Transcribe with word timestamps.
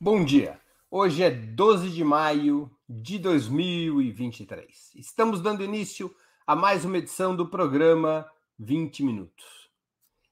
Bom 0.00 0.24
dia. 0.24 0.60
Hoje 0.88 1.24
é 1.24 1.28
12 1.28 1.90
de 1.90 2.04
maio 2.04 2.70
de 2.88 3.18
2023. 3.18 4.92
Estamos 4.94 5.40
dando 5.40 5.64
início 5.64 6.14
a 6.46 6.54
mais 6.54 6.84
uma 6.84 6.98
edição 6.98 7.34
do 7.34 7.48
programa 7.48 8.24
20 8.60 9.02
Minutos. 9.02 9.68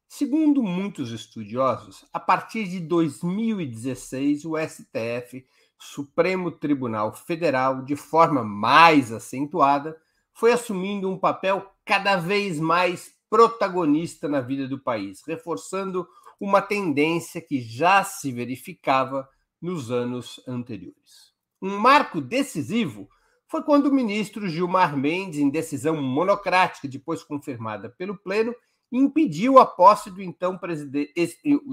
Segundo 0.07 0.63
muitos 0.63 1.11
estudiosos, 1.11 2.05
a 2.13 2.21
partir 2.21 2.69
de 2.69 2.79
2016, 2.79 4.45
o 4.45 4.53
STF, 4.57 5.45
Supremo 5.77 6.53
Tribunal 6.53 7.13
Federal, 7.13 7.83
de 7.83 7.97
forma 7.97 8.45
mais 8.45 9.11
acentuada, 9.11 10.01
foi 10.33 10.53
assumindo 10.53 11.11
um 11.11 11.19
papel 11.19 11.73
cada 11.85 12.15
vez 12.19 12.61
mais 12.61 13.13
protagonista 13.29 14.29
na 14.29 14.41
vida 14.41 14.69
do 14.69 14.79
país, 14.79 15.25
reforçando 15.27 16.07
uma 16.39 16.63
tendência 16.63 17.41
que 17.41 17.61
já 17.61 18.05
se 18.05 18.31
verificava 18.31 19.29
nos 19.67 19.91
anos 19.91 20.41
anteriores. 20.47 21.35
Um 21.61 21.77
marco 21.77 22.21
decisivo 22.21 23.09
foi 23.49 23.65
quando 23.65 23.87
o 23.87 23.93
ministro 23.93 24.49
Gilmar 24.49 24.97
Mendes, 24.97 25.41
em 25.41 25.51
decisão 25.51 26.01
monocrática, 26.01 26.87
depois 26.87 27.25
confirmada 27.25 27.91
pelo 27.91 28.17
Pleno, 28.17 28.55
impediu 28.93 29.59
a 29.59 29.67
posse 29.67 30.09
do 30.09 30.23
então, 30.23 30.57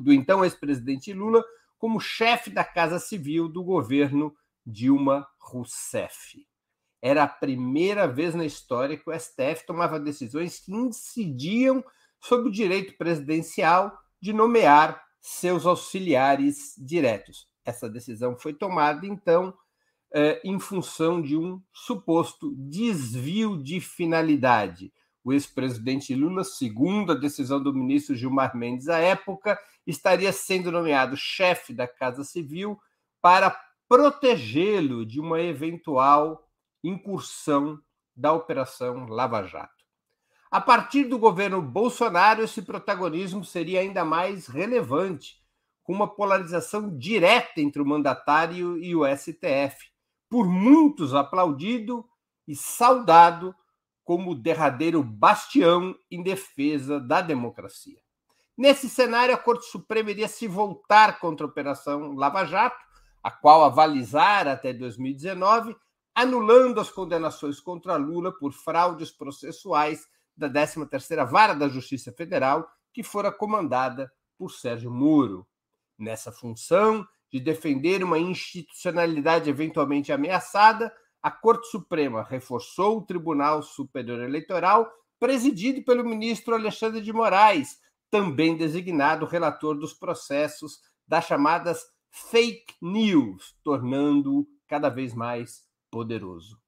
do 0.01 0.11
então 0.11 0.43
ex-presidente 0.43 1.13
Lula 1.13 1.43
como 1.77 1.99
chefe 1.99 2.49
da 2.49 2.63
Casa 2.63 2.97
Civil 2.97 3.47
do 3.47 3.63
governo 3.63 4.35
Dilma 4.65 5.27
Rousseff. 5.37 6.47
Era 6.99 7.23
a 7.23 7.27
primeira 7.27 8.07
vez 8.07 8.33
na 8.33 8.45
história 8.45 8.97
que 8.97 9.07
o 9.07 9.13
STF 9.13 9.67
tomava 9.67 9.99
decisões 9.99 10.59
que 10.59 10.73
incidiam 10.73 11.83
sobre 12.19 12.49
o 12.49 12.51
direito 12.51 12.97
presidencial 12.97 13.95
de 14.19 14.33
nomear 14.33 14.99
seus 15.21 15.65
auxiliares 15.67 16.73
diretos. 16.77 17.52
Essa 17.65 17.89
decisão 17.89 18.35
foi 18.37 18.53
tomada, 18.53 19.05
então, 19.05 19.53
é, 20.11 20.41
em 20.43 20.59
função 20.59 21.21
de 21.21 21.37
um 21.37 21.61
suposto 21.71 22.53
desvio 22.55 23.61
de 23.61 23.79
finalidade. 23.79 24.93
O 25.23 25.31
ex-presidente 25.31 26.13
Lula, 26.13 26.43
segundo 26.43 27.13
a 27.13 27.15
decisão 27.15 27.61
do 27.61 27.73
ministro 27.73 28.15
Gilmar 28.15 28.55
Mendes 28.55 28.89
à 28.89 28.99
época, 28.99 29.57
estaria 29.87 30.31
sendo 30.31 30.71
nomeado 30.71 31.15
chefe 31.15 31.73
da 31.73 31.87
Casa 31.87 32.23
Civil 32.23 32.79
para 33.21 33.57
protegê-lo 33.87 35.05
de 35.05 35.19
uma 35.19 35.39
eventual 35.41 36.47
incursão 36.83 37.79
da 38.15 38.33
Operação 38.33 39.05
Lava 39.05 39.43
Jato. 39.43 39.83
A 40.51 40.61
partir 40.61 41.05
do 41.05 41.17
governo 41.17 41.61
Bolsonaro, 41.61 42.43
esse 42.43 42.61
protagonismo 42.61 43.43
seria 43.43 43.79
ainda 43.79 44.05
mais 44.05 44.45
relevante, 44.47 45.42
com 45.83 45.93
uma 45.93 46.07
polarização 46.07 46.97
direta 46.97 47.59
entre 47.59 47.81
o 47.81 47.85
mandatário 47.85 48.77
e 48.77 48.95
o 48.95 49.05
STF, 49.05 49.91
por 50.29 50.47
muitos 50.47 51.13
aplaudido 51.13 52.05
e 52.47 52.55
saudado 52.55 53.53
como 54.03 54.31
o 54.31 54.35
derradeiro 54.35 55.03
bastião 55.03 55.95
em 56.09 56.23
defesa 56.23 56.99
da 56.99 57.21
democracia. 57.21 58.01
Nesse 58.57 58.89
cenário, 58.89 59.33
a 59.33 59.37
Corte 59.37 59.65
Suprema 59.65 60.11
iria 60.11 60.27
se 60.27 60.47
voltar 60.47 61.19
contra 61.19 61.45
a 61.45 61.49
Operação 61.49 62.13
Lava 62.13 62.45
Jato, 62.45 62.83
a 63.21 63.31
qual 63.31 63.63
avalizara 63.63 64.51
até 64.51 64.73
2019, 64.73 65.75
anulando 66.13 66.79
as 66.79 66.89
condenações 66.89 67.59
contra 67.59 67.95
Lula 67.95 68.31
por 68.37 68.51
fraudes 68.53 69.11
processuais 69.11 70.05
da 70.35 70.49
13ª 70.49 71.25
Vara 71.25 71.53
da 71.53 71.67
Justiça 71.67 72.11
Federal, 72.11 72.67
que 72.93 73.01
fora 73.01 73.31
comandada 73.31 74.11
por 74.37 74.51
Sérgio 74.51 74.91
Moro 74.91 75.47
nessa 76.03 76.31
função 76.31 77.07
de 77.31 77.39
defender 77.39 78.03
uma 78.03 78.19
institucionalidade 78.19 79.49
eventualmente 79.49 80.11
ameaçada, 80.11 80.93
a 81.21 81.31
Corte 81.31 81.67
Suprema 81.69 82.21
reforçou 82.21 82.99
o 82.99 83.01
Tribunal 83.01 83.63
Superior 83.63 84.21
Eleitoral, 84.21 84.87
presidido 85.19 85.83
pelo 85.83 86.03
ministro 86.03 86.53
Alexandre 86.53 87.01
de 87.01 87.11
Moraes, 87.11 87.79
também 88.11 88.55
designado 88.55 89.25
relator 89.25 89.75
dos 89.79 89.93
processos 89.93 90.79
das 91.07 91.25
chamadas 91.25 91.81
fake 92.11 92.75
news, 92.79 93.55
tornando-o 93.63 94.45
cada 94.67 94.89
vez 94.89 95.15
mais 95.15 95.63
poderoso. 95.89 96.59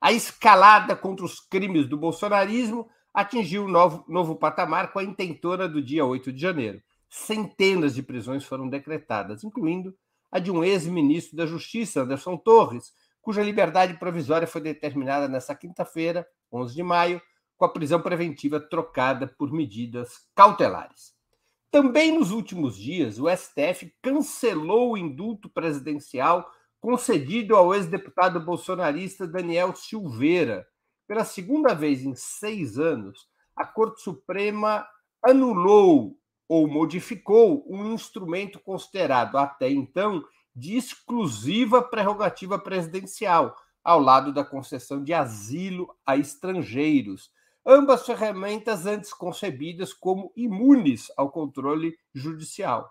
A 0.00 0.12
escalada 0.12 0.96
contra 0.96 1.26
os 1.26 1.40
crimes 1.40 1.86
do 1.86 1.98
bolsonarismo 1.98 2.88
atingiu 3.12 3.64
um 3.64 3.68
novo, 3.68 4.04
novo 4.08 4.36
patamar 4.36 4.92
com 4.92 4.98
a 4.98 5.04
intentora 5.04 5.68
do 5.68 5.82
dia 5.82 6.06
8 6.06 6.32
de 6.32 6.40
janeiro 6.40 6.82
centenas 7.14 7.94
de 7.94 8.02
prisões 8.02 8.44
foram 8.44 8.68
decretadas, 8.68 9.44
incluindo 9.44 9.94
a 10.32 10.40
de 10.40 10.50
um 10.50 10.64
ex-ministro 10.64 11.36
da 11.36 11.46
Justiça, 11.46 12.02
Anderson 12.02 12.36
Torres, 12.36 12.92
cuja 13.22 13.40
liberdade 13.40 13.94
provisória 14.00 14.48
foi 14.48 14.60
determinada 14.60 15.28
nesta 15.28 15.54
quinta-feira, 15.54 16.26
11 16.52 16.74
de 16.74 16.82
maio, 16.82 17.22
com 17.56 17.64
a 17.64 17.68
prisão 17.68 18.02
preventiva 18.02 18.58
trocada 18.58 19.28
por 19.28 19.52
medidas 19.52 20.26
cautelares. 20.34 21.14
Também 21.70 22.18
nos 22.18 22.32
últimos 22.32 22.76
dias, 22.76 23.20
o 23.20 23.28
STF 23.28 23.94
cancelou 24.02 24.92
o 24.92 24.98
indulto 24.98 25.48
presidencial 25.48 26.50
concedido 26.80 27.54
ao 27.54 27.72
ex-deputado 27.72 28.40
bolsonarista 28.40 29.26
Daniel 29.26 29.74
Silveira. 29.76 30.66
Pela 31.06 31.24
segunda 31.24 31.74
vez 31.74 32.02
em 32.02 32.14
seis 32.16 32.76
anos, 32.76 33.28
a 33.54 33.64
Corte 33.64 34.02
Suprema 34.02 34.84
anulou 35.22 36.18
ou 36.48 36.68
modificou 36.68 37.64
um 37.68 37.92
instrumento 37.92 38.60
considerado 38.60 39.36
até 39.36 39.70
então 39.70 40.22
de 40.54 40.76
exclusiva 40.76 41.82
prerrogativa 41.82 42.58
presidencial, 42.58 43.56
ao 43.82 44.00
lado 44.00 44.32
da 44.32 44.44
concessão 44.44 45.02
de 45.02 45.12
asilo 45.12 45.94
a 46.06 46.16
estrangeiros, 46.16 47.30
ambas 47.66 48.06
ferramentas 48.06 48.86
antes 48.86 49.12
concebidas 49.12 49.92
como 49.92 50.32
imunes 50.36 51.08
ao 51.16 51.30
controle 51.30 51.96
judicial. 52.14 52.90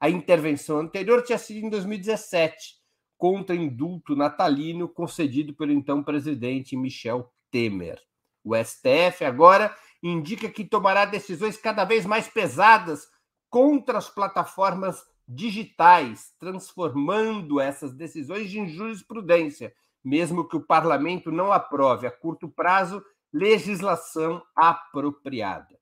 A 0.00 0.10
intervenção 0.10 0.78
anterior 0.78 1.22
tinha 1.22 1.38
sido 1.38 1.64
em 1.64 1.70
2017, 1.70 2.76
contra 3.16 3.54
indulto 3.54 4.14
natalino 4.14 4.88
concedido 4.88 5.54
pelo 5.54 5.72
então 5.72 6.02
presidente 6.02 6.76
Michel 6.76 7.32
Temer. 7.50 7.98
O 8.42 8.54
STF 8.54 9.24
agora 9.24 9.74
indica 10.08 10.48
que 10.48 10.64
tomará 10.64 11.04
decisões 11.04 11.56
cada 11.56 11.84
vez 11.84 12.04
mais 12.04 12.28
pesadas 12.28 13.08
contra 13.48 13.98
as 13.98 14.08
plataformas 14.08 15.02
digitais, 15.26 16.34
transformando 16.38 17.60
essas 17.60 17.94
decisões 17.94 18.54
em 18.54 18.68
jurisprudência, 18.68 19.74
mesmo 20.04 20.46
que 20.46 20.56
o 20.56 20.60
parlamento 20.60 21.32
não 21.32 21.50
aprove 21.50 22.06
a 22.06 22.10
curto 22.10 22.48
prazo 22.48 23.02
legislação 23.32 24.42
apropriada. 24.54 25.78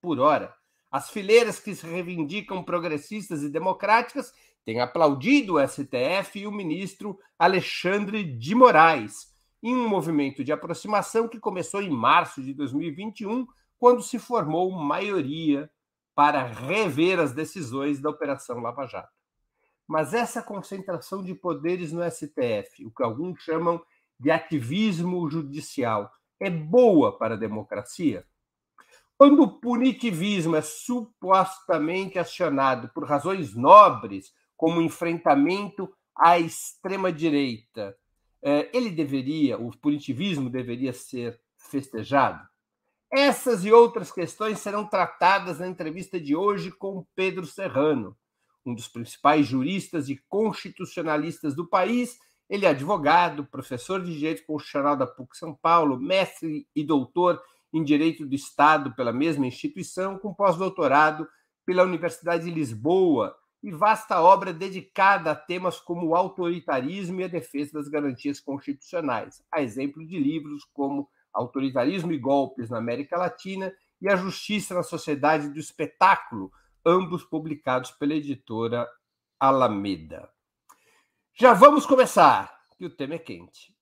Por 0.00 0.18
ora, 0.18 0.54
as 0.90 1.10
fileiras 1.10 1.60
que 1.60 1.74
se 1.74 1.86
reivindicam 1.86 2.64
progressistas 2.64 3.42
e 3.42 3.50
democráticas 3.50 4.32
têm 4.64 4.80
aplaudido 4.80 5.56
o 5.56 5.68
STF 5.68 6.40
e 6.40 6.46
o 6.46 6.52
ministro 6.52 7.18
Alexandre 7.38 8.24
de 8.24 8.54
Moraes, 8.54 9.30
em 9.62 9.74
um 9.74 9.88
movimento 9.88 10.42
de 10.42 10.52
aproximação 10.52 11.28
que 11.28 11.38
começou 11.38 11.82
em 11.82 11.90
março 11.90 12.42
de 12.42 12.54
2021, 12.54 13.46
quando 13.78 14.02
se 14.02 14.18
formou 14.18 14.70
maioria 14.70 15.70
para 16.14 16.44
rever 16.44 17.18
as 17.18 17.32
decisões 17.32 18.00
da 18.00 18.10
Operação 18.10 18.60
Lava 18.60 18.86
Jato. 18.86 19.12
Mas 19.86 20.14
essa 20.14 20.42
concentração 20.42 21.22
de 21.22 21.34
poderes 21.34 21.92
no 21.92 22.02
STF, 22.08 22.84
o 22.84 22.90
que 22.90 23.02
alguns 23.02 23.40
chamam 23.42 23.82
de 24.18 24.30
ativismo 24.30 25.28
judicial, 25.28 26.10
é 26.38 26.48
boa 26.48 27.16
para 27.16 27.34
a 27.34 27.38
democracia? 27.38 28.24
Quando 29.18 29.42
o 29.42 29.60
punitivismo 29.60 30.56
é 30.56 30.62
supostamente 30.62 32.18
acionado 32.18 32.88
por 32.94 33.04
razões 33.04 33.54
nobres, 33.54 34.32
como 34.56 34.80
enfrentamento 34.80 35.92
à 36.16 36.38
extrema-direita, 36.38 37.96
ele 38.42 38.90
deveria, 38.90 39.58
o 39.58 39.70
punitivismo 39.76 40.48
deveria 40.48 40.92
ser 40.92 41.40
festejado? 41.56 42.48
Essas 43.12 43.64
e 43.64 43.72
outras 43.72 44.12
questões 44.12 44.60
serão 44.60 44.86
tratadas 44.86 45.58
na 45.58 45.66
entrevista 45.66 46.20
de 46.20 46.36
hoje 46.36 46.70
com 46.70 47.04
Pedro 47.14 47.44
Serrano, 47.44 48.16
um 48.64 48.72
dos 48.74 48.86
principais 48.86 49.46
juristas 49.46 50.08
e 50.08 50.16
constitucionalistas 50.28 51.56
do 51.56 51.66
país. 51.66 52.18
Ele 52.48 52.66
é 52.66 52.68
advogado, 52.68 53.44
professor 53.44 54.00
de 54.00 54.16
Direito 54.16 54.44
Constitucional 54.46 54.96
da 54.96 55.08
PUC 55.08 55.36
São 55.36 55.54
Paulo, 55.54 55.98
mestre 55.98 56.68
e 56.74 56.84
doutor 56.84 57.42
em 57.72 57.82
Direito 57.82 58.24
do 58.24 58.34
Estado 58.34 58.94
pela 58.94 59.12
mesma 59.12 59.46
instituição, 59.46 60.16
com 60.16 60.32
pós-doutorado 60.32 61.26
pela 61.66 61.82
Universidade 61.82 62.44
de 62.44 62.50
Lisboa 62.50 63.36
e 63.62 63.70
vasta 63.70 64.20
obra 64.20 64.52
dedicada 64.52 65.32
a 65.32 65.36
temas 65.36 65.78
como 65.78 66.08
o 66.08 66.16
autoritarismo 66.16 67.20
e 67.20 67.24
a 67.24 67.28
defesa 67.28 67.74
das 67.74 67.88
garantias 67.88 68.40
constitucionais, 68.40 69.44
a 69.52 69.60
exemplo 69.60 70.06
de 70.06 70.18
livros 70.18 70.64
como 70.72 71.08
Autoritarismo 71.32 72.12
e 72.12 72.18
Golpes 72.18 72.70
na 72.70 72.78
América 72.78 73.16
Latina 73.16 73.72
e 74.00 74.08
A 74.08 74.16
Justiça 74.16 74.74
na 74.74 74.82
Sociedade 74.82 75.48
do 75.50 75.60
Espetáculo, 75.60 76.50
ambos 76.84 77.22
publicados 77.22 77.90
pela 77.90 78.14
editora 78.14 78.88
Alameda. 79.38 80.30
Já 81.34 81.52
vamos 81.52 81.86
começar, 81.86 82.52
que 82.76 82.84
o 82.84 82.90
tema 82.90 83.14
é 83.14 83.18
quente. 83.18 83.74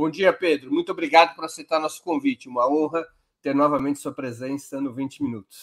Bom 0.00 0.08
dia, 0.08 0.32
Pedro. 0.32 0.72
Muito 0.72 0.90
obrigado 0.92 1.34
por 1.34 1.44
aceitar 1.44 1.78
nosso 1.78 2.02
convite. 2.02 2.48
Uma 2.48 2.66
honra 2.66 3.06
ter 3.42 3.54
novamente 3.54 3.98
sua 3.98 4.14
presença 4.14 4.80
no 4.80 4.94
20 4.94 5.22
Minutos. 5.22 5.62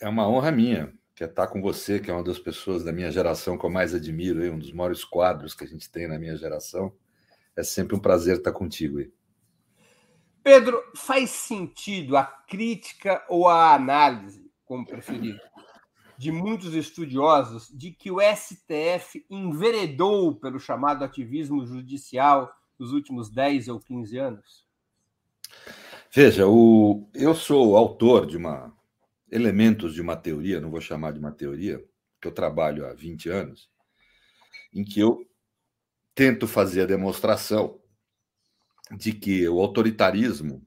É 0.00 0.08
uma 0.08 0.28
honra 0.28 0.50
minha 0.50 0.92
que 1.14 1.22
é 1.22 1.26
estar 1.28 1.46
com 1.46 1.62
você, 1.62 2.00
que 2.00 2.10
é 2.10 2.12
uma 2.12 2.24
das 2.24 2.40
pessoas 2.40 2.82
da 2.82 2.90
minha 2.90 3.12
geração 3.12 3.56
que 3.56 3.64
eu 3.64 3.70
mais 3.70 3.94
admiro, 3.94 4.42
um 4.52 4.58
dos 4.58 4.72
maiores 4.72 5.04
quadros 5.04 5.54
que 5.54 5.62
a 5.62 5.68
gente 5.68 5.88
tem 5.88 6.08
na 6.08 6.18
minha 6.18 6.36
geração. 6.36 6.92
É 7.54 7.62
sempre 7.62 7.94
um 7.94 8.00
prazer 8.00 8.38
estar 8.38 8.50
contigo. 8.50 8.98
Pedro, 10.42 10.82
faz 10.96 11.30
sentido 11.30 12.16
a 12.16 12.24
crítica 12.24 13.24
ou 13.28 13.46
a 13.46 13.72
análise, 13.72 14.50
como 14.64 14.84
preferir, 14.84 15.40
de 16.18 16.32
muitos 16.32 16.74
estudiosos 16.74 17.68
de 17.68 17.92
que 17.92 18.10
o 18.10 18.18
STF 18.20 19.24
enveredou 19.30 20.34
pelo 20.34 20.58
chamado 20.58 21.04
ativismo 21.04 21.64
judicial 21.64 22.57
nos 22.78 22.92
últimos 22.92 23.30
10 23.30 23.68
ou 23.68 23.80
15 23.80 24.18
anos? 24.18 24.66
Veja, 26.12 26.46
o... 26.46 27.08
eu 27.14 27.34
sou 27.34 27.76
autor 27.76 28.26
de 28.26 28.36
uma 28.36 28.72
elementos 29.30 29.92
de 29.92 30.00
uma 30.00 30.16
teoria, 30.16 30.60
não 30.60 30.70
vou 30.70 30.80
chamar 30.80 31.12
de 31.12 31.18
uma 31.18 31.32
teoria, 31.32 31.84
que 32.20 32.26
eu 32.26 32.32
trabalho 32.32 32.86
há 32.86 32.94
20 32.94 33.28
anos, 33.28 33.70
em 34.72 34.82
que 34.84 35.00
eu 35.00 35.28
tento 36.14 36.46
fazer 36.46 36.82
a 36.82 36.86
demonstração 36.86 37.78
de 38.96 39.12
que 39.12 39.46
o 39.48 39.60
autoritarismo 39.60 40.66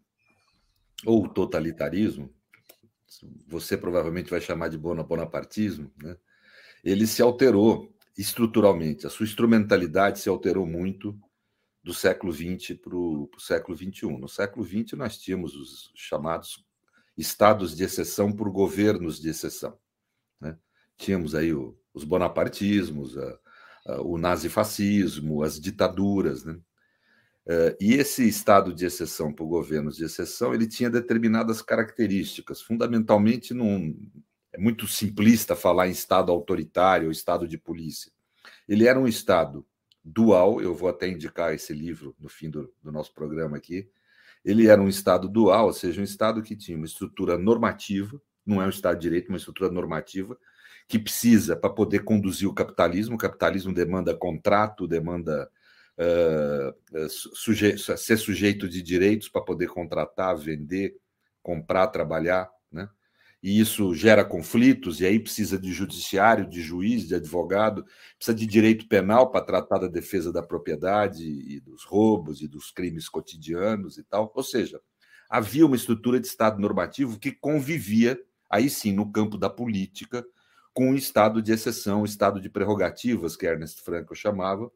ou 1.05 1.25
o 1.25 1.29
totalitarismo, 1.29 2.31
você 3.47 3.75
provavelmente 3.75 4.29
vai 4.29 4.39
chamar 4.39 4.69
de 4.69 4.77
bonapartismo, 4.77 5.91
né? 6.01 6.15
ele 6.83 7.07
se 7.07 7.21
alterou 7.21 7.93
estruturalmente, 8.17 9.07
a 9.07 9.09
sua 9.09 9.25
instrumentalidade 9.25 10.19
se 10.19 10.29
alterou 10.29 10.65
muito 10.65 11.19
do 11.83 11.93
século 11.93 12.31
XX 12.31 12.77
para 12.79 12.95
o 12.95 13.29
século 13.39 13.75
XXI. 13.75 14.17
No 14.17 14.27
século 14.27 14.65
XX, 14.65 14.93
nós 14.93 15.17
tínhamos 15.17 15.55
os 15.55 15.91
chamados 15.95 16.65
estados 17.17 17.75
de 17.75 17.83
exceção 17.83 18.31
por 18.31 18.49
governos 18.51 19.19
de 19.19 19.29
exceção. 19.29 19.77
Né? 20.39 20.57
Tínhamos 20.97 21.35
aí 21.35 21.53
o, 21.53 21.77
os 21.93 22.03
bonapartismos, 22.03 23.17
a, 23.17 23.39
a, 23.87 24.01
o 24.01 24.17
nazifascismo, 24.17 25.43
as 25.43 25.59
ditaduras. 25.59 26.43
Né? 26.43 26.53
Uh, 27.45 27.75
e 27.79 27.93
esse 27.93 28.27
estado 28.27 28.73
de 28.73 28.85
exceção 28.85 29.33
por 29.33 29.47
governos 29.47 29.97
de 29.97 30.05
exceção, 30.05 30.53
ele 30.53 30.67
tinha 30.67 30.89
determinadas 30.89 31.61
características, 31.61 32.61
fundamentalmente 32.61 33.53
num, 33.53 33.95
é 34.53 34.59
muito 34.59 34.87
simplista 34.87 35.55
falar 35.55 35.87
em 35.87 35.91
estado 35.91 36.31
autoritário 36.31 37.07
ou 37.07 37.11
estado 37.11 37.47
de 37.47 37.57
polícia. 37.57 38.11
Ele 38.67 38.87
era 38.87 38.99
um 38.99 39.07
estado 39.07 39.65
dual, 40.03 40.62
eu 40.62 40.74
vou 40.74 40.89
até 40.89 41.07
indicar 41.07 41.53
esse 41.53 41.74
livro 41.74 42.15
no 42.19 42.30
fim 42.30 42.50
do, 42.50 42.74
do 42.81 42.92
nosso 42.92 43.13
programa 43.13 43.57
aqui, 43.57 43.89
ele 44.44 44.68
era 44.68 44.81
um 44.81 44.88
Estado 44.88 45.30
dual, 45.30 45.68
ou 45.68 45.74
seja, 45.74 46.01
um 46.01 46.03
Estado 46.03 46.42
que 46.42 46.56
tinha 46.56 46.75
uma 46.75 46.86
estrutura 46.86 47.38
normativa, 47.38 48.19
não 48.45 48.62
é 48.62 48.65
um 48.65 48.69
Estado 48.69 48.95
de 48.95 49.01
direito, 49.01 49.30
uma 49.30 49.38
estrutura 49.38 49.71
normativa, 49.71 50.38
que 50.88 51.00
precisa 51.00 51.56
para 51.56 51.69
poder 51.69 52.03
conduzir 52.03 52.50
o 52.50 52.53
capitalismo. 52.53 53.15
O 53.15 53.19
capitalismo 53.19 53.74
demanda 53.74 54.15
contrato, 54.15 54.88
demanda 54.88 55.50
uh, 55.98 57.09
suje 57.09 57.77
ser 57.77 58.18
sujeito 58.18 58.68
de 58.68 58.81
direitos 58.81 59.30
para 59.30 59.42
poder 59.42 59.68
contratar, 59.68 60.36
vender, 60.36 60.98
comprar, 61.42 61.88
trabalhar. 61.88 62.50
Né? 62.71 62.89
E 63.43 63.59
isso 63.59 63.95
gera 63.95 64.23
conflitos, 64.23 65.01
e 65.01 65.05
aí 65.05 65.19
precisa 65.19 65.57
de 65.57 65.73
judiciário, 65.73 66.47
de 66.47 66.61
juiz, 66.61 67.07
de 67.07 67.15
advogado, 67.15 67.83
precisa 68.15 68.35
de 68.35 68.45
direito 68.45 68.88
penal 68.88 69.31
para 69.31 69.43
tratar 69.43 69.79
da 69.79 69.88
defesa 69.88 70.31
da 70.31 70.43
propriedade 70.43 71.23
e 71.23 71.59
dos 71.59 71.83
roubos 71.83 72.41
e 72.41 72.47
dos 72.47 72.69
crimes 72.71 73.09
cotidianos 73.09 73.97
e 73.97 74.03
tal. 74.03 74.31
Ou 74.35 74.43
seja, 74.43 74.79
havia 75.27 75.65
uma 75.65 75.75
estrutura 75.75 76.19
de 76.19 76.27
Estado 76.27 76.59
normativo 76.59 77.19
que 77.19 77.31
convivia, 77.31 78.19
aí 78.49 78.69
sim, 78.69 78.93
no 78.93 79.11
campo 79.11 79.38
da 79.38 79.49
política, 79.49 80.23
com 80.71 80.91
um 80.91 80.95
Estado 80.95 81.41
de 81.41 81.51
exceção, 81.51 82.01
um 82.01 82.05
Estado 82.05 82.39
de 82.39 82.49
prerrogativas, 82.49 83.35
que 83.35 83.47
Ernest 83.47 83.81
Franco 83.81 84.15
chamava, 84.15 84.71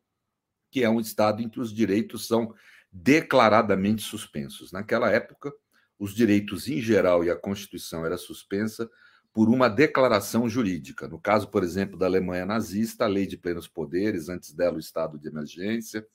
que 0.72 0.84
é 0.84 0.90
um 0.90 1.00
Estado 1.00 1.42
em 1.42 1.48
que 1.48 1.60
os 1.60 1.72
direitos 1.72 2.28
são 2.28 2.52
declaradamente 2.92 4.02
suspensos. 4.02 4.72
Naquela 4.72 5.12
época, 5.12 5.54
os 6.00 6.14
direitos 6.14 6.68
em 6.68 6.82
geral 6.82 7.24
e 7.24 7.30
a 7.30 7.36
Constituição 7.36 8.06
era 8.06 8.18
suspensa 8.18 8.90
por 9.34 9.50
uma 9.50 9.68
declaração 9.68 10.48
jurídica. 10.48 11.08
No 11.08 11.20
caso, 11.20 11.50
por 11.50 11.64
exemplo, 11.64 11.98
da 11.98 12.06
Alemanha 12.06 12.46
nazista, 12.46 13.06
a 13.06 13.08
lei 13.08 13.26
de 13.28 13.38
plenos 13.38 13.68
poderes, 13.68 14.30
antes 14.30 14.54
dela 14.54 14.78
o 14.78 14.80
estado 14.80 15.20
de 15.20 15.28
emergência. 15.28 16.06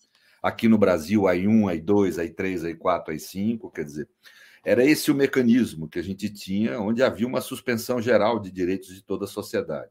Aqui 0.42 0.68
no 0.68 0.78
Brasil, 0.78 1.22
AI1, 1.22 1.84
AI2, 1.84 2.34
AI3, 2.34 2.78
AI4, 2.78 3.08
AI5, 3.08 3.70
quer 3.72 3.84
dizer, 3.84 4.08
era 4.64 4.84
esse 4.84 5.10
o 5.10 5.14
mecanismo 5.14 5.88
que 5.88 5.98
a 5.98 6.02
gente 6.02 6.30
tinha, 6.30 6.80
onde 6.80 7.02
havia 7.02 7.26
uma 7.26 7.40
suspensão 7.42 8.00
geral 8.00 8.38
de 8.38 8.50
direitos 8.50 8.94
de 8.94 9.02
toda 9.02 9.26
a 9.26 9.28
sociedade. 9.28 9.90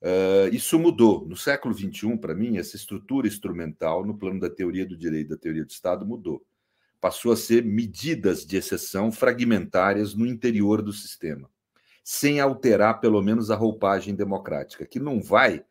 Uh, 0.00 0.52
isso 0.52 0.78
mudou. 0.78 1.26
No 1.26 1.36
século 1.36 1.74
XXI, 1.74 2.16
para 2.16 2.34
mim, 2.34 2.56
essa 2.56 2.76
estrutura 2.76 3.26
instrumental, 3.26 4.04
no 4.04 4.16
plano 4.16 4.40
da 4.40 4.50
teoria 4.50 4.86
do 4.86 4.96
direito, 4.96 5.30
da 5.30 5.36
teoria 5.36 5.64
do 5.64 5.70
Estado, 5.70 6.06
mudou 6.06 6.44
passou 7.00 7.32
a 7.32 7.36
ser 7.36 7.64
medidas 7.64 8.44
de 8.44 8.56
exceção 8.56 9.12
fragmentárias 9.12 10.14
no 10.14 10.26
interior 10.26 10.82
do 10.82 10.92
sistema, 10.92 11.48
sem 12.02 12.40
alterar 12.40 13.00
pelo 13.00 13.22
menos 13.22 13.50
a 13.50 13.56
roupagem 13.56 14.14
democrática, 14.14 14.86
que 14.86 14.98
não 14.98 15.22
vai 15.22 15.64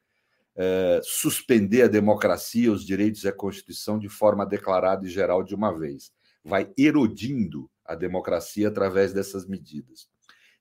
é, 0.56 1.02
suspender 1.04 1.84
a 1.84 1.88
democracia, 1.88 2.72
os 2.72 2.86
direitos 2.86 3.24
e 3.24 3.28
a 3.28 3.34
Constituição 3.34 4.00
de 4.00 4.10
forma 4.10 4.46
declarada 4.46 5.06
e 5.06 5.10
geral 5.10 5.44
de 5.44 5.54
uma 5.54 5.72
vez. 5.72 6.12
Vai 6.44 6.72
erodindo 6.78 7.70
a 7.86 7.94
democracia 7.94 8.68
através 8.68 9.14
dessas 9.14 9.46
medidas. 9.46 10.10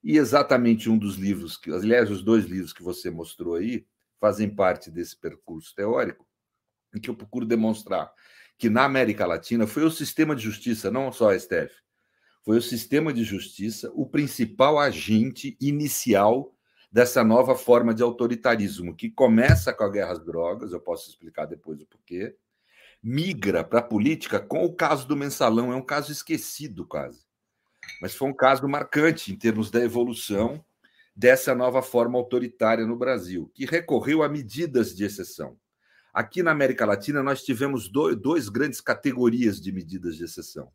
E 0.03 0.17
exatamente 0.17 0.89
um 0.89 0.97
dos 0.97 1.15
livros, 1.15 1.57
que, 1.57 1.71
aliás, 1.71 2.11
os 2.11 2.21
dois 2.21 2.45
livros 2.45 2.73
que 2.73 2.83
você 2.83 3.09
mostrou 3.09 3.55
aí, 3.55 3.85
fazem 4.19 4.49
parte 4.49 4.91
desse 4.91 5.17
percurso 5.17 5.73
teórico, 5.75 6.25
em 6.95 6.99
que 6.99 7.09
eu 7.09 7.15
procuro 7.15 7.45
demonstrar 7.45 8.11
que 8.57 8.69
na 8.69 8.83
América 8.83 9.25
Latina 9.25 9.67
foi 9.67 9.83
o 9.83 9.91
sistema 9.91 10.35
de 10.35 10.41
justiça, 10.41 10.89
não 10.89 11.11
só 11.11 11.31
a 11.31 11.39
STF, 11.39 11.73
foi 12.43 12.57
o 12.57 12.61
sistema 12.61 13.13
de 13.13 13.23
justiça 13.23 13.91
o 13.93 14.05
principal 14.05 14.79
agente 14.79 15.57
inicial 15.59 16.53
dessa 16.91 17.23
nova 17.23 17.55
forma 17.55 17.93
de 17.93 18.01
autoritarismo, 18.01 18.95
que 18.95 19.09
começa 19.09 19.73
com 19.73 19.83
a 19.83 19.89
guerra 19.89 20.13
às 20.13 20.25
drogas, 20.25 20.71
eu 20.71 20.79
posso 20.79 21.09
explicar 21.09 21.45
depois 21.45 21.81
o 21.81 21.85
porquê, 21.85 22.35
migra 23.03 23.63
para 23.63 23.79
a 23.79 23.83
política 23.83 24.39
com 24.39 24.65
o 24.65 24.73
caso 24.73 25.07
do 25.07 25.15
mensalão, 25.15 25.71
é 25.71 25.75
um 25.75 25.85
caso 25.85 26.11
esquecido 26.11 26.85
quase. 26.85 27.25
Mas 28.01 28.15
foi 28.15 28.27
um 28.29 28.33
caso 28.33 28.67
marcante 28.67 29.31
em 29.31 29.35
termos 29.35 29.69
da 29.69 29.83
evolução 29.83 30.63
dessa 31.15 31.53
nova 31.53 31.81
forma 31.81 32.17
autoritária 32.17 32.85
no 32.85 32.95
Brasil, 32.95 33.51
que 33.53 33.65
recorreu 33.65 34.23
a 34.23 34.29
medidas 34.29 34.95
de 34.95 35.03
exceção. 35.03 35.57
Aqui 36.17 36.41
na 36.41 36.49
América 36.49 36.83
Latina, 36.83 37.21
nós 37.21 37.43
tivemos 37.43 37.87
dois, 37.87 38.15
dois 38.15 38.49
grandes 38.49 38.81
categorias 38.81 39.61
de 39.61 39.71
medidas 39.71 40.17
de 40.17 40.23
exceção. 40.23 40.71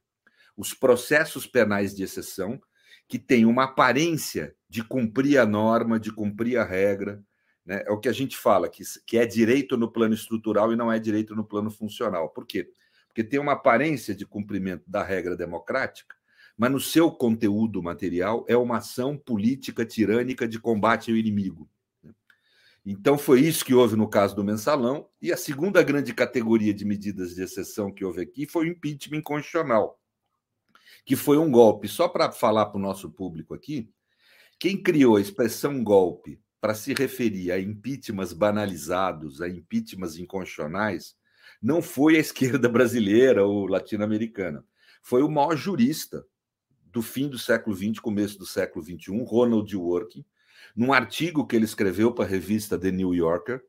Os 0.57 0.73
processos 0.73 1.49
penais 1.49 1.97
de 1.97 2.05
exceção, 2.05 2.63
que 3.09 3.19
têm 3.19 3.45
uma 3.45 3.65
aparência 3.65 4.55
de 4.69 4.85
cumprir 4.85 5.39
a 5.39 5.45
norma, 5.45 5.99
de 5.99 6.13
cumprir 6.13 6.59
a 6.59 6.65
regra. 6.65 7.21
Né? 7.67 7.83
É 7.85 7.91
o 7.91 7.99
que 7.99 8.09
a 8.09 8.13
gente 8.13 8.37
fala, 8.37 8.69
que, 8.69 8.85
que 9.05 9.19
é 9.19 9.27
direito 9.27 9.77
no 9.77 9.91
plano 9.91 10.15
estrutural 10.15 10.73
e 10.73 10.77
não 10.77 10.93
é 10.93 11.01
direito 11.01 11.35
no 11.35 11.45
plano 11.45 11.73
funcional. 11.73 12.29
Por 12.29 12.47
quê? 12.47 12.71
Porque 13.09 13.25
tem 13.25 13.41
uma 13.41 13.55
aparência 13.55 14.15
de 14.15 14.25
cumprimento 14.25 14.89
da 14.89 15.03
regra 15.03 15.37
democrática, 15.37 16.15
mas 16.57 16.71
no 16.71 16.79
seu 16.79 17.11
conteúdo 17.11 17.83
material 17.83 18.45
é 18.47 18.57
uma 18.57 18.77
ação 18.77 19.19
política 19.19 19.85
tirânica 19.85 20.47
de 20.47 20.61
combate 20.61 21.11
ao 21.11 21.17
inimigo. 21.17 21.69
Então, 22.85 23.17
foi 23.17 23.41
isso 23.41 23.65
que 23.65 23.75
houve 23.75 23.95
no 23.97 24.09
caso 24.09 24.35
do 24.35 24.43
mensalão. 24.43 25.09
E 25.21 25.33
a 25.33 25.37
segunda 25.37 25.83
grande 25.83 26.13
categoria 26.13 26.75
de 26.75 26.85
medidas 26.85 27.35
de 27.35 27.43
exceção 27.43 27.93
que 27.93 28.05
houve 28.05 28.23
aqui 28.23 28.47
foi 28.47 28.67
o 28.67 28.71
impeachment 28.71 29.23
constitucional, 29.23 30.01
que 31.05 31.15
foi 31.15 31.39
um 31.39 31.51
golpe. 31.51 31.87
Só 31.87 32.09
para 32.09 32.33
falar 32.33 32.67
para 32.67 32.79
o 32.79 32.83
nosso 32.83 33.11
público 33.11 33.55
aqui, 33.55 33.89
quem 34.59 34.81
criou 34.81 35.17
a 35.17 35.21
expressão 35.21 35.83
golpe 35.83 36.41
para 36.61 36.75
se 36.75 36.95
referir 36.95 37.51
a 37.51 37.61
impeachments 37.61 38.33
banalizados, 38.33 39.41
a 39.41 39.49
impeachments 39.49 40.17
inconstitucionais, 40.17 41.17
não 41.61 41.81
foi 41.81 42.17
a 42.17 42.21
esquerda 42.21 42.69
brasileira 42.69 43.45
ou 43.45 43.67
latino-americana. 43.67 44.65
Foi 45.03 45.23
o 45.23 45.29
maior 45.29 45.57
jurista 45.57 46.25
do 46.85 47.03
fim 47.03 47.29
do 47.29 47.39
século 47.39 47.75
XX, 47.75 47.99
começo 48.01 48.39
do 48.39 48.47
século 48.47 48.85
XXI, 48.85 49.25
Ronald 49.25 49.69
Dworkin, 49.69 50.25
num 50.77 50.93
artigo 50.93 51.47
que 51.47 51.57
ele 51.57 51.65
escreveu 51.65 52.13
para 52.13 52.25
a 52.25 52.29
revista 52.29 52.79
The 52.79 52.91
New 52.91 53.15
Yorker, 53.15 53.63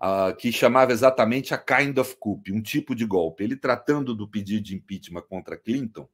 uh, 0.00 0.34
que 0.36 0.50
chamava 0.50 0.92
exatamente 0.92 1.52
a 1.52 1.58
kind 1.58 1.96
of 1.98 2.16
coup, 2.16 2.40
um 2.50 2.62
tipo 2.62 2.94
de 2.94 3.04
golpe. 3.04 3.44
Ele 3.44 3.56
tratando 3.56 4.14
do 4.14 4.26
pedido 4.26 4.62
de 4.62 4.74
impeachment 4.74 5.22
contra 5.22 5.58
Clinton, 5.58 6.08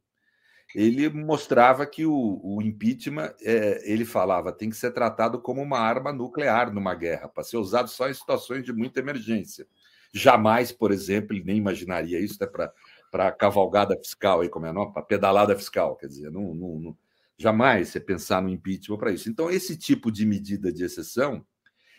ele 0.75 1.09
mostrava 1.09 1.87
que 1.87 2.05
o, 2.05 2.41
o 2.43 2.61
impeachment, 2.61 3.33
é, 3.41 3.81
ele 3.91 4.05
falava, 4.05 4.53
tem 4.53 4.69
que 4.69 4.77
ser 4.77 4.91
tratado 4.93 5.41
como 5.41 5.63
uma 5.63 5.79
arma 5.79 6.13
nuclear 6.13 6.73
numa 6.73 6.95
guerra, 6.95 7.29
para 7.29 7.45
ser 7.45 7.57
usado 7.57 7.89
só 7.89 8.11
em 8.11 8.15
situações 8.15 8.65
de 8.65 8.73
muita 8.73 8.99
emergência. 8.99 9.67
Jamais, 10.13 10.73
por 10.73 10.91
exemplo, 10.91 11.35
ele 11.37 11.45
nem 11.45 11.57
imaginaria 11.57 12.19
isso 12.19 12.39
né, 12.41 12.49
para 13.11 13.33
cavalgada 13.33 13.97
fiscal, 13.97 14.41
aí, 14.41 14.49
como 14.49 14.67
é 14.67 14.73
para 14.93 15.03
pedalada 15.03 15.57
fiscal, 15.57 15.97
quer 15.97 16.09
dizer, 16.09 16.31
não, 16.31 16.53
não, 16.53 16.81
não, 16.81 16.99
jamais 17.39 17.89
você 17.89 18.01
pensar 18.01 18.43
no 18.43 18.49
impeachment 18.49 18.99
para 18.99 19.13
isso. 19.13 19.29
Então, 19.29 19.51
esse 19.51 19.77
tipo 19.77 20.11
de 20.11 20.25
medida 20.25 20.73
de 20.73 20.85
exceção, 20.85 21.45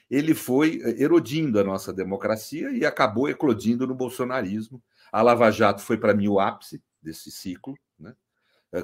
ele 0.10 0.34
foi 0.34 0.82
erodindo 0.98 1.60
a 1.60 1.64
nossa 1.64 1.94
democracia 1.94 2.72
e 2.72 2.86
acabou 2.86 3.30
eclodindo 3.30 3.86
no 3.86 3.94
bolsonarismo. 3.94 4.82
A 5.12 5.22
Lava 5.22 5.52
Jato 5.52 5.82
foi, 5.82 5.98
para 5.98 6.14
mim, 6.14 6.28
o 6.28 6.40
ápice 6.40 6.82
desse 7.02 7.32
ciclo, 7.32 7.78
né? 8.00 8.16
É, 8.74 8.84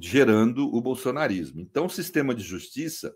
gerando 0.00 0.74
o 0.74 0.80
bolsonarismo. 0.80 1.60
Então, 1.60 1.86
o 1.86 1.90
sistema 1.90 2.34
de 2.34 2.42
justiça 2.42 3.14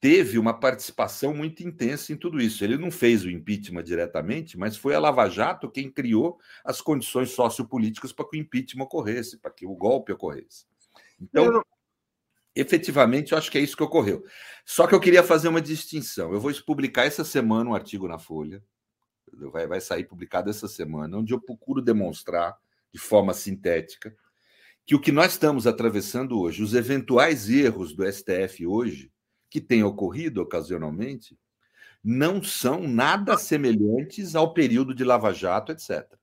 teve 0.00 0.38
uma 0.38 0.58
participação 0.58 1.34
muito 1.34 1.62
intensa 1.62 2.12
em 2.12 2.16
tudo 2.16 2.40
isso. 2.40 2.64
Ele 2.64 2.78
não 2.78 2.90
fez 2.90 3.22
o 3.24 3.30
impeachment 3.30 3.84
diretamente, 3.84 4.58
mas 4.58 4.76
foi 4.76 4.94
a 4.94 4.98
Lava 4.98 5.28
Jato 5.28 5.70
quem 5.70 5.90
criou 5.90 6.38
as 6.64 6.80
condições 6.80 7.30
sociopolíticas 7.30 8.12
para 8.12 8.26
que 8.26 8.38
o 8.38 8.40
impeachment 8.40 8.84
ocorresse, 8.84 9.38
para 9.38 9.50
que 9.50 9.66
o 9.66 9.74
golpe 9.74 10.12
ocorresse. 10.12 10.64
Então. 11.20 11.62
Efetivamente, 12.54 13.32
eu 13.32 13.38
acho 13.38 13.50
que 13.50 13.58
é 13.58 13.60
isso 13.60 13.76
que 13.76 13.82
ocorreu. 13.82 14.24
Só 14.64 14.86
que 14.86 14.94
eu 14.94 15.00
queria 15.00 15.22
fazer 15.22 15.48
uma 15.48 15.60
distinção. 15.60 16.32
Eu 16.32 16.40
vou 16.40 16.52
publicar 16.64 17.04
essa 17.04 17.24
semana 17.24 17.70
um 17.70 17.74
artigo 17.74 18.08
na 18.08 18.18
Folha, 18.18 18.62
vai, 19.52 19.66
vai 19.66 19.80
sair 19.80 20.04
publicado 20.04 20.50
essa 20.50 20.68
semana, 20.68 21.18
onde 21.18 21.32
eu 21.32 21.40
procuro 21.40 21.80
demonstrar 21.80 22.56
de 22.92 22.98
forma 22.98 23.32
sintética 23.32 24.14
que 24.86 24.94
o 24.94 25.00
que 25.00 25.12
nós 25.12 25.32
estamos 25.32 25.66
atravessando 25.66 26.40
hoje, 26.40 26.62
os 26.62 26.74
eventuais 26.74 27.48
erros 27.48 27.94
do 27.94 28.04
STF 28.10 28.66
hoje, 28.66 29.12
que 29.48 29.60
têm 29.60 29.84
ocorrido 29.84 30.42
ocasionalmente, 30.42 31.38
não 32.02 32.42
são 32.42 32.88
nada 32.88 33.36
semelhantes 33.36 34.34
ao 34.34 34.52
período 34.52 34.94
de 34.94 35.04
Lava 35.04 35.32
Jato, 35.32 35.70
etc. 35.70 36.19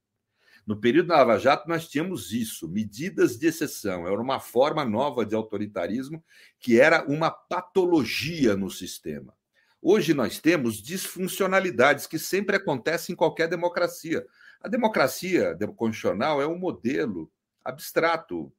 No 0.68 0.76
período 0.76 1.08
da 1.08 1.16
Lava 1.16 1.40
Jato, 1.40 1.70
nós 1.70 1.88
tínhamos 1.88 2.34
isso, 2.34 2.68
medidas 2.68 3.40
de 3.40 3.48
exceção, 3.48 4.06
era 4.06 4.20
uma 4.20 4.38
forma 4.38 4.84
nova 4.84 5.26
de 5.26 5.34
autoritarismo 5.34 6.22
que 6.60 6.78
era 6.78 7.06
uma 7.08 7.32
patologia 7.32 8.54
no 8.58 8.70
sistema. 8.70 9.34
Hoje 9.82 10.14
nós 10.14 10.40
temos 10.40 10.82
disfuncionalidades 10.82 12.06
que 12.06 12.20
sempre 12.20 12.58
acontecem 12.58 13.14
em 13.14 13.16
qualquer 13.16 13.48
democracia. 13.48 14.26
A 14.60 14.68
democracia 14.68 15.58
constitucional 15.78 16.42
é 16.42 16.46
um 16.46 16.60
modelo 16.60 17.32
abstrato, 17.64 18.52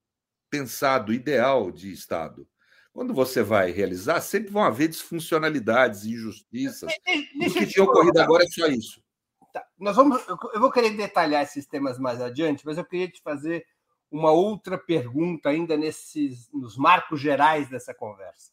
pensado, 0.49 1.12
ideal 1.12 1.71
de 1.71 1.93
Estado. 1.93 2.49
Quando 2.91 3.12
você 3.12 3.43
vai 3.43 3.71
realizar, 3.71 4.23
sempre 4.23 4.50
vão 4.50 4.65
haver 4.65 4.88
disfuncionalidades, 4.88 6.07
injustiças. 6.07 6.91
o 7.37 7.53
que 7.53 7.67
tinha 7.67 7.85
ocorrido 7.85 8.19
agora 8.19 8.45
é 8.45 8.49
só 8.49 8.67
isso. 8.67 9.03
Tá. 9.52 9.64
Nós 9.78 9.97
vamos, 9.97 10.23
eu 10.26 10.61
vou 10.61 10.71
querer 10.71 10.90
detalhar 10.90 11.43
esses 11.43 11.67
temas 11.67 11.99
mais 11.99 12.21
adiante, 12.21 12.64
mas 12.67 12.78
eu 12.78 12.85
queria 12.85 13.09
te 13.09 13.23
fazer 13.23 13.67
uma 14.11 14.31
outra 14.31 14.78
pergunta 14.78 15.50
ainda 15.50 15.76
nesses 15.76 16.50
nos 16.52 16.76
marcos 16.76 17.21
gerais 17.21 17.69
dessa 17.69 17.95
conversa. 17.95 18.52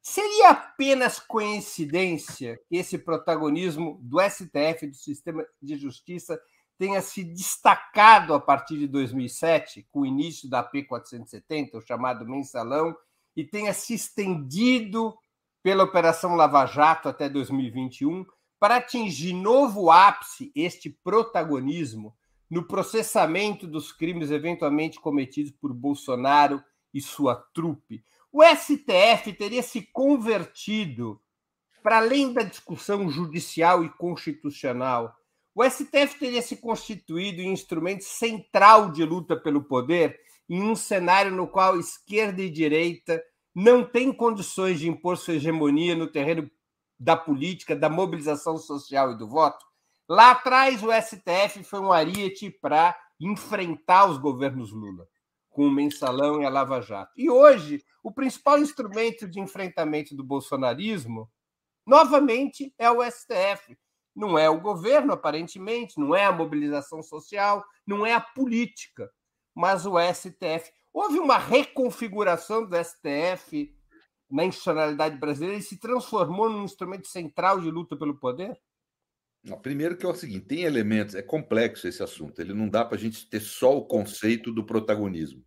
Seria 0.00 0.50
apenas 0.50 1.18
coincidência 1.18 2.58
que 2.68 2.76
esse 2.76 2.96
protagonismo 2.96 3.98
do 4.02 4.18
STF, 4.20 4.86
do 4.86 4.96
sistema 4.96 5.44
de 5.60 5.76
justiça, 5.76 6.40
tenha 6.78 7.02
se 7.02 7.24
destacado 7.24 8.32
a 8.32 8.40
partir 8.40 8.78
de 8.78 8.86
2007, 8.86 9.86
com 9.90 10.00
o 10.00 10.06
início 10.06 10.48
da 10.48 10.60
AP 10.60 10.86
470, 10.88 11.76
o 11.76 11.80
chamado 11.82 12.24
mensalão, 12.24 12.96
e 13.36 13.44
tenha 13.44 13.74
se 13.74 13.94
estendido 13.94 15.14
pela 15.62 15.84
Operação 15.84 16.36
Lava 16.36 16.64
Jato 16.66 17.08
até 17.08 17.28
2021, 17.28 18.24
para 18.58 18.76
atingir 18.76 19.32
novo 19.32 19.90
ápice 19.90 20.50
este 20.54 20.90
protagonismo 20.90 22.14
no 22.50 22.66
processamento 22.66 23.66
dos 23.66 23.92
crimes 23.92 24.30
eventualmente 24.30 25.00
cometidos 25.00 25.52
por 25.52 25.72
Bolsonaro 25.72 26.62
e 26.92 27.00
sua 27.00 27.36
trupe. 27.52 28.02
O 28.32 28.42
STF 28.42 29.32
teria 29.32 29.62
se 29.62 29.82
convertido, 29.92 31.20
para 31.82 31.98
além 31.98 32.32
da 32.32 32.42
discussão 32.42 33.08
judicial 33.10 33.84
e 33.84 33.88
constitucional, 33.90 35.14
o 35.54 35.68
STF 35.68 36.18
teria 36.18 36.40
se 36.40 36.56
constituído 36.56 37.40
em 37.40 37.52
instrumento 37.52 38.04
central 38.04 38.92
de 38.92 39.04
luta 39.04 39.36
pelo 39.36 39.64
poder 39.64 40.18
em 40.48 40.62
um 40.62 40.76
cenário 40.76 41.32
no 41.32 41.46
qual 41.48 41.78
esquerda 41.78 42.40
e 42.40 42.48
direita 42.48 43.22
não 43.54 43.84
têm 43.84 44.12
condições 44.12 44.78
de 44.78 44.88
impor 44.88 45.16
sua 45.16 45.34
hegemonia 45.34 45.96
no 45.96 46.06
terreno 46.06 46.48
da 46.98 47.16
política, 47.16 47.76
da 47.76 47.88
mobilização 47.88 48.58
social 48.58 49.12
e 49.12 49.18
do 49.18 49.28
voto. 49.28 49.64
Lá 50.08 50.32
atrás, 50.32 50.82
o 50.82 50.88
STF 50.90 51.62
foi 51.64 51.80
um 51.80 51.92
ariete 51.92 52.50
para 52.50 52.98
enfrentar 53.20 54.06
os 54.06 54.18
governos 54.18 54.72
Lula, 54.72 55.06
com 55.50 55.66
o 55.66 55.70
mensalão 55.70 56.40
e 56.40 56.46
a 56.46 56.48
Lava 56.48 56.80
Jato. 56.80 57.12
E 57.16 57.28
hoje, 57.28 57.84
o 58.02 58.10
principal 58.10 58.58
instrumento 58.58 59.28
de 59.28 59.40
enfrentamento 59.40 60.16
do 60.16 60.24
bolsonarismo, 60.24 61.30
novamente, 61.86 62.72
é 62.78 62.90
o 62.90 63.02
STF, 63.02 63.76
não 64.14 64.38
é 64.38 64.48
o 64.48 64.60
governo, 64.60 65.12
aparentemente, 65.12 65.98
não 65.98 66.14
é 66.14 66.24
a 66.24 66.32
mobilização 66.32 67.02
social, 67.02 67.64
não 67.86 68.04
é 68.04 68.14
a 68.14 68.20
política, 68.20 69.10
mas 69.54 69.86
o 69.86 69.94
STF. 69.98 70.72
Houve 70.92 71.18
uma 71.18 71.38
reconfiguração 71.38 72.66
do 72.66 72.76
STF 72.76 73.77
na 74.30 74.44
institucionalidade 74.44 75.16
brasileira 75.16 75.56
e 75.56 75.62
se 75.62 75.78
transformou 75.78 76.50
num 76.50 76.64
instrumento 76.64 77.08
central 77.08 77.60
de 77.60 77.70
luta 77.70 77.96
pelo 77.96 78.18
poder? 78.18 78.58
Não, 79.42 79.58
primeiro 79.58 79.96
que 79.96 80.04
é 80.04 80.08
o 80.08 80.14
seguinte, 80.14 80.46
tem 80.46 80.62
elementos, 80.62 81.14
é 81.14 81.22
complexo 81.22 81.86
esse 81.86 82.02
assunto, 82.02 82.40
ele 82.40 82.52
não 82.52 82.68
dá 82.68 82.84
para 82.84 82.96
a 82.96 83.00
gente 83.00 83.28
ter 83.28 83.40
só 83.40 83.76
o 83.76 83.86
conceito 83.86 84.52
do 84.52 84.64
protagonismo 84.64 85.44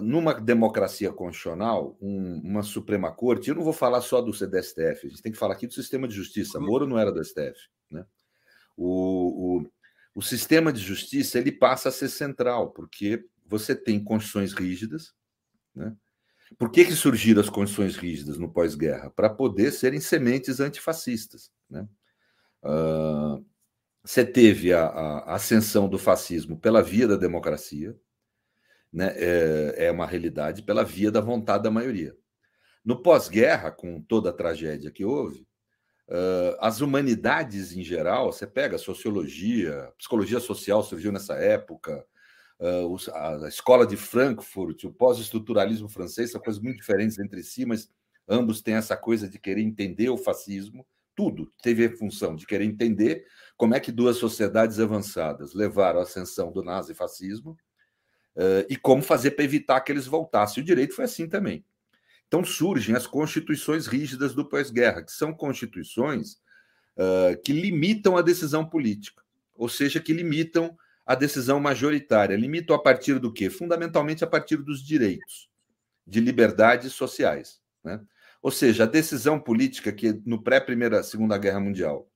numa 0.00 0.34
democracia 0.34 1.12
constitucional, 1.12 1.96
um, 2.00 2.40
uma 2.40 2.62
Suprema 2.62 3.12
Corte, 3.12 3.48
eu 3.48 3.54
não 3.54 3.62
vou 3.62 3.72
falar 3.72 4.00
só 4.00 4.20
do 4.20 4.32
CDSTF, 4.32 5.06
a 5.06 5.10
gente 5.10 5.22
tem 5.22 5.32
que 5.32 5.38
falar 5.38 5.54
aqui 5.54 5.66
do 5.66 5.74
sistema 5.74 6.08
de 6.08 6.14
justiça. 6.14 6.58
Uhum. 6.58 6.66
Moro 6.66 6.86
não 6.86 6.98
era 6.98 7.12
do 7.12 7.22
STF. 7.22 7.58
Né? 7.90 8.04
O, 8.76 9.58
o, 9.58 9.70
o 10.16 10.22
sistema 10.22 10.72
de 10.72 10.80
justiça 10.80 11.38
ele 11.38 11.52
passa 11.52 11.88
a 11.88 11.92
ser 11.92 12.08
central, 12.08 12.70
porque 12.70 13.24
você 13.46 13.74
tem 13.74 14.02
constituições 14.02 14.52
rígidas. 14.52 15.14
Né? 15.74 15.94
Por 16.58 16.70
que, 16.70 16.84
que 16.84 16.92
surgiram 16.92 17.40
as 17.40 17.48
constituições 17.48 17.96
rígidas 17.96 18.38
no 18.38 18.52
pós-guerra? 18.52 19.10
Para 19.10 19.30
poder 19.30 19.72
serem 19.72 20.00
sementes 20.00 20.60
antifascistas. 20.60 21.50
Né? 21.68 21.88
Uh, 22.62 23.44
você 24.04 24.24
teve 24.24 24.72
a, 24.72 24.84
a 24.84 25.34
ascensão 25.34 25.88
do 25.88 25.98
fascismo 25.98 26.58
pela 26.58 26.82
via 26.82 27.08
da 27.08 27.16
democracia, 27.16 27.96
né, 28.92 29.12
é, 29.16 29.86
é 29.86 29.90
uma 29.90 30.06
realidade 30.06 30.62
pela 30.62 30.84
via 30.84 31.10
da 31.10 31.20
vontade 31.20 31.64
da 31.64 31.70
maioria. 31.70 32.14
No 32.84 33.02
pós-guerra, 33.02 33.72
com 33.72 34.00
toda 34.00 34.30
a 34.30 34.32
tragédia 34.32 34.90
que 34.90 35.04
houve, 35.04 35.40
uh, 36.08 36.56
as 36.60 36.80
humanidades 36.80 37.72
em 37.72 37.82
geral, 37.82 38.30
você 38.30 38.46
pega 38.46 38.76
sociologia, 38.76 39.90
psicologia 39.96 40.38
social 40.38 40.82
surgiu 40.84 41.10
nessa 41.10 41.34
época, 41.34 42.06
uh, 42.60 42.96
a, 43.44 43.48
escola 43.48 43.86
de 43.86 43.96
Frankfurt, 43.96 44.84
o 44.84 44.92
pós-estruturalismo 44.92 45.88
francês, 45.88 46.32
são 46.32 46.40
coisas 46.40 46.62
muito 46.62 46.78
diferentes 46.78 47.18
entre 47.18 47.42
si, 47.42 47.64
mas 47.64 47.90
ambos 48.28 48.60
têm 48.60 48.74
essa 48.74 48.96
coisa 48.96 49.28
de 49.28 49.38
querer 49.38 49.62
entender 49.62 50.08
o 50.10 50.16
fascismo. 50.16 50.86
Tudo 51.14 51.52
teve 51.62 51.86
a 51.86 51.96
função 51.96 52.34
de 52.34 52.46
querer 52.46 52.64
entender 52.64 53.26
como 53.56 53.74
é 53.74 53.80
que 53.80 53.92
duas 53.92 54.16
sociedades 54.16 54.80
avançadas 54.80 55.54
levaram 55.54 56.00
à 56.00 56.02
ascensão 56.02 56.50
do 56.50 56.62
nazifascismo 56.62 57.56
uh, 58.36 58.66
e 58.68 58.76
como 58.76 59.02
fazer 59.02 59.32
para 59.32 59.44
evitar 59.44 59.80
que 59.80 59.92
eles 59.92 60.06
voltassem. 60.06 60.62
O 60.62 60.66
direito 60.66 60.94
foi 60.94 61.04
assim 61.04 61.28
também. 61.28 61.64
Então 62.26 62.44
surgem 62.44 62.96
as 62.96 63.06
constituições 63.06 63.86
rígidas 63.86 64.34
do 64.34 64.48
pós-guerra, 64.48 65.02
que 65.02 65.12
são 65.12 65.32
constituições 65.32 66.32
uh, 66.96 67.40
que 67.44 67.52
limitam 67.52 68.16
a 68.16 68.22
decisão 68.22 68.68
política, 68.68 69.22
ou 69.54 69.68
seja, 69.68 70.00
que 70.00 70.12
limitam 70.12 70.76
a 71.06 71.14
decisão 71.14 71.60
majoritária. 71.60 72.36
Limitam 72.36 72.74
a 72.74 72.78
partir 72.78 73.18
do 73.18 73.32
quê? 73.32 73.50
Fundamentalmente 73.50 74.24
a 74.24 74.26
partir 74.26 74.56
dos 74.56 74.82
direitos, 74.82 75.48
de 76.06 76.20
liberdades 76.20 76.92
sociais. 76.92 77.60
Né? 77.82 78.00
Ou 78.42 78.50
seja, 78.50 78.84
a 78.84 78.86
decisão 78.86 79.38
política 79.38 79.92
que 79.92 80.20
no 80.24 80.42
pré-primeira, 80.42 81.02
segunda 81.02 81.38
guerra 81.38 81.60
mundial 81.60 82.10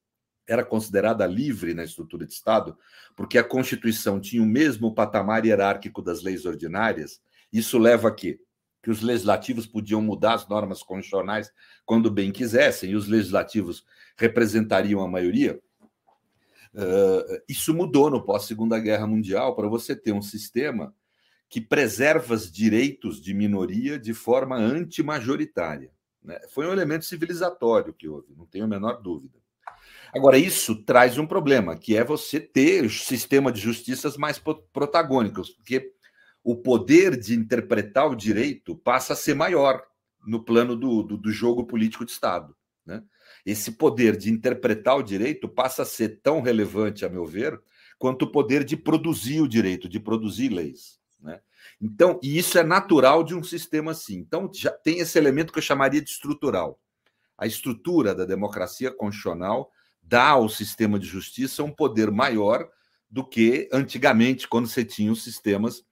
era 0.47 0.65
considerada 0.65 1.27
livre 1.27 1.75
na 1.75 1.85
estrutura 1.85 2.27
de 2.27 2.33
Estado, 2.33 2.77
porque 3.15 3.37
a 3.37 3.45
Constituição 3.45 4.19
tinha 4.19 4.43
o 4.43 4.47
mesmo 4.47 4.95
patamar 4.95 5.45
hierárquico 5.45 6.01
das 6.01 6.23
leis 6.23 6.47
ordinárias, 6.47 7.21
isso 7.53 7.79
leva 7.79 8.09
a 8.09 8.15
quê? 8.15 8.41
que 8.83 8.91
os 8.91 9.03
legislativos 9.03 9.67
podiam 9.67 10.01
mudar 10.01 10.35
as 10.35 10.49
normas 10.49 10.83
constitucionais 10.83 11.53
quando 11.85 12.11
bem 12.11 12.31
quisessem, 12.31 12.93
e 12.93 12.97
os 12.97 13.09
legislativos 13.09 13.85
representariam 14.17 15.03
a 15.03 15.09
maioria. 15.09 15.61
Uh, 16.75 17.43
isso 17.49 17.73
mudou 17.75 18.11
no 18.11 18.23
pós-Segunda 18.23 18.79
Guerra 18.79 19.07
Mundial 19.07 19.55
para 19.57 19.69
você 19.69 19.97
ter 19.97 20.13
um 20.13 20.23
sistema 20.23 20.95
que 21.49 21.61
preserva 21.61 22.35
os 22.35 22.51
direitos 22.51 23.21
de 23.21 23.33
minoria 23.33 23.99
de 23.99 24.13
forma 24.13 24.57
antimajoritária. 24.57 25.91
Né? 26.23 26.39
Foi 26.51 26.67
um 26.67 26.73
elemento 26.73 27.05
civilizatório 27.05 27.95
que 27.95 28.09
houve, 28.09 28.35
não 28.37 28.47
tenho 28.47 28.67
a 28.67 28.69
menor 28.69 29.01
dúvida. 29.01 29.39
Agora, 30.15 30.39
isso 30.39 30.83
traz 30.85 31.19
um 31.19 31.27
problema, 31.27 31.77
que 31.77 31.97
é 31.97 32.05
você 32.05 32.41
ter 32.41 32.85
o 32.85 32.91
sistema 32.91 33.53
de 33.53 33.61
justiças 33.61 34.17
mais 34.17 34.39
protagônicos, 34.73 35.51
porque 35.51 35.93
o 36.43 36.57
poder 36.57 37.19
de 37.19 37.35
interpretar 37.35 38.09
o 38.09 38.17
direito 38.17 38.75
passa 38.75 39.13
a 39.13 39.17
ser 39.17 39.35
maior 39.35 39.83
no 40.27 40.43
plano 40.43 40.77
do, 40.77 41.03
do, 41.03 41.17
do 41.17 41.31
jogo 41.31 41.65
político 41.65 42.05
de 42.05 42.13
Estado. 42.13 42.57
Né? 42.87 43.03
Esse 43.49 43.73
poder 43.73 44.15
de 44.15 44.31
interpretar 44.31 44.99
o 44.99 45.03
direito 45.03 45.49
passa 45.49 45.81
a 45.81 45.87
ser 45.87 46.21
tão 46.23 46.43
relevante, 46.43 47.07
a 47.07 47.09
meu 47.09 47.25
ver, 47.25 47.59
quanto 47.99 48.27
o 48.27 48.31
poder 48.31 48.63
de 48.63 48.77
produzir 48.77 49.41
o 49.41 49.49
direito, 49.49 49.89
de 49.89 49.99
produzir 49.99 50.51
leis. 50.51 51.01
Né? 51.19 51.41
Então, 51.81 52.21
e 52.23 52.37
isso 52.37 52.59
é 52.59 52.63
natural 52.63 53.25
de 53.25 53.35
um 53.35 53.43
sistema 53.43 53.93
assim. 53.93 54.19
Então, 54.19 54.51
já 54.53 54.71
tem 54.71 54.99
esse 54.99 55.17
elemento 55.17 55.51
que 55.51 55.61
eu 55.61 55.63
chamaria 55.63 56.03
de 56.03 56.11
estrutural. 56.11 56.79
A 57.39 57.47
estrutura 57.47 58.15
da 58.15 58.27
democracia 58.27 58.91
constitucional 58.91 59.73
dá 60.03 60.29
ao 60.29 60.51
sistema 60.51 60.99
de 60.99 61.07
justiça 61.07 61.65
um 61.65 61.73
poder 61.73 62.11
maior 62.11 62.69
do 63.11 63.27
que 63.27 63.67
antigamente, 63.73 64.47
quando 64.47 64.69
você 64.69 64.85
tinha 64.85 65.11
os 65.11 65.25
sistemas 65.25 65.83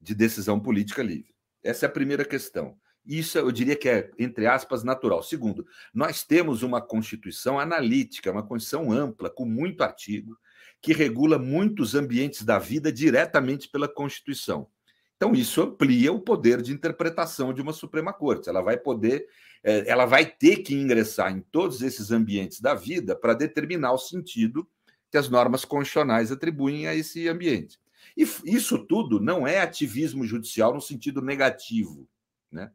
de 0.00 0.16
decisão 0.16 0.58
política 0.58 1.00
livre. 1.00 1.32
Essa 1.62 1.86
é 1.86 1.88
a 1.88 1.92
primeira 1.92 2.24
questão. 2.24 2.76
Isso 3.06 3.36
eu 3.36 3.52
diria 3.52 3.76
que 3.76 3.88
é, 3.88 4.10
entre 4.18 4.46
aspas, 4.46 4.82
natural. 4.82 5.22
Segundo, 5.22 5.66
nós 5.92 6.24
temos 6.24 6.62
uma 6.62 6.80
Constituição 6.80 7.58
analítica, 7.58 8.32
uma 8.32 8.42
Constituição 8.42 8.90
ampla, 8.90 9.28
com 9.28 9.44
muito 9.44 9.82
artigo, 9.82 10.38
que 10.80 10.92
regula 10.92 11.38
muitos 11.38 11.94
ambientes 11.94 12.42
da 12.42 12.58
vida 12.58 12.92
diretamente 12.92 13.68
pela 13.68 13.88
Constituição. 13.88 14.68
Então, 15.16 15.32
isso 15.32 15.62
amplia 15.62 16.12
o 16.12 16.20
poder 16.20 16.60
de 16.60 16.72
interpretação 16.72 17.52
de 17.52 17.62
uma 17.62 17.72
Suprema 17.72 18.12
Corte. 18.12 18.48
Ela 18.48 18.60
vai 18.60 18.76
poder, 18.76 19.26
é, 19.62 19.88
ela 19.88 20.06
vai 20.06 20.26
ter 20.26 20.56
que 20.56 20.74
ingressar 20.74 21.32
em 21.32 21.40
todos 21.40 21.82
esses 21.82 22.10
ambientes 22.10 22.60
da 22.60 22.74
vida 22.74 23.14
para 23.14 23.34
determinar 23.34 23.92
o 23.92 23.98
sentido 23.98 24.68
que 25.10 25.16
as 25.16 25.28
normas 25.28 25.64
constitucionais 25.64 26.32
atribuem 26.32 26.86
a 26.88 26.94
esse 26.94 27.28
ambiente. 27.28 27.78
E 28.16 28.26
isso 28.44 28.78
tudo 28.86 29.20
não 29.20 29.46
é 29.46 29.60
ativismo 29.60 30.26
judicial 30.26 30.74
no 30.74 30.80
sentido 30.80 31.22
negativo. 31.22 32.08
Né? 32.50 32.70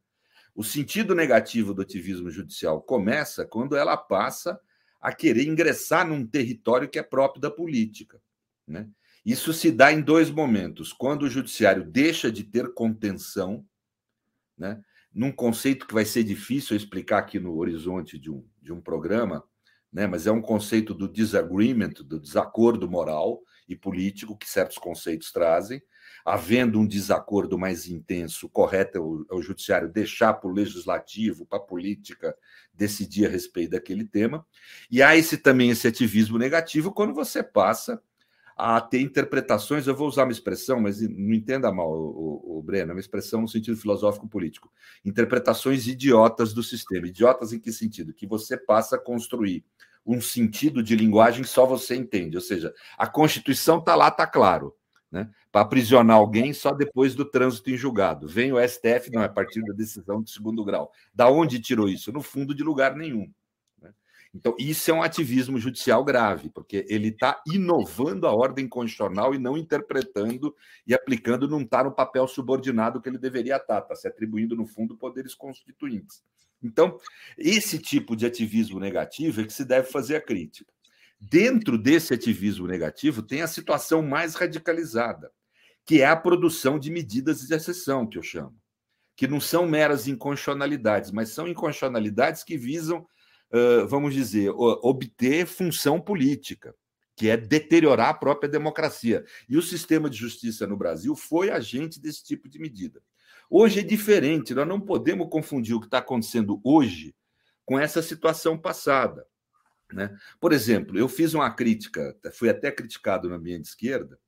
O 0.59 0.63
sentido 0.63 1.15
negativo 1.15 1.73
do 1.73 1.81
ativismo 1.81 2.29
judicial 2.29 2.81
começa 2.81 3.45
quando 3.45 3.77
ela 3.77 3.95
passa 3.95 4.59
a 4.99 5.13
querer 5.13 5.47
ingressar 5.47 6.05
num 6.05 6.27
território 6.27 6.89
que 6.89 6.99
é 6.99 7.01
próprio 7.01 7.39
da 7.39 7.49
política. 7.49 8.21
Né? 8.67 8.85
Isso 9.25 9.53
se 9.53 9.71
dá 9.71 9.93
em 9.93 10.01
dois 10.01 10.29
momentos: 10.29 10.91
quando 10.91 11.23
o 11.23 11.29
judiciário 11.29 11.85
deixa 11.85 12.29
de 12.29 12.43
ter 12.43 12.73
contenção, 12.73 13.65
né? 14.57 14.83
num 15.13 15.31
conceito 15.31 15.87
que 15.87 15.93
vai 15.93 16.03
ser 16.03 16.25
difícil 16.25 16.75
explicar 16.75 17.19
aqui 17.19 17.39
no 17.39 17.55
horizonte 17.55 18.19
de 18.19 18.29
um, 18.29 18.45
de 18.61 18.73
um 18.73 18.81
programa, 18.81 19.41
né? 19.91 20.08
mas 20.08 20.27
é 20.27 20.31
um 20.31 20.41
conceito 20.41 20.93
do 20.93 21.08
disagreement, 21.08 21.93
do 22.05 22.19
desacordo 22.19 22.89
moral, 22.89 23.41
e 23.69 23.75
político 23.75 24.36
que 24.36 24.50
certos 24.50 24.79
conceitos 24.79 25.31
trazem. 25.31 25.79
Havendo 26.25 26.79
um 26.79 26.88
desacordo 26.88 27.58
mais 27.58 27.88
intenso, 27.88 28.50
correto 28.50 28.98
é 28.98 29.01
o, 29.01 29.25
é 29.31 29.36
o 29.36 29.41
judiciário 29.41 29.88
deixar 29.88 30.34
para 30.34 30.50
o 30.50 30.53
legislativo, 30.53 31.46
para 31.46 31.60
a 31.60 31.62
política, 31.62 32.36
decidir 32.74 33.27
a 33.27 33.29
respeito 33.29 33.72
daquele 33.72 34.05
tema. 34.05 34.46
E 34.89 35.03
há 35.03 35.15
esse 35.15 35.38
também 35.38 35.69
esse 35.69 35.88
ativismo 35.88 36.38
negativo 36.38 36.91
quando 36.91 37.13
você 37.13 37.43
passa 37.43 38.01
a 38.59 38.81
ter 38.81 38.99
interpretações, 38.99 39.88
eu 39.88 39.95
vou 39.95 40.05
usar 40.05 40.23
uma 40.23 40.34
expressão, 40.34 40.81
mas 40.81 40.99
não 40.99 41.34
entenda 41.34 41.71
mal, 41.71 41.89
o, 41.89 42.41
o, 42.43 42.60
o 42.60 42.62
Breno, 42.62 42.91
é 42.91 42.93
uma 42.93 42.99
expressão 42.99 43.39
no 43.39 43.47
sentido 43.47 43.77
filosófico-político. 43.77 44.69
Interpretações 45.05 45.88
idiotas 45.88 46.51
do 46.51 46.62
sistema. 46.62 47.07
Idiotas 47.07 47.53
em 47.53 47.60
que 47.60 47.71
sentido? 47.71 48.13
Que 48.13 48.27
você 48.27 48.57
passa 48.57 48.97
a 48.97 48.99
construir 48.99 49.63
um 50.05 50.19
sentido 50.19 50.84
de 50.84 50.93
linguagem 50.93 51.43
que 51.43 51.49
só 51.49 51.65
você 51.65 51.95
entende. 51.95 52.36
Ou 52.36 52.41
seja, 52.41 52.73
a 52.97 53.07
Constituição 53.07 53.79
está 53.79 53.95
lá, 53.95 54.10
está 54.10 54.27
claro. 54.27 54.75
Né? 55.10 55.29
Para 55.49 55.62
aprisionar 55.62 56.17
alguém 56.17 56.51
só 56.51 56.73
depois 56.73 57.15
do 57.15 57.23
trânsito 57.23 57.69
em 57.69 57.77
julgado. 57.77 58.27
Vem 58.27 58.51
o 58.51 58.60
STF, 58.60 59.10
não, 59.10 59.21
é 59.21 59.25
a 59.25 59.29
partir 59.29 59.63
da 59.63 59.73
decisão 59.73 60.21
de 60.21 60.31
segundo 60.31 60.65
grau. 60.65 60.91
Da 61.13 61.29
onde 61.29 61.62
tirou 61.62 61.88
isso? 61.88 62.12
No 62.12 62.21
fundo, 62.21 62.53
de 62.53 62.62
lugar 62.62 62.93
nenhum. 62.93 63.31
Então, 64.33 64.55
isso 64.59 64.91
é 64.91 64.93
um 64.93 65.01
ativismo 65.01 65.57
judicial 65.57 66.03
grave, 66.03 66.49
porque 66.49 66.85
ele 66.87 67.07
está 67.07 67.41
inovando 67.47 68.27
a 68.27 68.31
ordem 68.31 68.67
constitucional 68.67 69.33
e 69.33 69.39
não 69.39 69.57
interpretando 69.57 70.55
e 70.85 70.93
aplicando, 70.93 71.47
não 71.47 71.61
está 71.61 71.83
no 71.83 71.91
papel 71.91 72.27
subordinado 72.27 73.01
que 73.01 73.09
ele 73.09 73.17
deveria 73.17 73.57
estar, 73.57 73.79
está 73.79 73.95
se 73.95 74.07
atribuindo, 74.07 74.55
no 74.55 74.67
fundo, 74.67 74.95
poderes 74.95 75.33
constituintes. 75.33 76.21
Então, 76.61 76.97
esse 77.37 77.79
tipo 77.79 78.15
de 78.15 78.25
ativismo 78.25 78.79
negativo 78.79 79.41
é 79.41 79.45
que 79.45 79.53
se 79.53 79.65
deve 79.65 79.89
fazer 79.89 80.17
a 80.17 80.21
crítica. 80.21 80.71
Dentro 81.19 81.77
desse 81.77 82.13
ativismo 82.13 82.67
negativo, 82.67 83.23
tem 83.23 83.41
a 83.41 83.47
situação 83.47 84.01
mais 84.03 84.35
radicalizada, 84.35 85.31
que 85.85 86.01
é 86.01 86.05
a 86.05 86.15
produção 86.15 86.77
de 86.77 86.91
medidas 86.91 87.41
de 87.41 87.53
exceção, 87.53 88.07
que 88.07 88.17
eu 88.17 88.23
chamo, 88.23 88.55
que 89.15 89.27
não 89.27 89.39
são 89.39 89.67
meras 89.67 90.07
inconstitucionalidades, 90.07 91.11
mas 91.11 91.29
são 91.29 91.47
inconstitucionalidades 91.47 92.43
que 92.43 92.57
visam, 92.57 93.05
vamos 93.88 94.13
dizer, 94.13 94.51
obter 94.51 95.45
função 95.45 95.99
política, 95.99 96.75
que 97.15 97.29
é 97.29 97.35
deteriorar 97.35 98.09
a 98.09 98.13
própria 98.13 98.49
democracia. 98.49 99.25
E 99.47 99.57
o 99.57 99.62
sistema 99.62 100.09
de 100.09 100.17
justiça 100.17 100.65
no 100.65 100.77
Brasil 100.77 101.15
foi 101.15 101.49
agente 101.49 101.99
desse 101.99 102.23
tipo 102.23 102.47
de 102.47 102.59
medida. 102.59 103.01
Hoje 103.49 103.79
é 103.79 103.83
diferente, 103.83 104.53
nós 104.53 104.67
não 104.67 104.79
podemos 104.79 105.27
confundir 105.29 105.75
o 105.75 105.79
que 105.79 105.88
está 105.88 105.97
acontecendo 105.97 106.62
hoje 106.63 107.15
com 107.65 107.79
essa 107.79 108.01
situação 108.01 108.57
passada. 108.57 109.25
Né? 109.91 110.15
Por 110.39 110.53
exemplo, 110.53 110.97
eu 110.97 111.09
fiz 111.09 111.33
uma 111.33 111.49
crítica, 111.49 112.15
fui 112.33 112.49
até 112.49 112.71
criticado 112.71 113.33
ambiente 113.33 113.63
de 113.63 113.67
esquerda, 113.69 114.19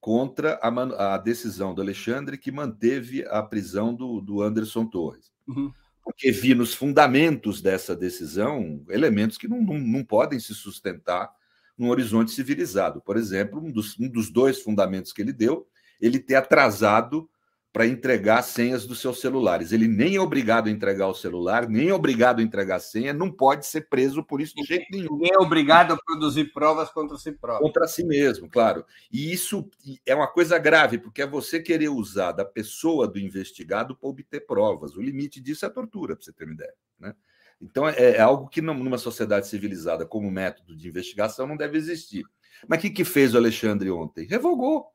contra 0.00 0.58
a, 0.62 1.14
a 1.14 1.18
decisão 1.18 1.74
do 1.74 1.80
Alexandre 1.80 2.36
que 2.36 2.52
manteve 2.52 3.24
a 3.26 3.42
prisão 3.42 3.94
do, 3.94 4.20
do 4.20 4.42
Anderson 4.42 4.86
Torres. 4.86 5.32
Uhum. 5.46 5.72
Porque 6.04 6.30
vi 6.30 6.54
nos 6.54 6.74
fundamentos 6.74 7.62
dessa 7.62 7.96
decisão 7.96 8.84
elementos 8.90 9.38
que 9.38 9.48
não, 9.48 9.62
não, 9.62 9.78
não 9.78 10.04
podem 10.04 10.38
se 10.38 10.54
sustentar 10.54 11.32
num 11.76 11.88
horizonte 11.88 12.30
civilizado. 12.30 13.00
Por 13.00 13.16
exemplo, 13.16 13.58
um 13.58 13.72
dos, 13.72 13.98
um 13.98 14.08
dos 14.08 14.30
dois 14.30 14.60
fundamentos 14.60 15.12
que 15.12 15.22
ele 15.22 15.32
deu, 15.32 15.66
ele 16.00 16.18
ter 16.18 16.34
atrasado 16.34 17.28
para 17.74 17.88
entregar 17.88 18.40
senhas 18.42 18.86
dos 18.86 19.00
seus 19.00 19.20
celulares. 19.20 19.72
Ele 19.72 19.88
nem 19.88 20.14
é 20.14 20.20
obrigado 20.20 20.68
a 20.68 20.70
entregar 20.70 21.08
o 21.08 21.14
celular, 21.14 21.68
nem 21.68 21.88
é 21.88 21.92
obrigado 21.92 22.38
a 22.38 22.42
entregar 22.42 22.76
a 22.76 22.78
senha, 22.78 23.12
não 23.12 23.32
pode 23.32 23.66
ser 23.66 23.88
preso 23.88 24.22
por 24.22 24.40
isso 24.40 24.54
de 24.54 24.62
jeito 24.62 24.86
nenhum. 24.92 25.18
Nem 25.18 25.32
é 25.32 25.38
obrigado 25.42 25.92
a 25.92 25.96
produzir 25.96 26.52
provas 26.52 26.88
contra 26.90 27.16
si 27.16 27.32
próprio. 27.32 27.66
Contra 27.66 27.88
si 27.88 28.04
mesmo, 28.04 28.48
claro. 28.48 28.84
E 29.10 29.32
isso 29.32 29.68
é 30.06 30.14
uma 30.14 30.28
coisa 30.28 30.56
grave, 30.56 30.98
porque 30.98 31.20
é 31.20 31.26
você 31.26 31.58
querer 31.58 31.88
usar 31.88 32.30
da 32.30 32.44
pessoa 32.44 33.08
do 33.08 33.18
investigado 33.18 33.96
para 33.96 34.08
obter 34.08 34.46
provas. 34.46 34.94
O 34.94 35.02
limite 35.02 35.40
disso 35.40 35.64
é 35.64 35.68
a 35.68 35.72
tortura, 35.72 36.14
para 36.14 36.24
você 36.24 36.32
ter 36.32 36.44
uma 36.44 36.54
ideia. 36.54 36.74
Né? 36.96 37.12
Então, 37.60 37.88
é, 37.88 37.94
é 37.96 38.20
algo 38.20 38.48
que 38.48 38.62
numa 38.62 38.98
sociedade 38.98 39.48
civilizada 39.48 40.06
como 40.06 40.30
método 40.30 40.76
de 40.76 40.86
investigação 40.86 41.44
não 41.44 41.56
deve 41.56 41.76
existir. 41.76 42.22
Mas 42.68 42.78
o 42.78 42.82
que, 42.82 42.90
que 42.90 43.04
fez 43.04 43.34
o 43.34 43.36
Alexandre 43.36 43.90
ontem? 43.90 44.28
Revogou 44.28 44.93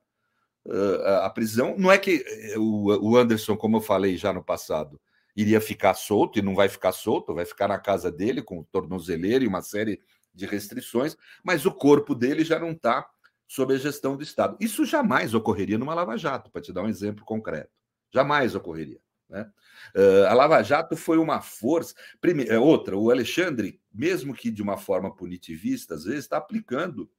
a 1.25 1.29
prisão. 1.29 1.75
Não 1.77 1.91
é 1.91 1.97
que 1.97 2.23
eh, 2.27 2.55
o 2.57 3.17
Anderson, 3.17 3.57
como 3.57 3.77
eu 3.77 3.81
falei 3.81 4.17
já 4.17 4.31
no 4.31 4.43
passado, 4.43 4.99
iria 5.35 5.61
ficar 5.61 5.93
solto 5.93 6.37
e 6.37 6.41
não 6.41 6.55
vai 6.55 6.69
ficar 6.69 6.91
solto, 6.91 7.33
vai 7.33 7.45
ficar 7.45 7.67
na 7.67 7.79
casa 7.79 8.11
dele 8.11 8.41
com 8.41 8.63
tornozeleiro 8.63 9.43
e 9.43 9.47
uma 9.47 9.61
série 9.61 10.01
de 10.33 10.45
restrições, 10.45 11.17
mas 11.43 11.65
o 11.65 11.71
corpo 11.71 12.13
dele 12.13 12.43
já 12.43 12.59
não 12.59 12.71
está 12.71 13.07
sob 13.47 13.73
a 13.73 13.77
gestão 13.77 14.15
do 14.15 14.23
Estado. 14.23 14.57
Isso 14.59 14.85
jamais 14.85 15.33
ocorreria 15.33 15.77
numa 15.77 15.95
Lava 15.95 16.17
Jato, 16.17 16.51
para 16.51 16.61
te 16.61 16.71
dar 16.71 16.83
um 16.83 16.89
exemplo 16.89 17.25
concreto. 17.25 17.71
Jamais 18.13 18.53
ocorreria. 18.53 18.99
Né? 19.27 19.49
Uh, 19.95 20.25
a 20.27 20.33
Lava 20.33 20.61
Jato 20.61 20.95
foi 20.95 21.17
uma 21.17 21.41
força. 21.41 21.95
Primeiro, 22.21 22.53
é 22.53 22.59
outra, 22.59 22.95
o 22.97 23.09
Alexandre, 23.09 23.81
mesmo 23.91 24.33
que 24.33 24.51
de 24.51 24.61
uma 24.61 24.77
forma 24.77 25.15
punitivista, 25.15 25.95
às 25.95 26.03
vezes 26.03 26.25
está 26.25 26.37
aplicando 26.37 27.09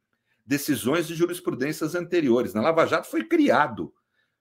decisões 0.50 1.06
de 1.06 1.14
jurisprudências 1.14 1.94
anteriores. 1.94 2.52
Na 2.52 2.60
Lava 2.60 2.84
Jato 2.84 3.08
foi 3.08 3.22
criado 3.22 3.94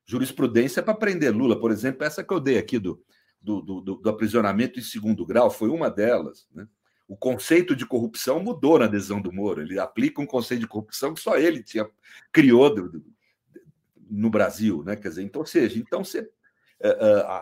jurisprudência 0.08 0.82
para 0.82 0.96
prender 0.96 1.32
Lula, 1.32 1.60
por 1.60 1.70
exemplo, 1.70 2.04
essa 2.04 2.24
que 2.24 2.34
eu 2.34 2.40
dei 2.40 2.58
aqui 2.58 2.80
do, 2.80 3.00
do, 3.40 3.62
do, 3.62 3.82
do 3.82 4.10
aprisionamento 4.10 4.80
em 4.80 4.82
segundo 4.82 5.24
grau 5.24 5.52
foi 5.52 5.70
uma 5.70 5.88
delas. 5.88 6.48
Né? 6.52 6.68
O 7.08 7.16
conceito 7.16 7.76
de 7.76 7.86
corrupção 7.86 8.42
mudou 8.42 8.80
na 8.80 8.86
adesão 8.86 9.22
do 9.22 9.32
Moro. 9.32 9.62
Ele 9.62 9.78
aplica 9.78 10.20
um 10.20 10.26
conceito 10.26 10.62
de 10.62 10.68
corrupção 10.68 11.14
que 11.14 11.22
só 11.22 11.38
ele 11.38 11.62
tinha 11.62 11.88
criou 12.32 12.74
do, 12.74 13.06
no 14.10 14.32
Brasil, 14.32 14.84
né? 14.84 14.96
Quer 14.96 15.10
dizer, 15.10 15.22
então, 15.22 15.46
seja, 15.46 15.78
então 15.78 16.04
você 16.04 16.28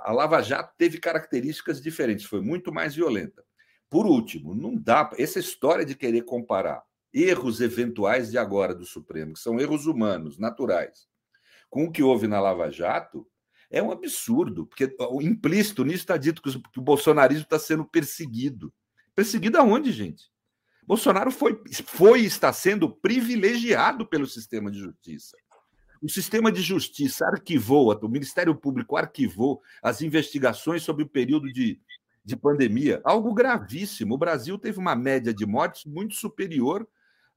a 0.05 0.11
Lava 0.11 0.41
Jato 0.41 0.73
teve 0.77 0.97
características 0.97 1.79
diferentes, 1.79 2.25
foi 2.25 2.41
muito 2.41 2.73
mais 2.73 2.95
violenta. 2.95 3.45
Por 3.87 4.07
último, 4.07 4.55
não 4.55 4.75
dá 4.75 5.11
essa 5.15 5.39
história 5.39 5.85
de 5.85 5.95
querer 5.95 6.23
comparar 6.23 6.83
erros 7.13 7.61
eventuais 7.61 8.31
de 8.31 8.37
agora 8.37 8.73
do 8.75 8.85
Supremo, 8.85 9.33
que 9.33 9.39
são 9.39 9.59
erros 9.59 9.85
humanos, 9.85 10.37
naturais, 10.37 11.07
com 11.69 11.85
o 11.85 11.91
que 11.91 12.03
houve 12.03 12.27
na 12.27 12.39
Lava 12.39 12.69
Jato, 12.71 13.27
é 13.69 13.83
um 13.83 13.91
absurdo, 13.91 14.65
porque 14.65 14.95
o 14.99 15.21
implícito 15.21 15.83
nisso 15.83 15.99
está 15.99 16.15
dito 16.15 16.41
que 16.41 16.49
o 16.79 16.81
bolsonarismo 16.81 17.43
está 17.43 17.59
sendo 17.59 17.85
perseguido. 17.85 18.73
Perseguido 19.13 19.57
aonde, 19.57 19.91
gente? 19.91 20.31
Bolsonaro 20.85 21.31
foi, 21.31 21.61
foi 21.85 22.21
e 22.21 22.25
está 22.25 22.53
sendo 22.53 22.89
privilegiado 22.89 24.07
pelo 24.07 24.25
sistema 24.25 24.71
de 24.71 24.79
justiça. 24.79 25.35
O 26.01 26.09
sistema 26.09 26.51
de 26.51 26.61
justiça 26.61 27.25
arquivou, 27.25 27.91
o 27.91 28.07
Ministério 28.07 28.55
Público 28.55 28.95
arquivou 28.95 29.61
as 29.81 30.01
investigações 30.01 30.83
sobre 30.83 31.03
o 31.03 31.09
período 31.09 31.51
de, 31.51 31.81
de 32.23 32.35
pandemia, 32.37 33.01
algo 33.03 33.33
gravíssimo. 33.33 34.13
O 34.13 34.17
Brasil 34.17 34.57
teve 34.57 34.79
uma 34.79 34.95
média 34.95 35.33
de 35.33 35.45
mortes 35.45 35.85
muito 35.85 36.15
superior 36.15 36.87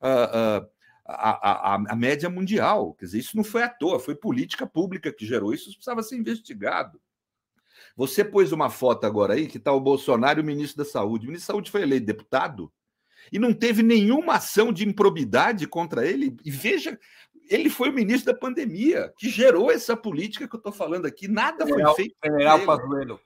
à, 0.01 0.67
à, 1.07 1.75
à, 1.75 1.75
à 1.75 1.97
média 1.97 2.31
mundial. 2.31 2.95
Quer 2.95 3.07
dizer, 3.07 3.19
isso 3.19 3.37
não 3.37 3.45
foi 3.45 3.63
à 3.63 3.69
toa, 3.69 4.01
foi 4.01 4.15
política 4.15 4.67
pública 4.67 5.13
que 5.13 5.27
gerou 5.27 5.53
isso, 5.53 5.71
precisava 5.73 6.03
ser 6.03 6.17
investigado. 6.17 7.01
Você 7.97 8.25
pôs 8.25 8.53
uma 8.53 8.71
foto 8.71 9.05
agora 9.05 9.35
aí 9.35 9.47
que 9.47 9.59
está 9.59 9.73
o 9.73 9.81
Bolsonaro 9.81 10.41
e 10.41 10.43
o 10.43 10.47
ministro 10.47 10.85
da 10.85 10.91
Saúde. 10.91 11.27
O 11.27 11.29
ministro 11.29 11.49
da 11.49 11.53
Saúde 11.55 11.71
foi 11.71 11.83
eleito 11.83 12.07
deputado 12.07 12.73
e 13.33 13.39
não 13.39 13.53
teve 13.53 13.83
nenhuma 13.83 14.35
ação 14.35 14.73
de 14.73 14.87
improbidade 14.87 15.67
contra 15.67 16.07
ele. 16.07 16.37
E 16.45 16.51
veja, 16.51 16.99
ele 17.49 17.69
foi 17.69 17.91
o 17.91 17.93
ministro 17.93 18.33
da 18.33 18.39
pandemia, 18.39 19.13
que 19.19 19.29
gerou 19.29 19.71
essa 19.71 19.97
política 19.97 20.49
que 20.49 20.55
eu 20.55 20.59
estou 20.59 20.73
falando 20.73 21.07
aqui. 21.07 21.29
Nada 21.29 21.67
general, 21.67 21.95
foi 21.95 22.05
feito. 22.05 22.17
General 22.25 22.65
Pazuello. 22.65 23.21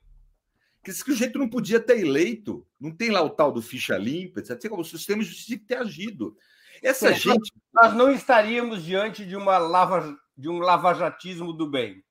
Que 0.83 0.91
o 0.91 1.15
jeito 1.15 1.39
não 1.39 1.49
podia 1.49 1.81
ter 1.81 1.99
eleito. 2.01 2.67
Não 2.81 2.91
tem 2.91 3.11
lá 3.11 3.23
o 3.23 3.31
tal 3.31 3.53
do 3.53 3.63
ficha 3.63 3.97
limpa, 3.97 4.41
etc. 4.41 4.73
O 4.73 4.85
sistema 4.85 5.23
de 5.23 5.29
justiça 5.29 5.47
tinha 5.47 5.59
que 5.59 5.67
ter 5.67 5.77
agido. 5.77 6.37
Essa 6.85 7.15
Sim, 7.15 7.33
gente. 7.33 7.51
Nós 7.73 7.95
não 7.95 8.11
estaríamos 8.11 8.85
diante 8.85 9.25
de 9.25 9.35
uma 9.35 9.57
lava, 9.57 10.15
de 10.37 10.51
um 10.51 10.59
lavajatismo 10.59 11.51
do 11.51 11.67
bem. 11.67 12.05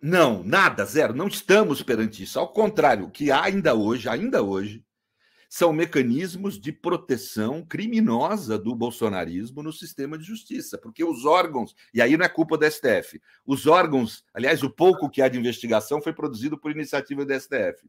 Não, 0.00 0.42
nada, 0.42 0.84
zero. 0.86 1.14
Não 1.14 1.28
estamos 1.28 1.82
perante 1.82 2.22
isso. 2.22 2.38
Ao 2.38 2.48
contrário, 2.50 3.04
o 3.04 3.10
que 3.10 3.30
há 3.30 3.44
ainda 3.44 3.74
hoje, 3.74 4.08
ainda 4.08 4.42
hoje, 4.42 4.82
são 5.50 5.74
mecanismos 5.74 6.58
de 6.58 6.72
proteção 6.72 7.62
criminosa 7.64 8.58
do 8.58 8.74
bolsonarismo 8.74 9.62
no 9.62 9.72
sistema 9.74 10.16
de 10.16 10.24
justiça, 10.24 10.78
porque 10.78 11.04
os 11.04 11.26
órgãos, 11.26 11.74
e 11.92 12.00
aí 12.00 12.16
não 12.16 12.24
é 12.24 12.28
culpa 12.28 12.56
do 12.56 12.70
STF, 12.70 13.20
os 13.46 13.66
órgãos, 13.66 14.24
aliás, 14.32 14.62
o 14.62 14.70
pouco 14.70 15.10
que 15.10 15.20
há 15.20 15.28
de 15.28 15.38
investigação 15.38 16.00
foi 16.00 16.14
produzido 16.14 16.58
por 16.58 16.70
iniciativa 16.70 17.26
do 17.26 17.40
STF. 17.40 17.88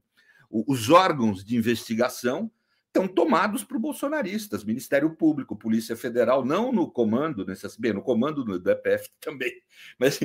Os 0.50 0.90
órgãos 0.90 1.46
de 1.46 1.56
investigação 1.56 2.52
estão 3.00 3.08
tomados 3.08 3.64
por 3.64 3.80
bolsonaristas, 3.80 4.64
Ministério 4.64 5.10
Público, 5.16 5.56
Polícia 5.56 5.96
Federal, 5.96 6.44
não 6.44 6.72
no 6.72 6.90
comando, 6.90 7.46
bem, 7.80 7.94
no 7.94 8.02
comando 8.02 8.44
do 8.44 8.70
EPF 8.70 9.10
também, 9.22 9.52
mas 9.98 10.20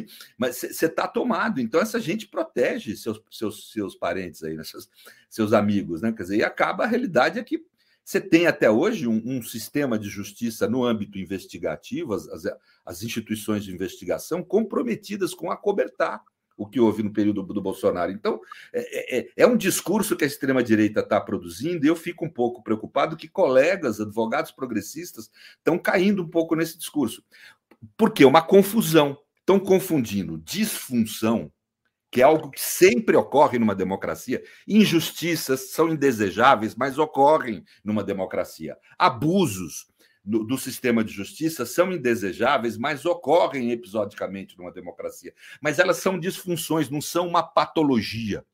você 0.57 0.87
está 0.87 1.07
tomado. 1.07 1.61
Então 1.61 1.81
essa 1.81 2.01
gente 2.01 2.27
protege 2.27 2.97
seus, 2.97 3.23
seus, 3.31 3.71
seus 3.73 3.95
parentes 3.95 4.43
aí, 4.43 4.57
né? 4.57 4.65
seus, 4.65 4.91
seus 5.31 5.53
amigos, 5.53 6.03
né? 6.03 6.13
Quer 6.13 6.23
dizer, 6.23 6.37
e 6.39 6.45
acaba 6.45 6.85
a 6.85 6.89
realidade 6.89 7.39
é 7.39 7.45
que 7.45 7.65
você 8.05 8.21
tem 8.21 8.47
até 8.47 8.71
hoje 8.71 9.09
um, 9.09 9.23
um, 9.25 9.43
sistema 9.43 9.99
de 9.99 10.11
justiça 10.11 10.69
no 10.69 10.85
âmbito 10.85 11.19
investigativo, 11.19 12.13
as, 12.13 12.29
as, 12.29 12.45
as 12.85 13.03
instituições 13.03 13.65
de 13.65 13.73
investigação 13.73 14.43
comprometidas 14.43 15.33
com 15.33 15.51
acobertar 15.51 16.23
o 16.57 16.67
que 16.67 16.81
houve 16.81 17.03
no 17.03 17.13
período 17.13 17.43
do 17.43 17.63
Bolsonaro. 17.63 18.13
Então, 18.13 18.41
é, 18.73 19.19
é, 19.19 19.29
é 19.37 19.47
um 19.47 19.57
discurso 19.57 20.17
que 20.17 20.25
a 20.25 20.27
extrema-direita 20.27 21.01
está 21.01 21.21
produzindo, 21.21 21.85
e 21.85 21.89
eu 21.89 21.97
fico 21.97 22.25
um 22.25 22.31
pouco 22.31 22.63
preocupado 22.63 23.17
que 23.17 23.29
colegas, 23.29 24.01
advogados 24.01 24.53
progressistas, 24.53 25.31
estão 25.57 25.79
caindo 25.79 26.23
um 26.23 26.29
pouco 26.29 26.55
nesse 26.55 26.79
discurso. 26.79 27.23
Por 27.97 28.13
quê? 28.13 28.25
Uma 28.25 28.43
confusão. 28.43 29.19
Estão 29.41 29.61
confundindo 29.61 30.39
disfunção, 30.39 31.53
que 32.11 32.23
é 32.23 32.25
algo 32.25 32.51
que 32.51 32.61
sempre 32.63 33.15
ocorre 33.15 33.59
numa 33.59 33.75
democracia. 33.75 34.43
Injustiças 34.67 35.73
são 35.73 35.91
indesejáveis, 35.91 36.75
mas 36.75 36.97
ocorrem 36.97 37.63
numa 37.85 38.03
democracia. 38.03 38.75
Abusos 38.99 39.87
do, 40.25 40.43
do, 40.43 40.57
sistema 40.57 41.05
de 41.05 41.13
justiça 41.13 41.67
são 41.67 41.93
indesejáveis, 41.93 42.79
mas 42.79 43.05
ocorrem 43.05 43.71
episodicamente 43.71 44.57
numa 44.57 44.73
democracia. 44.73 45.35
Mas 45.61 45.79
elas 45.79 45.99
são 45.99 46.19
disfunções, 46.19 46.89
não 46.89 47.01
são 47.01 47.29
uma 47.29 47.43
patologia. 47.43 48.45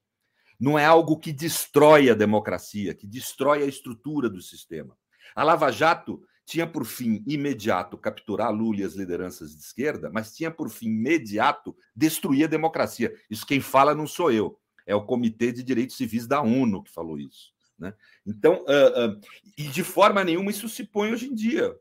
Não 0.58 0.78
é 0.78 0.84
algo 0.84 1.18
que 1.18 1.32
destrói 1.32 2.10
a 2.10 2.14
democracia, 2.14 2.94
que 2.94 3.06
destrói 3.06 3.62
a 3.62 3.66
estrutura 3.66 4.28
do 4.28 4.42
sistema. 4.42 4.96
A 5.34 5.44
Lava 5.44 5.70
Jato 5.70 6.22
tinha 6.44 6.66
por 6.66 6.84
fim 6.84 7.22
imediato 7.26 7.96
capturar 7.96 8.52
Lula 8.52 8.80
e 8.80 8.82
as 8.82 8.94
lideranças 8.94 9.54
de 9.54 9.62
esquerda, 9.62 10.10
mas 10.12 10.34
tinha 10.34 10.50
por 10.50 10.68
fim 10.68 10.88
imediato 10.88 11.76
destruir 11.94 12.44
a 12.44 12.48
democracia. 12.48 13.14
Isso 13.30 13.46
quem 13.46 13.60
fala 13.60 13.94
não 13.94 14.06
sou 14.06 14.32
eu, 14.32 14.58
é 14.84 14.94
o 14.94 15.04
Comitê 15.04 15.52
de 15.52 15.62
Direitos 15.62 15.96
Civis 15.96 16.26
da 16.26 16.42
ONU 16.42 16.82
que 16.82 16.90
falou 16.90 17.16
isso. 17.16 17.52
Né? 17.80 17.94
Então, 18.26 18.64
uh, 18.64 19.08
uh, 19.08 19.20
e 19.56 19.64
de 19.64 19.82
forma 19.82 20.22
nenhuma 20.22 20.50
isso 20.50 20.68
se 20.68 20.84
põe 20.84 21.12
hoje 21.12 21.26
em 21.26 21.34
dia. 21.34 21.74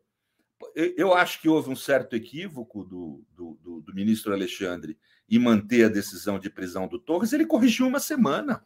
Eu, 0.75 1.13
acho 1.13 1.41
que 1.41 1.47
houve 1.47 1.69
um 1.69 1.75
certo 1.75 2.15
equívoco 2.15 2.83
do, 2.83 3.23
do, 3.33 3.59
do, 3.61 3.81
do 3.81 3.93
ministro 3.93 4.33
Alexandre 4.33 4.97
em 5.29 5.39
manter 5.39 5.85
a 5.85 5.89
decisão 5.89 6.39
de 6.39 6.49
prisão 6.49 6.87
do 6.87 6.99
Torres, 6.99 7.31
ele 7.31 7.45
corrigiu 7.45 7.87
uma 7.87 7.99
semana. 7.99 8.65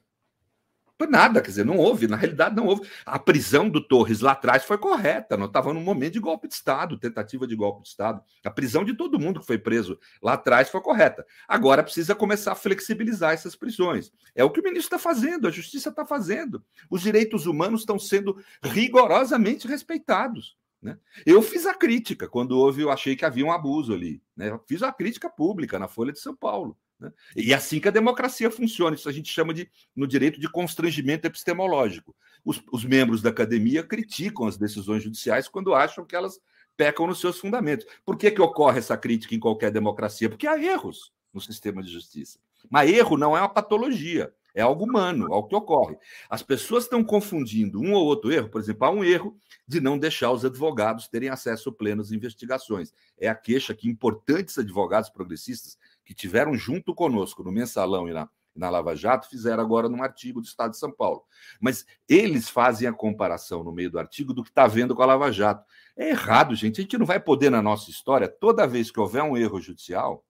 Nada, 1.09 1.41
quer 1.41 1.49
dizer, 1.49 1.65
não 1.65 1.77
houve, 1.77 2.07
na 2.07 2.15
realidade 2.15 2.55
não 2.55 2.65
houve. 2.65 2.87
A 3.05 3.19
prisão 3.19 3.69
do 3.69 3.85
Torres 3.85 4.21
lá 4.21 4.31
atrás 4.31 4.63
foi 4.63 4.77
correta, 4.77 5.35
não 5.35 5.47
estava 5.47 5.73
num 5.73 5.81
momento 5.81 6.13
de 6.13 6.19
golpe 6.19 6.47
de 6.47 6.53
Estado, 6.53 6.97
tentativa 6.97 7.45
de 7.45 7.55
golpe 7.55 7.83
de 7.83 7.89
Estado. 7.89 8.21
A 8.45 8.49
prisão 8.49 8.83
de 8.85 8.95
todo 8.95 9.19
mundo 9.19 9.39
que 9.39 9.45
foi 9.45 9.57
preso 9.57 9.99
lá 10.21 10.33
atrás 10.33 10.69
foi 10.69 10.81
correta. 10.81 11.25
Agora 11.47 11.83
precisa 11.83 12.15
começar 12.15 12.53
a 12.53 12.55
flexibilizar 12.55 13.33
essas 13.33 13.55
prisões. 13.55 14.11
É 14.33 14.43
o 14.43 14.49
que 14.49 14.59
o 14.59 14.63
ministro 14.63 14.95
está 14.95 14.99
fazendo, 14.99 15.47
a 15.47 15.51
justiça 15.51 15.89
está 15.89 16.05
fazendo. 16.05 16.63
Os 16.89 17.01
direitos 17.01 17.45
humanos 17.45 17.81
estão 17.81 17.99
sendo 17.99 18.37
rigorosamente 18.63 19.67
respeitados. 19.67 20.55
Né? 20.81 20.97
Eu 21.25 21.41
fiz 21.41 21.65
a 21.65 21.73
crítica 21.73 22.27
quando 22.27 22.57
houve, 22.57 22.81
eu 22.81 22.91
achei 22.91 23.15
que 23.15 23.25
havia 23.25 23.45
um 23.45 23.51
abuso 23.51 23.93
ali. 23.93 24.21
Né? 24.35 24.57
Fiz 24.67 24.83
a 24.83 24.91
crítica 24.91 25.29
pública 25.29 25.79
na 25.79 25.87
Folha 25.87 26.11
de 26.11 26.19
São 26.19 26.35
Paulo. 26.35 26.77
Né? 27.03 27.11
E 27.35 27.51
é 27.51 27.55
assim 27.55 27.79
que 27.79 27.87
a 27.87 27.91
democracia 27.91 28.49
funciona. 28.49 28.95
Isso 28.95 29.09
a 29.09 29.11
gente 29.11 29.31
chama 29.31 29.53
de, 29.53 29.69
no 29.95 30.07
direito 30.07 30.39
de 30.39 30.49
constrangimento 30.49 31.27
epistemológico. 31.27 32.15
Os, 32.45 32.61
os 32.71 32.85
membros 32.85 33.21
da 33.21 33.29
academia 33.29 33.83
criticam 33.83 34.47
as 34.47 34.57
decisões 34.57 35.03
judiciais 35.03 35.47
quando 35.47 35.73
acham 35.73 36.05
que 36.05 36.15
elas 36.15 36.39
pecam 36.77 37.05
nos 37.05 37.19
seus 37.19 37.39
fundamentos. 37.39 37.85
Por 38.05 38.17
que, 38.17 38.31
que 38.31 38.41
ocorre 38.41 38.79
essa 38.79 38.97
crítica 38.97 39.35
em 39.35 39.39
qualquer 39.39 39.71
democracia? 39.71 40.29
Porque 40.29 40.47
há 40.47 40.57
erros 40.57 41.11
no 41.33 41.41
sistema 41.41 41.83
de 41.83 41.91
justiça. 41.91 42.39
Mas 42.69 42.89
erro 42.89 43.17
não 43.17 43.35
é 43.35 43.41
uma 43.41 43.49
patologia, 43.49 44.33
é 44.55 44.61
algo 44.61 44.85
humano, 44.85 45.27
é 45.29 45.33
algo 45.33 45.49
que 45.49 45.55
ocorre. 45.55 45.97
As 46.29 46.41
pessoas 46.41 46.83
estão 46.83 47.03
confundindo 47.03 47.81
um 47.81 47.93
ou 47.93 48.05
outro 48.05 48.31
erro, 48.31 48.49
por 48.49 48.61
exemplo, 48.61 48.85
há 48.85 48.91
um 48.91 49.03
erro 49.03 49.35
de 49.67 49.81
não 49.81 49.97
deixar 49.97 50.31
os 50.31 50.45
advogados 50.45 51.07
terem 51.07 51.29
acesso 51.29 51.71
pleno 51.71 52.01
às 52.01 52.11
investigações. 52.11 52.93
É 53.17 53.27
a 53.27 53.35
queixa 53.35 53.73
que 53.73 53.89
importantes 53.89 54.57
advogados 54.57 55.09
progressistas 55.09 55.77
que 56.03 56.13
tiveram 56.13 56.55
junto 56.55 56.93
conosco 56.93 57.43
no 57.43 57.51
mensalão 57.51 58.07
e 58.07 58.13
na, 58.13 58.29
na 58.55 58.69
Lava 58.69 58.95
Jato 58.95 59.29
fizeram 59.29 59.63
agora 59.63 59.89
num 59.89 60.03
artigo 60.03 60.41
do 60.41 60.45
Estado 60.45 60.71
de 60.71 60.77
São 60.77 60.91
Paulo. 60.91 61.23
Mas 61.59 61.85
eles 62.07 62.49
fazem 62.49 62.87
a 62.87 62.93
comparação 62.93 63.63
no 63.63 63.71
meio 63.71 63.89
do 63.89 63.99
artigo 63.99 64.33
do 64.33 64.43
que 64.43 64.49
está 64.49 64.67
vendo 64.67 64.95
com 64.95 65.01
a 65.01 65.05
Lava 65.05 65.31
Jato. 65.31 65.65
É 65.95 66.09
errado, 66.09 66.55
gente. 66.55 66.79
A 66.79 66.83
gente 66.83 66.97
não 66.97 67.05
vai 67.05 67.19
poder, 67.19 67.49
na 67.49 67.61
nossa 67.61 67.89
história, 67.89 68.27
toda 68.27 68.67
vez 68.67 68.91
que 68.91 68.99
houver 68.99 69.23
um 69.23 69.37
erro 69.37 69.59
judicial, 69.59 70.25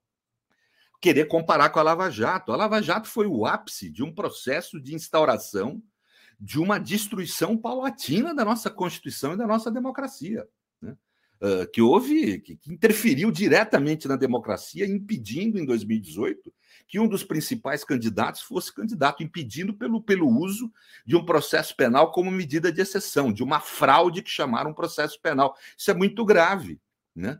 querer 1.02 1.26
comparar 1.26 1.70
com 1.70 1.80
a 1.80 1.84
Lava 1.84 2.10
Jato. 2.10 2.52
A 2.52 2.56
Lava 2.56 2.82
Jato 2.82 3.08
foi 3.08 3.28
o 3.28 3.46
ápice 3.46 3.90
de 3.90 4.04
um 4.04 4.14
processo 4.14 4.80
de 4.80 4.96
instauração 4.96 5.82
de 6.40 6.60
uma 6.60 6.80
destruição 6.80 7.58
paulatina 7.58 8.34
da 8.34 8.44
nossa 8.44 8.70
Constituição 8.70 9.34
e 9.34 9.38
da 9.38 9.48
nossa 9.48 9.72
democracia 9.72 10.48
que 11.72 11.82
houve, 11.82 12.40
que, 12.40 12.56
que 12.56 12.72
interferiu 12.72 13.30
diretamente 13.32 14.08
na 14.08 14.16
democracia, 14.16 14.86
impedindo 14.86 15.60
em 15.60 15.66
2018 15.66 16.54
que 16.88 17.00
um 17.00 17.08
dos 17.08 17.24
principais 17.24 17.84
candidatos 17.84 18.42
fosse 18.42 18.72
candidato, 18.72 19.24
impedindo 19.24 19.74
pelo, 19.74 20.02
pelo 20.02 20.28
uso 20.28 20.72
de 21.06 21.16
um 21.16 21.26
processo 21.26 21.76
penal 21.76 22.12
como 22.12 22.30
medida 22.30 22.72
de 22.72 22.82
exceção, 22.82 23.34
de 23.34 23.42
uma 23.42 23.60
fraude 23.60 24.22
que 24.22 24.30
chamaram 24.30 24.72
um 24.72 24.76
processo 24.76 25.20
penal. 25.20 25.56
Isso 25.76 25.90
é 25.90 25.94
muito 25.94 26.24
grave, 26.24 26.80
né? 27.16 27.40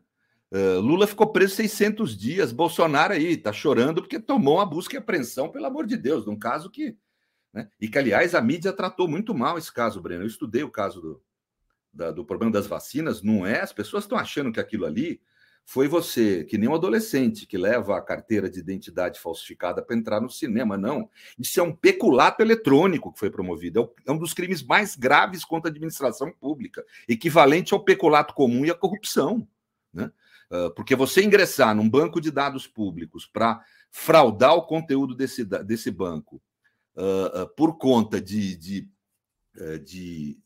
Lula 0.82 1.08
ficou 1.08 1.32
preso 1.32 1.56
600 1.56 2.16
dias, 2.16 2.52
Bolsonaro 2.52 3.14
aí 3.14 3.34
está 3.34 3.52
chorando 3.52 4.04
porque 4.04 4.20
tomou 4.20 4.58
uma 4.58 4.66
busca 4.66 4.96
e 4.96 5.00
apreensão, 5.00 5.50
pelo 5.50 5.66
amor 5.66 5.88
de 5.88 5.98
Deus, 5.98 6.26
num 6.26 6.38
caso 6.38 6.70
que. 6.70 6.96
Né? 7.52 7.68
E 7.80 7.88
que, 7.88 7.98
aliás, 7.98 8.36
a 8.36 8.42
mídia 8.42 8.72
tratou 8.72 9.08
muito 9.08 9.34
mal 9.34 9.58
esse 9.58 9.72
caso, 9.72 10.00
Breno. 10.00 10.24
Eu 10.24 10.28
estudei 10.28 10.64
o 10.64 10.70
caso 10.70 11.02
do, 11.02 11.22
da, 11.94 12.12
do 12.12 12.26
problema 12.26 12.52
das 12.52 12.68
vacinas 12.68 13.22
não 13.22 13.46
é. 13.46 13.62
As 13.62 13.74
pessoas 13.74 14.04
estão 14.04 14.18
achando 14.18 14.52
que 14.52 14.60
aquilo 14.60 14.86
ali 14.86 15.22
foi 15.66 15.88
você, 15.88 16.44
que 16.44 16.58
nem 16.58 16.68
um 16.68 16.76
adolescente 16.76 17.46
que 17.46 17.58
leva 17.58 17.98
a 17.98 18.02
carteira 18.02 18.50
de 18.50 18.60
identidade 18.60 19.20
falsificada 19.20 19.82
para 19.82 19.96
entrar 19.96 20.20
no 20.20 20.30
cinema. 20.30 20.78
Não. 20.78 21.10
Isso 21.40 21.60
é 21.60 21.64
um 21.64 21.74
peculato 21.74 22.42
eletrônico 22.42 23.14
que 23.14 23.20
foi 23.20 23.30
promovido. 23.30 23.94
É, 24.06 24.10
é 24.10 24.12
um 24.12 24.18
dos 24.18 24.34
crimes 24.34 24.62
mais 24.62 24.96
graves 24.96 25.46
contra 25.46 25.70
a 25.70 25.72
administração 25.72 26.32
pública, 26.32 26.84
equivalente 27.08 27.74
ao 27.74 27.84
peculato 27.84 28.34
comum 28.34 28.66
e 28.66 28.72
à 28.72 28.74
corrupção. 28.74 29.48
Né? 29.94 30.12
Ah, 30.54 30.70
porque 30.70 30.96
você 30.96 31.24
ingressar 31.24 31.76
num 31.76 31.90
banco 31.90 32.22
de 32.22 32.30
dados 32.30 32.68
públicos 32.68 33.26
para 33.26 33.60
fraudar 33.90 34.54
o 34.54 34.68
conteúdo 34.68 35.16
desse, 35.16 35.44
desse 35.44 35.90
banco 35.90 36.42
uh, 36.96 37.42
uh, 37.42 37.48
por 37.56 37.78
conta 37.78 38.22
de, 38.22 38.56
de, 38.56 38.90
eh, 39.56 39.78
de, 39.80 40.40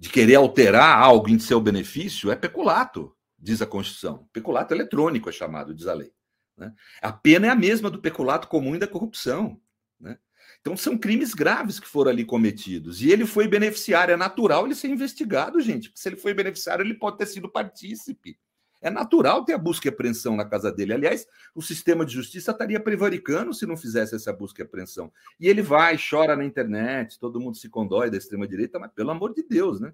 de, 0.00 0.08
querer 0.08 0.36
alterar 0.36 0.98
algo 0.98 1.28
em 1.28 1.38
seu 1.38 1.60
benefício 1.60 2.30
é 2.30 2.36
peculato 2.36 3.14
diz 3.40 3.62
a 3.62 3.66
Constituição. 3.66 4.28
Peculato 4.32 4.74
eletrônico 4.74 5.28
é 5.28 5.32
chamado, 5.32 5.74
diz 5.74 5.86
a 5.86 5.94
lei. 5.94 6.12
Né? 6.56 6.72
A 7.00 7.12
pena 7.12 7.46
é 7.46 7.50
a 7.50 7.56
mesma 7.56 7.90
do 7.90 8.00
peculato 8.00 8.48
comum 8.48 8.74
e 8.74 8.78
da 8.78 8.86
corrupção. 8.86 9.58
Né? 9.98 10.18
Então 10.60 10.76
são 10.76 10.98
crimes 10.98 11.32
graves 11.32 11.80
que 11.80 11.88
foram 11.88 12.10
ali 12.10 12.24
cometidos. 12.24 13.00
E 13.00 13.10
ele 13.10 13.24
foi 13.24 13.48
beneficiário. 13.48 14.12
É 14.12 14.16
natural 14.16 14.66
ele 14.66 14.74
ser 14.74 14.88
investigado, 14.88 15.60
gente. 15.60 15.90
Se 15.94 16.08
ele 16.08 16.16
foi 16.16 16.34
beneficiário, 16.34 16.84
ele 16.84 16.94
pode 16.94 17.16
ter 17.16 17.26
sido 17.26 17.50
partícipe. 17.50 18.38
É 18.80 18.88
natural 18.88 19.44
ter 19.44 19.52
a 19.52 19.58
busca 19.58 19.88
e 19.88 19.90
apreensão 19.90 20.36
na 20.36 20.44
casa 20.44 20.72
dele. 20.72 20.94
Aliás, 20.94 21.26
o 21.54 21.60
sistema 21.60 22.04
de 22.04 22.14
justiça 22.14 22.50
estaria 22.50 22.80
prevaricando 22.80 23.52
se 23.52 23.66
não 23.66 23.76
fizesse 23.76 24.14
essa 24.14 24.32
busca 24.32 24.62
e 24.62 24.64
apreensão. 24.64 25.12
E 25.38 25.48
ele 25.48 25.60
vai, 25.60 25.98
chora 25.98 26.34
na 26.34 26.44
internet, 26.44 27.18
todo 27.18 27.40
mundo 27.40 27.56
se 27.56 27.68
condói 27.68 28.10
da 28.10 28.16
extrema-direita, 28.16 28.78
mas 28.78 28.90
pelo 28.92 29.10
amor 29.10 29.34
de 29.34 29.42
Deus, 29.42 29.80
né? 29.80 29.92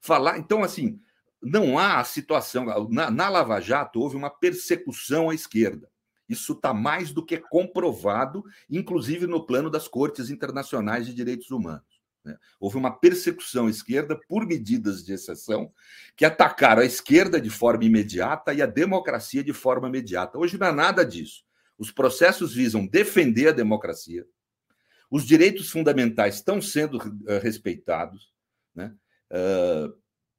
Falar, 0.00 0.38
então, 0.38 0.62
assim, 0.62 1.00
não 1.40 1.78
há 1.78 2.02
situação. 2.02 2.88
Na, 2.90 3.10
na 3.10 3.28
Lava 3.28 3.60
Jato 3.60 4.00
houve 4.00 4.16
uma 4.16 4.30
persecução 4.30 5.30
à 5.30 5.34
esquerda. 5.34 5.88
Isso 6.28 6.52
está 6.52 6.74
mais 6.74 7.12
do 7.12 7.24
que 7.24 7.38
comprovado, 7.38 8.44
inclusive 8.68 9.26
no 9.26 9.46
plano 9.46 9.70
das 9.70 9.86
cortes 9.86 10.28
internacionais 10.28 11.06
de 11.06 11.14
direitos 11.14 11.50
humanos. 11.50 11.95
Né? 12.26 12.36
Houve 12.58 12.76
uma 12.76 12.90
persecução 12.90 13.68
à 13.68 13.70
esquerda 13.70 14.18
por 14.28 14.44
medidas 14.44 15.04
de 15.04 15.12
exceção 15.12 15.72
que 16.16 16.24
atacaram 16.24 16.82
a 16.82 16.84
esquerda 16.84 17.40
de 17.40 17.48
forma 17.48 17.84
imediata 17.84 18.52
e 18.52 18.60
a 18.60 18.66
democracia 18.66 19.44
de 19.44 19.52
forma 19.52 19.88
imediata. 19.88 20.36
Hoje 20.36 20.58
não 20.58 20.66
há 20.66 20.72
nada 20.72 21.04
disso. 21.04 21.44
Os 21.78 21.92
processos 21.92 22.52
visam 22.52 22.84
defender 22.84 23.48
a 23.48 23.52
democracia, 23.52 24.26
os 25.08 25.24
direitos 25.24 25.70
fundamentais 25.70 26.36
estão 26.36 26.60
sendo 26.60 26.98
uh, 26.98 27.38
respeitados, 27.40 28.32
né? 28.74 28.92
Uh, 29.30 29.94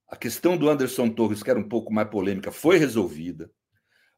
a 0.10 0.16
questão 0.16 0.58
do 0.58 0.70
Anderson 0.70 1.10
Torres, 1.10 1.44
que 1.44 1.50
era 1.50 1.60
um 1.60 1.68
pouco 1.68 1.94
mais 1.94 2.10
polêmica, 2.10 2.52
foi 2.52 2.78
resolvida. 2.78 3.52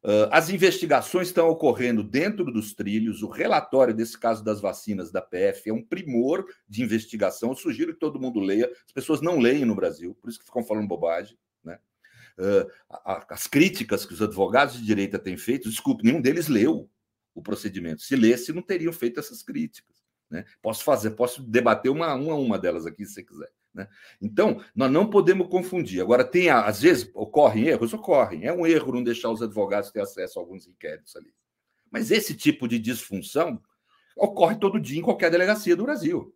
Uh, 0.02 0.32
as 0.32 0.50
investigações 0.50 1.28
estão 1.28 1.50
ocorrendo 1.50 2.02
dentro 2.02 2.46
dos 2.46 2.74
trilhos. 2.74 3.22
O 3.22 3.28
relatório 3.28 3.94
desse 3.94 4.18
caso 4.18 4.44
das 4.44 4.62
vacinas 4.62 5.12
da 5.12 5.22
PF 5.22 5.70
é 5.70 5.74
um 5.74 5.84
primor 5.84 6.46
de 6.68 6.82
investigação. 6.82 7.50
Eu 7.50 7.56
sugiro 7.56 7.94
que 7.94 8.00
todo 8.00 8.20
mundo 8.20 8.40
leia. 8.40 8.72
As 8.86 8.94
pessoas 8.94 9.22
não 9.22 9.40
leem 9.40 9.66
no 9.66 9.76
Brasil, 9.76 10.16
por 10.16 10.30
isso 10.30 10.40
que 10.40 10.46
ficam 10.46 10.64
falando 10.64 10.88
bobagem. 10.88 11.38
Né? 11.64 11.78
Uh, 12.38 12.72
a, 12.90 13.26
as 13.34 13.46
críticas 13.46 14.06
que 14.06 14.14
os 14.14 14.22
advogados 14.22 14.76
de 14.76 14.86
direita 14.86 15.20
têm 15.20 15.36
feito, 15.36 15.70
desculpe, 15.70 16.06
nenhum 16.06 16.22
deles 16.22 16.48
leu 16.48 16.90
o 17.36 17.42
procedimento. 17.42 18.02
Se 18.02 18.16
lesse, 18.16 18.54
não 18.54 18.62
teriam 18.62 18.94
feito 18.94 19.20
essas 19.20 19.44
críticas. 19.44 19.98
Né? 20.30 20.46
Posso 20.62 20.84
fazer, 20.84 21.12
posso 21.12 21.42
debater 21.42 21.92
uma, 21.92 22.14
uma 22.14 22.34
a 22.34 22.38
uma 22.38 22.58
delas 22.58 22.86
aqui, 22.86 23.06
se 23.06 23.16
você 23.16 23.24
quiser. 23.24 23.52
Né? 23.74 23.88
Então, 24.22 24.64
nós 24.76 24.92
não 24.92 25.10
podemos 25.10 25.48
confundir. 25.48 26.02
Agora, 26.02 26.24
tem, 26.24 26.50
às 26.50 26.82
vezes, 26.82 27.10
ocorrem 27.14 27.68
erros? 27.68 27.94
Ocorrem. 27.94 28.46
É 28.46 28.54
um 28.54 28.66
erro 28.66 28.94
não 28.94 29.04
deixar 29.04 29.30
os 29.30 29.42
advogados 29.42 29.92
ter 29.92 30.02
acesso 30.02 30.40
a 30.40 30.42
alguns 30.42 30.68
inquéritos 30.68 31.16
ali. 31.16 31.34
Mas 31.92 32.12
esse 32.12 32.36
tipo 32.36 32.68
de 32.68 32.80
disfunção 32.80 33.62
ocorre 34.16 34.58
todo 34.58 34.80
dia 34.80 35.00
em 35.00 35.04
qualquer 35.04 35.32
delegacia 35.32 35.76
do 35.76 35.84
Brasil. 35.84 36.36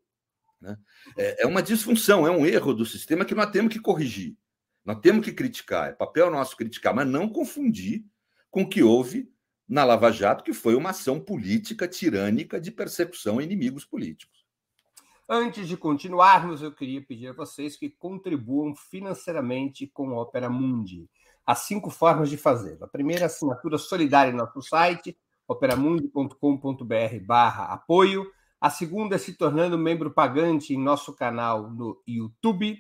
Né? 0.62 0.78
É, 1.17 1.43
é 1.43 1.48
uma 1.48 1.62
disfunção, 1.62 2.26
é 2.26 2.32
um 2.32 2.46
erro 2.46 2.74
do 2.74 2.86
sistema 2.86 3.26
que 3.26 3.36
nós 3.36 3.52
temos 3.52 3.74
que 3.74 3.80
corrigir. 3.80 4.38
Nós 4.86 5.00
temos 5.00 5.26
que 5.26 5.32
criticar. 5.32 5.89
É 5.89 5.93
papel 5.93 6.30
nosso 6.30 6.56
criticar, 6.58 6.93
mas 6.93 7.08
não 7.08 7.30
confundir 7.30 8.06
com 8.50 8.62
o 8.62 8.69
que 8.69 8.84
houve 8.84 9.32
na 9.67 9.84
Lava 9.84 10.12
Jato, 10.12 10.43
que 10.43 10.54
foi 10.54 10.76
uma 10.76 10.91
ação 10.91 11.19
política 11.19 11.88
tirânica 11.88 12.60
de 12.60 12.69
persecução 12.69 13.39
a 13.39 13.43
inimigos 13.43 13.86
políticos. 13.86 14.42
Antes 15.27 15.69
de 15.69 15.77
continuarmos, 15.77 16.62
eu 16.62 16.71
queria 16.73 17.01
pedir 17.01 17.29
a 17.29 17.33
vocês 17.33 17.77
que 17.77 17.89
contribuam 17.89 18.75
financeiramente 18.75 19.88
com 19.88 20.09
o 20.09 20.21
Opera 20.21 20.49
Mundi. 20.49 21.09
Há 21.45 21.55
cinco 21.55 21.89
formas 21.89 22.29
de 22.29 22.36
fazê-lo. 22.36 22.83
A 22.83 22.88
primeira, 22.88 23.27
assinatura 23.27 23.77
solidária 23.77 24.31
em 24.31 24.36
nosso 24.36 24.62
site, 24.62 25.17
operamundi.com.br 25.47 27.25
barra 27.25 27.65
apoio. 27.65 28.25
A 28.59 28.69
segunda 28.69 29.15
é 29.15 29.17
se 29.17 29.38
tornando 29.38 29.77
membro 29.77 30.12
pagante 30.12 30.73
em 30.73 30.77
nosso 30.77 31.15
canal 31.15 31.69
no 31.69 32.01
YouTube. 32.05 32.77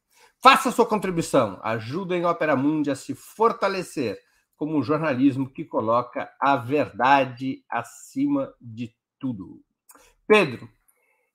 Faça 0.42 0.72
sua 0.72 0.86
contribuição, 0.86 1.60
ajudem 1.62 2.24
a 2.24 2.30
Opera 2.30 2.56
Mundi 2.56 2.90
a 2.90 2.96
se 2.96 3.14
fortalecer 3.14 4.18
como 4.56 4.76
um 4.76 4.82
jornalismo 4.82 5.50
que 5.50 5.64
coloca 5.64 6.30
a 6.40 6.56
verdade 6.56 7.62
acima 7.68 8.52
de 8.60 8.94
tudo. 9.18 9.62
Pedro, 10.26 10.68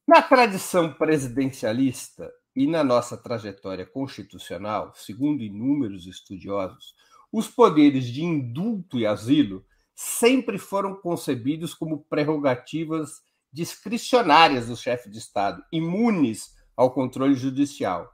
na 0.07 0.21
tradição 0.21 0.93
presidencialista 0.93 2.31
e 2.55 2.67
na 2.67 2.83
nossa 2.83 3.15
trajetória 3.15 3.85
constitucional, 3.85 4.91
segundo 4.95 5.43
inúmeros 5.43 6.05
estudiosos, 6.07 6.95
os 7.31 7.47
poderes 7.47 8.05
de 8.07 8.23
indulto 8.23 8.99
e 8.99 9.05
asilo 9.05 9.65
sempre 9.95 10.57
foram 10.57 10.95
concebidos 10.95 11.73
como 11.73 12.03
prerrogativas 12.05 13.21
discricionárias 13.53 14.67
do 14.67 14.75
chefe 14.75 15.09
de 15.09 15.17
Estado, 15.17 15.63
imunes 15.71 16.55
ao 16.75 16.91
controle 16.91 17.35
judicial. 17.35 18.11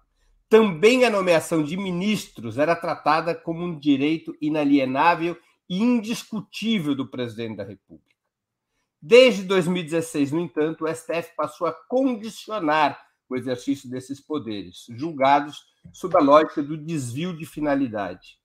Também 0.49 1.03
a 1.03 1.09
nomeação 1.09 1.61
de 1.61 1.75
ministros 1.75 2.57
era 2.57 2.75
tratada 2.75 3.35
como 3.35 3.63
um 3.63 3.77
direito 3.77 4.35
inalienável 4.39 5.37
e 5.69 5.81
indiscutível 5.81 6.95
do 6.95 7.09
presidente 7.09 7.57
da 7.57 7.63
República. 7.63 8.15
Desde 9.01 9.43
2016, 9.43 10.31
no 10.31 10.39
entanto, 10.39 10.85
o 10.85 10.87
STF 10.87 11.35
passou 11.35 11.67
a 11.67 11.73
condicionar 11.73 12.99
o 13.29 13.35
exercício 13.35 13.89
desses 13.89 14.21
poderes, 14.21 14.85
julgados 14.89 15.65
sob 15.91 16.17
a 16.17 16.21
lógica 16.21 16.63
do 16.63 16.77
desvio 16.77 17.35
de 17.35 17.45
finalidade. 17.45 18.39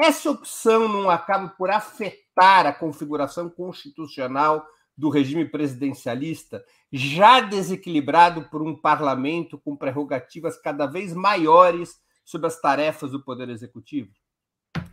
Essa 0.00 0.30
opção 0.30 0.88
não 0.88 1.08
acaba 1.08 1.48
por 1.48 1.70
afetar 1.70 2.66
a 2.66 2.72
configuração 2.72 3.48
constitucional 3.48 4.66
do 4.98 5.10
regime 5.10 5.44
presidencialista, 5.44 6.64
já 6.92 7.40
desequilibrado 7.40 8.50
por 8.50 8.60
um 8.60 8.74
parlamento 8.74 9.56
com 9.56 9.76
prerrogativas 9.76 10.60
cada 10.60 10.86
vez 10.86 11.14
maiores 11.14 12.00
sobre 12.24 12.48
as 12.48 12.60
tarefas 12.60 13.12
do 13.12 13.22
Poder 13.22 13.48
Executivo? 13.48 14.10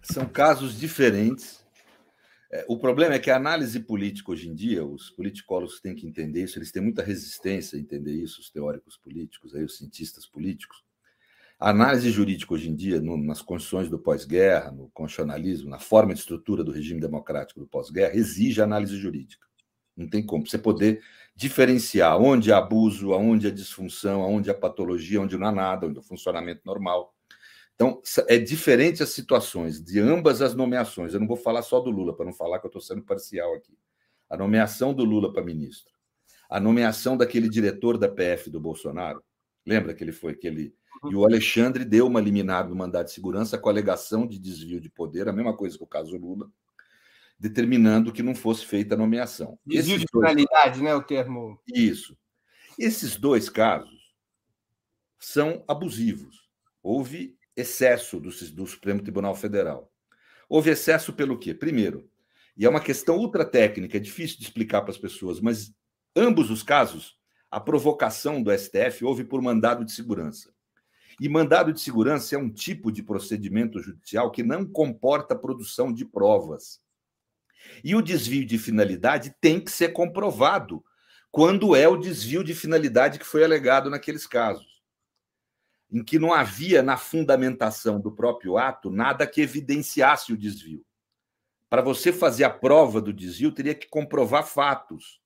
São 0.04 0.28
casos 0.28 0.80
diferentes. 0.80 1.66
É, 2.52 2.64
o 2.70 2.78
problema 2.78 3.16
é 3.16 3.20
que 3.20 3.32
a 3.32 3.36
análise 3.36 3.80
política 3.80 4.32
hoje 4.32 4.48
em 4.48 4.54
dia, 4.54 4.86
os 4.86 5.10
politicólogos 5.10 5.82
têm 5.82 5.96
que 5.96 6.06
entender 6.06 6.44
isso, 6.44 6.60
eles 6.60 6.72
têm 6.72 6.84
muita 6.84 7.02
resistência 7.02 7.76
a 7.76 7.82
entender 7.82 8.14
isso, 8.14 8.40
os 8.40 8.52
teóricos 8.52 8.98
políticos, 8.98 9.56
aí 9.56 9.64
os 9.64 9.76
cientistas 9.76 10.28
políticos. 10.28 10.86
A 11.60 11.72
análise 11.72 12.12
jurídica 12.12 12.54
hoje 12.54 12.70
em 12.70 12.76
dia, 12.76 13.02
no, 13.02 13.18
nas 13.18 13.42
condições 13.42 13.90
do 13.90 13.98
pós-guerra, 13.98 14.72
no 14.72 14.88
constitucionalismo, 14.90 15.68
na 15.68 15.80
forma 15.80 16.14
de 16.14 16.20
estrutura 16.20 16.64
do 16.64 16.72
regime 16.72 17.02
democrático 17.02 17.60
do 17.60 17.66
pós-guerra, 17.66 18.16
exige 18.16 18.62
análise 18.62 18.96
jurídica. 18.98 19.48
Não 19.96 20.08
tem 20.08 20.26
como. 20.26 20.48
Você 20.48 20.58
poder 20.58 21.02
diferenciar 21.36 22.20
onde 22.20 22.52
há 22.52 22.58
abuso, 22.58 23.12
onde 23.12 23.48
há 23.48 23.52
disfunção, 23.52 24.22
onde 24.22 24.50
há 24.50 24.54
patologia, 24.54 25.22
onde 25.22 25.38
não 25.38 25.48
há 25.48 25.52
nada, 25.52 25.88
onde 25.88 26.00
há 26.00 26.02
funcionamento 26.02 26.62
normal. 26.66 27.14
Então, 27.76 28.02
é 28.28 28.38
diferente 28.38 29.04
as 29.04 29.10
situações 29.10 29.84
de 29.84 30.00
ambas 30.00 30.42
as 30.42 30.56
nomeações. 30.56 31.14
Eu 31.14 31.20
não 31.20 31.28
vou 31.28 31.36
falar 31.38 31.62
só 31.62 31.80
do 31.80 31.90
Lula, 31.90 32.16
para 32.16 32.26
não 32.26 32.34
falar 32.34 32.60
que 32.60 32.66
eu 32.66 32.70
estou 32.70 32.82
sendo 32.82 33.02
parcial 33.02 33.54
aqui. 33.54 33.78
A 34.30 34.38
nomeação 34.38 34.94
do 34.94 35.04
Lula 35.04 35.32
para 35.32 35.44
ministro, 35.44 35.94
a 36.50 36.60
nomeação 36.60 37.18
daquele 37.18 37.50
diretor 37.50 37.98
da 37.98 38.08
PF 38.08 38.50
do 38.50 38.60
Bolsonaro, 38.60 39.22
lembra 39.66 39.94
que 39.94 40.04
ele 40.04 40.14
foi 40.14 40.36
que 40.36 40.48
ele 40.48 40.74
Uhum. 41.04 41.12
E 41.12 41.16
o 41.16 41.26
Alexandre 41.26 41.84
deu 41.84 42.08
uma 42.08 42.22
liminar 42.22 42.68
do 42.68 42.76
mandado 42.76 43.06
de 43.06 43.12
segurança 43.12 43.58
com 43.58 43.70
alegação 43.70 44.26
de 44.26 44.40
desvio 44.40 44.80
de 44.80 44.90
poder, 44.90 45.28
a 45.28 45.34
mesma 45.34 45.56
coisa 45.56 45.78
que 45.78 45.84
o 45.84 45.88
caso 45.88 46.18
Lula, 46.18 46.50
determinando 47.38 48.12
que 48.12 48.24
não 48.24 48.34
fosse 48.34 48.66
feita 48.66 48.96
a 48.96 48.98
nomeação. 48.98 49.60
Desvio 49.66 50.00
de 50.00 50.06
finalidade, 50.12 50.82
né? 50.82 50.96
O 50.96 51.04
termo. 51.04 51.60
Isso. 51.68 52.18
Esses 52.78 53.18
dois 53.18 53.50
casos 53.50 54.14
são 55.20 55.64
abusivos. 55.68 56.50
Houve 56.82 57.38
excesso 57.56 58.20
do, 58.20 58.30
do 58.30 58.68
Supremo 58.68 59.02
Tribunal 59.02 59.36
Federal. 59.36 59.92
Houve 60.48 60.72
excesso 60.72 61.14
pelo 61.14 61.38
quê? 61.38 61.54
Primeiro, 61.54 62.10
e 62.58 62.66
é 62.66 62.70
uma 62.70 62.80
questão 62.80 63.18
ultra 63.18 63.44
técnica, 63.44 63.98
é 63.98 64.00
difícil 64.00 64.38
de 64.38 64.44
explicar 64.44 64.82
para 64.82 64.92
as 64.92 64.98
pessoas, 64.98 65.40
mas 65.40 65.74
ambos 66.16 66.50
os 66.50 66.64
casos, 66.64 67.18
a 67.50 67.60
provocação 67.60 68.42
do 68.42 68.52
STF 68.52 69.04
houve 69.04 69.24
por 69.24 69.42
mandado 69.42 69.84
de 69.84 69.92
segurança. 69.92 70.54
E 71.20 71.30
mandado 71.30 71.72
de 71.72 71.80
segurança 71.80 72.36
é 72.36 72.38
um 72.38 72.50
tipo 72.50 72.92
de 72.92 73.02
procedimento 73.02 73.80
judicial 73.80 74.32
que 74.32 74.44
não 74.44 74.66
comporta 74.66 75.36
produção 75.36 75.94
de 75.94 76.06
provas. 76.06 76.82
E 77.84 77.96
o 77.96 78.02
desvio 78.02 78.46
de 78.46 78.58
finalidade 78.58 79.36
tem 79.40 79.60
que 79.60 79.72
ser 79.72 79.90
comprovado 79.90 80.84
quando 81.32 81.76
é 81.76 81.88
o 81.88 81.98
desvio 81.98 82.44
de 82.44 82.56
finalidade 82.56 83.20
que 83.20 83.26
foi 83.26 83.44
alegado 83.44 83.90
naqueles 83.90 84.26
casos, 84.26 84.82
em 85.92 86.02
que 86.02 86.18
não 86.18 86.34
havia 86.34 86.82
na 86.82 86.96
fundamentação 86.96 88.00
do 88.00 88.10
próprio 88.10 88.58
ato 88.58 88.90
nada 88.90 89.28
que 89.28 89.42
evidenciasse 89.42 90.32
o 90.32 90.38
desvio. 90.38 90.86
Para 91.70 91.82
você 91.82 92.14
fazer 92.14 92.46
a 92.46 92.50
prova 92.50 93.02
do 93.02 93.12
desvio, 93.12 93.52
teria 93.52 93.76
que 93.76 93.88
comprovar 93.90 94.48
fatos. 94.48 95.20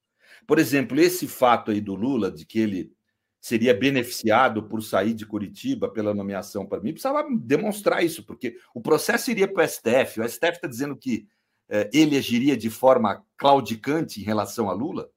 Por 0.48 0.58
exemplo, 0.58 1.00
esse 1.00 1.28
fato 1.28 1.70
aí 1.70 1.80
do 1.80 1.94
Lula, 1.94 2.32
de 2.32 2.44
que 2.44 2.60
ele 2.60 2.92
seria 3.39 3.74
beneficiado 3.74 4.63
por 4.63 4.82
sair 4.82 5.13
de 5.13 5.26
Curitiba 5.26 5.89
pela 5.89 6.13
nomeação 6.13 6.65
para 6.65 6.82
mim, 6.82 6.92
precisava 6.92 7.24
demonstrar 7.39 8.04
isso, 8.04 8.26
porque 8.26 8.58
o 8.74 8.82
processo 8.82 9.30
iria 9.30 9.48
para 9.48 9.63
o 9.63 9.68
STF. 9.68 10.22
O 10.22 10.28
STF 10.28 10.54
está 10.54 10.68
dizendo 10.68 10.98
que 10.98 11.28
eh, 11.69 11.89
ele 11.93 12.17
agiria 12.17 12.58
de 12.58 12.69
forma 12.69 13.23
claudicante 13.38 14.19
em 14.19 14.23
relação 14.23 14.69
a 14.69 14.73
Lula. 14.73 15.10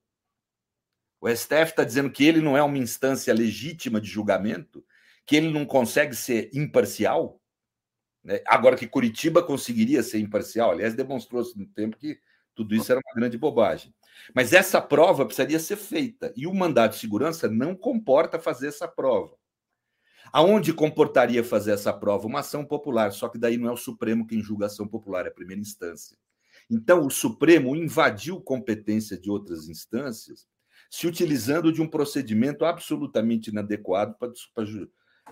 O 1.20 1.28
STF 1.28 1.70
está 1.70 1.84
dizendo 1.84 2.10
que 2.10 2.24
ele 2.24 2.40
não 2.40 2.56
é 2.56 2.62
uma 2.62 2.78
instância 2.78 3.32
legítima 3.32 4.00
de 4.00 4.08
julgamento, 4.08 4.84
que 5.24 5.36
ele 5.36 5.50
não 5.50 5.64
consegue 5.64 6.14
ser 6.14 6.50
imparcial. 6.52 7.40
Né? 8.22 8.42
Agora 8.46 8.76
que 8.76 8.86
Curitiba 8.86 9.42
conseguiria 9.42 10.02
ser 10.02 10.18
imparcial, 10.18 10.72
aliás, 10.72 10.94
demonstrou-se 10.94 11.56
no 11.58 11.66
tempo 11.66 11.96
que 11.96 12.18
tudo 12.54 12.74
isso 12.74 12.90
era 12.92 13.00
uma 13.00 13.14
grande 13.14 13.38
bobagem. 13.38 13.94
Mas 14.34 14.52
essa 14.52 14.80
prova 14.80 15.24
precisaria 15.24 15.58
ser 15.58 15.76
feita 15.76 16.32
e 16.36 16.46
o 16.46 16.54
mandado 16.54 16.92
de 16.92 16.98
segurança 16.98 17.48
não 17.48 17.74
comporta 17.74 18.38
fazer 18.38 18.68
essa 18.68 18.86
prova. 18.86 19.36
Aonde 20.32 20.72
comportaria 20.72 21.42
fazer 21.42 21.72
essa 21.72 21.92
prova? 21.92 22.26
Uma 22.26 22.40
ação 22.40 22.64
popular, 22.64 23.12
só 23.12 23.28
que 23.28 23.38
daí 23.38 23.56
não 23.56 23.68
é 23.68 23.72
o 23.72 23.76
Supremo 23.76 24.26
quem 24.26 24.42
julga 24.42 24.64
a 24.64 24.68
ação 24.68 24.86
popular, 24.86 25.26
é 25.26 25.28
a 25.28 25.32
primeira 25.32 25.60
instância. 25.60 26.16
Então, 26.72 27.06
o 27.06 27.10
Supremo 27.10 27.76
invadiu 27.76 28.40
competência 28.40 29.18
de 29.18 29.30
outras 29.30 29.68
instâncias, 29.68 30.46
se 30.90 31.06
utilizando 31.06 31.70
de 31.70 31.82
um 31.82 31.86
procedimento 31.86 32.64
absolutamente 32.64 33.50
inadequado 33.50 34.16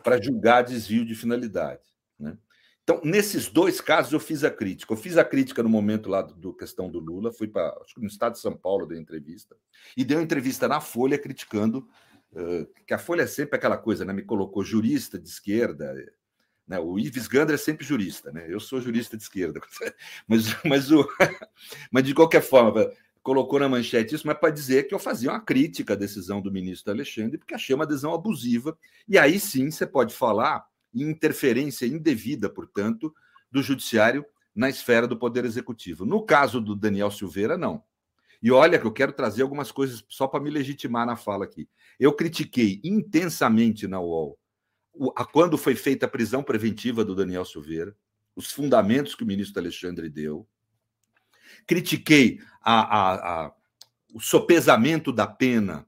para 0.02 0.20
julgar 0.20 0.62
desvio 0.62 1.02
de 1.02 1.14
finalidade. 1.14 1.82
Né? 2.18 2.36
Então, 2.82 3.00
nesses 3.02 3.48
dois 3.48 3.80
casos, 3.80 4.12
eu 4.12 4.20
fiz 4.20 4.44
a 4.44 4.50
crítica. 4.50 4.92
Eu 4.92 4.98
fiz 4.98 5.16
a 5.16 5.24
crítica 5.24 5.62
no 5.62 5.68
momento 5.70 6.10
lá 6.10 6.20
do, 6.20 6.52
questão 6.52 6.90
do 6.90 6.98
Lula, 6.98 7.32
fui 7.32 7.48
para, 7.48 7.74
no 7.96 8.06
estado 8.06 8.34
de 8.34 8.40
São 8.40 8.54
Paulo, 8.54 8.86
dei 8.86 8.98
entrevista, 8.98 9.56
e 9.96 10.04
dei 10.04 10.18
uma 10.18 10.22
entrevista 10.22 10.68
na 10.68 10.78
Folha 10.78 11.18
criticando, 11.18 11.88
uh, 12.32 12.66
que 12.86 12.92
a 12.92 12.98
Folha 12.98 13.22
é 13.22 13.26
sempre 13.26 13.56
aquela 13.56 13.78
coisa, 13.78 14.04
né? 14.04 14.12
Me 14.12 14.22
colocou 14.22 14.62
jurista 14.62 15.18
de 15.18 15.28
esquerda? 15.28 15.94
O 16.78 16.98
Ives 16.98 17.26
Gandra 17.26 17.54
é 17.54 17.58
sempre 17.58 17.84
jurista, 17.84 18.30
né? 18.30 18.46
Eu 18.48 18.60
sou 18.60 18.80
jurista 18.80 19.16
de 19.16 19.22
esquerda, 19.22 19.60
mas, 20.28 20.56
mas, 20.64 20.90
o, 20.90 21.08
mas 21.90 22.04
de 22.04 22.14
qualquer 22.14 22.42
forma, 22.42 22.88
colocou 23.22 23.58
na 23.58 23.68
manchete 23.68 24.14
isso, 24.14 24.26
mas 24.26 24.38
para 24.38 24.50
dizer 24.50 24.86
que 24.86 24.94
eu 24.94 24.98
fazia 24.98 25.30
uma 25.30 25.40
crítica 25.40 25.94
à 25.94 25.96
decisão 25.96 26.40
do 26.40 26.52
ministro 26.52 26.92
Alexandre, 26.92 27.38
porque 27.38 27.54
achei 27.54 27.74
uma 27.74 27.86
decisão 27.86 28.14
abusiva, 28.14 28.76
e 29.08 29.18
aí 29.18 29.40
sim 29.40 29.70
você 29.70 29.86
pode 29.86 30.14
falar 30.14 30.64
e 30.92 31.02
interferência 31.02 31.86
indevida, 31.86 32.48
portanto, 32.48 33.12
do 33.50 33.62
judiciário 33.62 34.24
na 34.54 34.68
esfera 34.68 35.06
do 35.06 35.16
poder 35.16 35.44
executivo. 35.44 36.04
No 36.04 36.24
caso 36.24 36.60
do 36.60 36.74
Daniel 36.74 37.10
Silveira, 37.10 37.56
não. 37.56 37.82
E 38.42 38.50
olha 38.50 38.78
que 38.78 38.86
eu 38.86 38.92
quero 38.92 39.12
trazer 39.12 39.42
algumas 39.42 39.70
coisas 39.70 40.04
só 40.08 40.26
para 40.26 40.40
me 40.40 40.50
legitimar 40.50 41.06
na 41.06 41.14
fala 41.14 41.44
aqui. 41.44 41.68
Eu 41.98 42.12
critiquei 42.12 42.80
intensamente 42.82 43.86
na 43.86 44.00
UOL 44.00 44.39
a 45.16 45.24
quando 45.24 45.56
foi 45.56 45.74
feita 45.74 46.06
a 46.06 46.08
prisão 46.08 46.42
preventiva 46.42 47.04
do 47.04 47.14
Daniel 47.14 47.44
Silveira, 47.44 47.96
os 48.36 48.52
fundamentos 48.52 49.14
que 49.14 49.24
o 49.24 49.26
ministro 49.26 49.60
Alexandre 49.60 50.08
deu. 50.08 50.46
Critiquei 51.66 52.40
a, 52.60 52.80
a, 52.80 53.14
a, 53.46 53.54
o 54.12 54.20
sopesamento 54.20 55.12
da 55.12 55.26
pena 55.26 55.86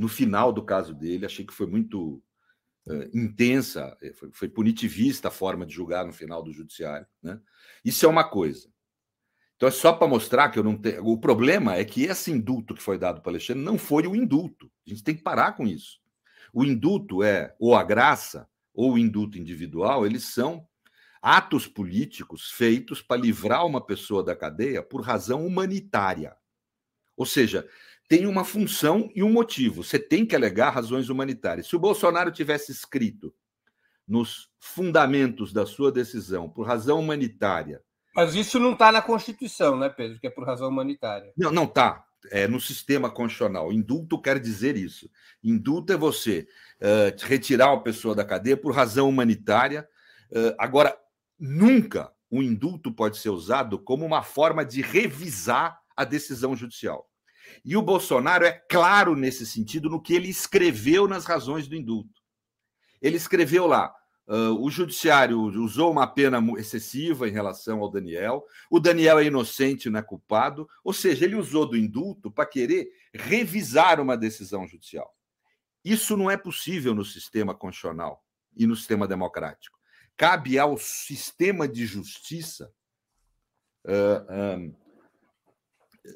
no 0.00 0.08
final 0.08 0.50
do 0.50 0.62
caso 0.62 0.94
dele, 0.94 1.26
achei 1.26 1.44
que 1.44 1.52
foi 1.52 1.66
muito 1.66 2.22
uh, 2.86 3.10
intensa, 3.12 3.94
eh, 4.00 4.14
foi, 4.14 4.30
foi, 4.32 4.48
punitivista 4.48 5.28
a 5.28 5.30
forma 5.30 5.66
de 5.66 5.74
julgar 5.74 6.06
no 6.06 6.12
final 6.12 6.42
do 6.42 6.52
judiciário. 6.54 7.06
Né? 7.22 7.38
Isso 7.84 8.06
é 8.06 8.08
uma 8.08 8.24
coisa. 8.24 8.72
Então 9.56 9.68
é 9.68 9.72
só 9.72 9.92
para 9.92 10.08
mostrar 10.08 10.48
que 10.48 10.58
eu 10.58 10.64
não 10.64 10.74
tenho. 10.74 11.04
O 11.06 11.18
problema 11.18 11.76
é 11.76 11.84
que 11.84 12.04
esse 12.04 12.30
indulto 12.30 12.74
que 12.74 12.82
foi 12.82 12.96
dado 12.96 13.20
para 13.20 13.32
Alexandre 13.32 13.62
não 13.62 13.76
foi 13.76 14.06
o 14.06 14.16
indulto. 14.16 14.70
A 14.86 14.90
gente 14.90 15.04
tem 15.04 15.14
que 15.14 15.22
parar 15.22 15.52
com 15.52 15.66
isso. 15.66 16.00
O 16.50 16.64
indulto 16.64 17.22
é, 17.22 17.54
ou 17.58 17.74
a 17.74 17.84
graça, 17.84 18.48
ou 18.74 18.92
o 18.92 18.98
indulto 18.98 19.38
individual, 19.38 20.06
eles 20.06 20.24
são 20.24 20.66
atos 21.22 21.66
políticos 21.66 22.50
feitos 22.50 23.02
para 23.02 23.20
livrar 23.20 23.66
uma 23.66 23.84
pessoa 23.84 24.22
da 24.22 24.34
cadeia 24.34 24.82
por 24.82 25.02
razão 25.02 25.46
humanitária. 25.46 26.34
Ou 27.16 27.26
seja, 27.26 27.68
tem 28.08 28.26
uma 28.26 28.44
função 28.44 29.10
e 29.14 29.22
um 29.22 29.30
motivo. 29.30 29.84
Você 29.84 29.98
tem 29.98 30.24
que 30.24 30.34
alegar 30.34 30.70
razões 30.70 31.08
humanitárias. 31.08 31.66
Se 31.66 31.76
o 31.76 31.80
Bolsonaro 31.80 32.32
tivesse 32.32 32.72
escrito 32.72 33.34
nos 34.10 34.50
fundamentos 34.58 35.52
da 35.52 35.64
sua 35.64 35.92
decisão 35.92 36.50
por 36.50 36.66
razão 36.66 36.98
humanitária. 36.98 37.80
Mas 38.12 38.34
isso 38.34 38.58
não 38.58 38.72
está 38.72 38.90
na 38.90 39.00
Constituição, 39.00 39.78
né, 39.78 39.88
Pedro? 39.88 40.18
Que 40.18 40.26
é 40.26 40.30
por 40.30 40.44
razão 40.44 40.68
humanitária. 40.68 41.32
Não, 41.36 41.52
não 41.52 41.64
está. 41.64 42.04
É 42.32 42.48
no 42.48 42.60
sistema 42.60 43.08
constitucional. 43.08 43.72
Indulto 43.72 44.20
quer 44.20 44.40
dizer 44.40 44.76
isso. 44.76 45.08
Indulto 45.44 45.92
é 45.92 45.96
você 45.96 46.48
uh, 46.80 47.26
retirar 47.26 47.72
uma 47.72 47.82
pessoa 47.82 48.14
da 48.14 48.24
cadeia 48.24 48.56
por 48.56 48.74
razão 48.74 49.08
humanitária. 49.08 49.88
Uh, 50.30 50.54
agora, 50.58 50.96
nunca 51.38 52.12
o 52.30 52.42
indulto 52.42 52.92
pode 52.92 53.18
ser 53.18 53.30
usado 53.30 53.78
como 53.78 54.06
uma 54.06 54.22
forma 54.22 54.64
de 54.64 54.80
revisar 54.80 55.80
a 55.96 56.04
decisão 56.04 56.54
judicial. 56.54 57.08
E 57.64 57.76
o 57.76 57.82
Bolsonaro 57.82 58.44
é 58.44 58.52
claro 58.52 59.16
nesse 59.16 59.44
sentido 59.44 59.90
no 59.90 60.00
que 60.00 60.14
ele 60.14 60.28
escreveu 60.28 61.08
nas 61.08 61.24
razões 61.24 61.66
do 61.66 61.74
indulto. 61.74 62.20
Ele 63.02 63.16
escreveu 63.16 63.66
lá: 63.66 63.92
uh, 64.28 64.54
o 64.62 64.70
judiciário 64.70 65.40
usou 65.40 65.90
uma 65.90 66.06
pena 66.06 66.40
excessiva 66.58 67.28
em 67.28 67.32
relação 67.32 67.80
ao 67.80 67.90
Daniel, 67.90 68.44
o 68.70 68.78
Daniel 68.78 69.18
é 69.18 69.24
inocente, 69.24 69.90
não 69.90 69.98
é 69.98 70.02
culpado. 70.02 70.68
Ou 70.84 70.92
seja, 70.92 71.24
ele 71.24 71.34
usou 71.34 71.66
do 71.66 71.76
indulto 71.76 72.30
para 72.30 72.46
querer 72.46 72.88
revisar 73.12 74.00
uma 74.00 74.16
decisão 74.16 74.66
judicial. 74.68 75.12
Isso 75.84 76.16
não 76.16 76.30
é 76.30 76.36
possível 76.36 76.94
no 76.94 77.04
sistema 77.04 77.54
constitucional 77.54 78.24
e 78.56 78.66
no 78.66 78.76
sistema 78.76 79.06
democrático. 79.08 79.78
Cabe 80.16 80.58
ao 80.58 80.76
sistema 80.76 81.66
de 81.66 81.86
justiça. 81.86 82.72
Uh, 83.84 84.32
um, 84.32 84.74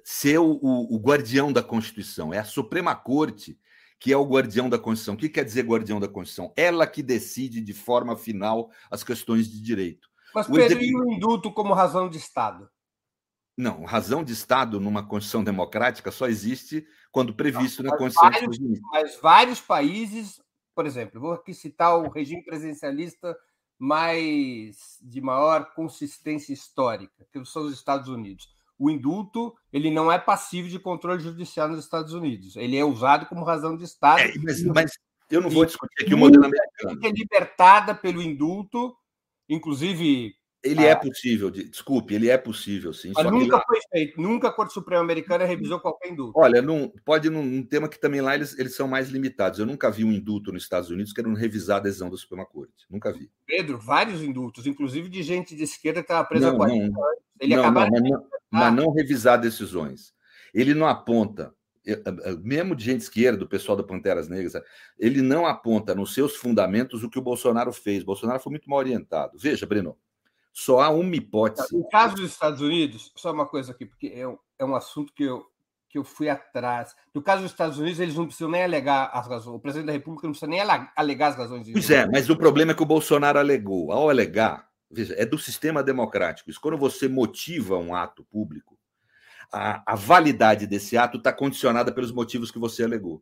ser 0.05 0.39
o, 0.39 0.59
o, 0.61 0.97
o, 0.97 0.99
guardião 0.99 1.53
da 1.53 1.63
Constituição. 1.63 2.33
É 2.33 2.39
a 2.39 2.45
Suprema 2.45 2.95
Corte 2.95 3.59
que 4.05 4.13
é 4.13 4.17
o 4.19 4.27
guardião 4.27 4.69
da 4.69 4.79
Constituição. 4.79 5.15
O 5.15 5.17
que 5.17 5.31
quer 5.31 5.45
dizer 5.45 5.65
guardião 5.65 5.99
da 5.99 6.07
Constituição? 6.07 6.53
Ela 6.57 6.87
que 6.87 7.03
decide 7.03 7.63
de 7.63 7.73
forma 7.73 8.15
final 8.19 8.71
as 8.91 9.03
questões 9.03 9.51
de 9.51 9.63
direito. 9.63 10.11
Mas, 10.35 10.47
Pedro, 10.47 10.83
e 10.83 10.95
o 10.95 11.13
indulto 11.13 11.51
como 11.51 11.73
razão 11.73 12.11
de 12.11 12.19
Estado? 12.19 12.69
Não, 13.57 13.85
razão 13.85 14.25
de 14.25 14.33
Estado 14.33 14.81
numa 14.81 15.07
Constituição 15.07 15.45
democrática 15.45 16.11
só 16.11 16.27
existe 16.27 16.87
quando 17.13 17.35
previsto 17.35 17.83
Não, 17.83 17.91
na 17.91 17.97
Constituição. 17.97 18.31
Vários, 18.31 18.81
mas 18.91 19.21
vários 19.21 19.61
países, 19.61 20.41
por 20.75 20.87
exemplo, 20.87 21.21
vou 21.21 21.33
aqui 21.33 21.55
citar 21.55 21.97
o 21.97 22.11
regime 22.11 22.45
presidencialista 22.45 23.37
mais 23.79 24.99
de 25.03 25.21
maior 25.21 25.73
consistência 25.75 26.53
histórica, 26.53 27.27
que 27.33 27.45
são 27.45 27.65
os 27.67 27.73
Estados 27.73 28.09
Unidos 28.09 28.55
o 28.79 28.91
indulto 28.91 29.55
ele 29.73 29.91
não 29.91 30.11
é 30.11 30.19
passivo 30.19 30.69
de 30.69 30.79
controle 30.79 31.23
judicial 31.23 31.69
nos 31.69 31.81
Estados 31.81 32.13
Unidos. 32.13 32.57
Ele 32.57 32.77
é 32.77 32.85
usado 32.85 33.27
como 33.27 33.45
razão 33.45 33.77
de 33.77 33.85
Estado. 33.85 34.21
É, 34.21 34.33
mas, 34.39 34.63
mas, 34.65 34.93
eu 35.31 35.41
não 35.41 35.51
vou 35.51 35.65
discutir 35.65 36.05
aqui 36.05 36.15
o 36.15 36.19
modelo 36.19 36.45
americano. 36.45 37.01
É 37.03 37.11
libertada 37.11 37.95
pelo 37.95 38.23
indulto, 38.23 38.95
inclusive 39.49 40.35
Ele 40.65 40.83
é 40.83 40.89
ah. 40.89 40.93
é 40.93 40.97
possível, 40.97 41.51
desculpe, 41.51 42.15
ele 42.15 42.31
é 42.31 42.39
possível, 42.39 42.95
sim. 42.95 43.13
Mas 43.15 43.27
nunca 43.27 43.61
foi 43.67 43.79
feito, 43.93 44.21
nunca 44.21 44.49
a 44.49 44.53
Corte 44.53 44.73
Suprema 44.73 45.03
Americana 45.03 45.45
revisou 45.45 45.79
qualquer 45.79 46.09
indulto. 46.09 46.33
Olha, 46.39 46.63
não, 46.63 46.91
pode 47.05 47.29
num, 47.29 47.43
um 47.43 47.63
tema 47.63 47.87
que 47.87 48.01
também 48.01 48.23
lá 48.23 48.35
eles, 48.35 48.59
eles 48.59 48.75
são 48.75 48.89
mais 48.89 49.11
limitados. 49.11 49.59
Eu 49.59 49.67
nunca 49.67 49.91
vi 49.91 50.05
um 50.05 50.11
indulto 50.11 50.51
nos 50.51 50.63
Estados 50.63 50.89
Unidos 50.89 51.13
querendo 51.13 51.37
revisar 51.37 51.77
a 51.77 51.81
adesão 51.81 52.09
da 52.09 52.17
Suprema 52.17 52.47
Corte. 52.47 52.87
Nunca 52.89 53.13
vi. 53.13 53.31
Pedro, 53.47 53.79
vários 53.79 54.23
indultos, 54.23 54.67
inclusive 54.67 55.11
de 55.11 55.23
gente 55.23 55.55
de 55.55 55.65
esquerda 55.65 56.01
que 56.01 56.07
estava 56.07 56.27
presa 56.27 56.51
não, 56.51 56.57
40 56.57 56.79
não, 56.79 57.05
anos. 57.05 57.19
Ele 57.39 57.57
não, 57.57 57.63
não, 57.65 57.73
mas, 57.73 57.91
não, 57.91 58.27
mas 58.51 58.75
não 58.75 58.91
revisar 58.91 59.39
decisões. 59.39 60.15
Ele 60.55 60.73
não 60.73 60.87
aponta 60.87 61.53
mesmo 62.43 62.75
de 62.75 62.85
gente 62.85 63.03
esquerda, 63.03 63.39
do 63.39 63.47
pessoal 63.47 63.77
da 63.77 63.83
Panteras 63.83 64.29
Negras, 64.29 64.55
ele 64.99 65.21
não 65.21 65.47
aponta 65.47 65.95
nos 65.95 66.15
seus 66.15 66.35
fundamentos 66.35 67.03
o 67.03 67.11
que 67.11 67.19
o 67.19 67.23
Bolsonaro 67.23 67.73
fez. 67.73 68.03
O 68.03 68.07
Bolsonaro 68.07 68.41
foi 68.41 68.51
muito 68.51 68.69
mal 68.69 68.79
orientado. 68.79 69.37
Veja, 69.39 69.67
Breno, 69.67 69.97
só 70.55 70.81
há 70.81 70.89
uma 70.89 71.17
hipótese. 71.17 71.77
No 71.77 71.89
caso 71.89 72.15
dos 72.15 72.31
Estados 72.31 72.61
Unidos, 72.61 73.13
só 73.17 73.33
uma 73.33 73.45
coisa 73.45 73.73
aqui, 73.73 73.85
porque 73.85 74.13
é 74.15 74.27
um, 74.27 74.39
é 74.57 74.65
um 74.65 74.77
assunto 74.77 75.13
que 75.13 75.25
eu, 75.25 75.45
que 75.89 75.99
eu 75.99 76.05
fui 76.05 76.29
atrás. 76.29 76.95
No 77.13 77.21
caso 77.21 77.43
dos 77.43 77.51
Estados 77.51 77.77
Unidos, 77.77 77.99
eles 77.99 78.15
não 78.15 78.25
precisam 78.25 78.49
nem 78.49 78.63
alegar 78.63 79.11
as 79.13 79.27
razões. 79.27 79.57
O 79.57 79.59
presidente 79.59 79.89
da 79.89 79.93
República 79.93 80.29
não 80.29 80.33
precisa 80.33 80.49
nem 80.49 80.61
alegar 80.95 81.31
as 81.31 81.37
razões. 81.37 81.69
Pois 81.73 81.91
é, 81.91 82.07
mas 82.07 82.31
o 82.31 82.37
problema 82.37 82.71
é 82.71 82.75
que 82.75 82.85
o 82.85 82.87
Bolsonaro 82.87 83.37
alegou. 83.37 83.91
Ao 83.91 84.09
alegar, 84.09 84.69
veja, 84.89 85.13
é 85.19 85.27
do 85.27 85.39
sistema 85.39 85.83
democrático. 85.83 86.49
Isso 86.49 86.61
quando 86.61 86.79
você 86.79 87.09
motiva 87.09 87.77
um 87.77 87.93
ato 87.93 88.23
público, 88.23 88.79
a, 89.53 89.83
a 89.85 89.97
validade 89.97 90.69
desse 90.69 90.97
ato 90.97 91.19
está 91.19 91.33
condicionada 91.33 91.91
pelos 91.91 92.13
motivos 92.13 92.53
que 92.53 92.61
você 92.61 92.85
alegou. 92.85 93.21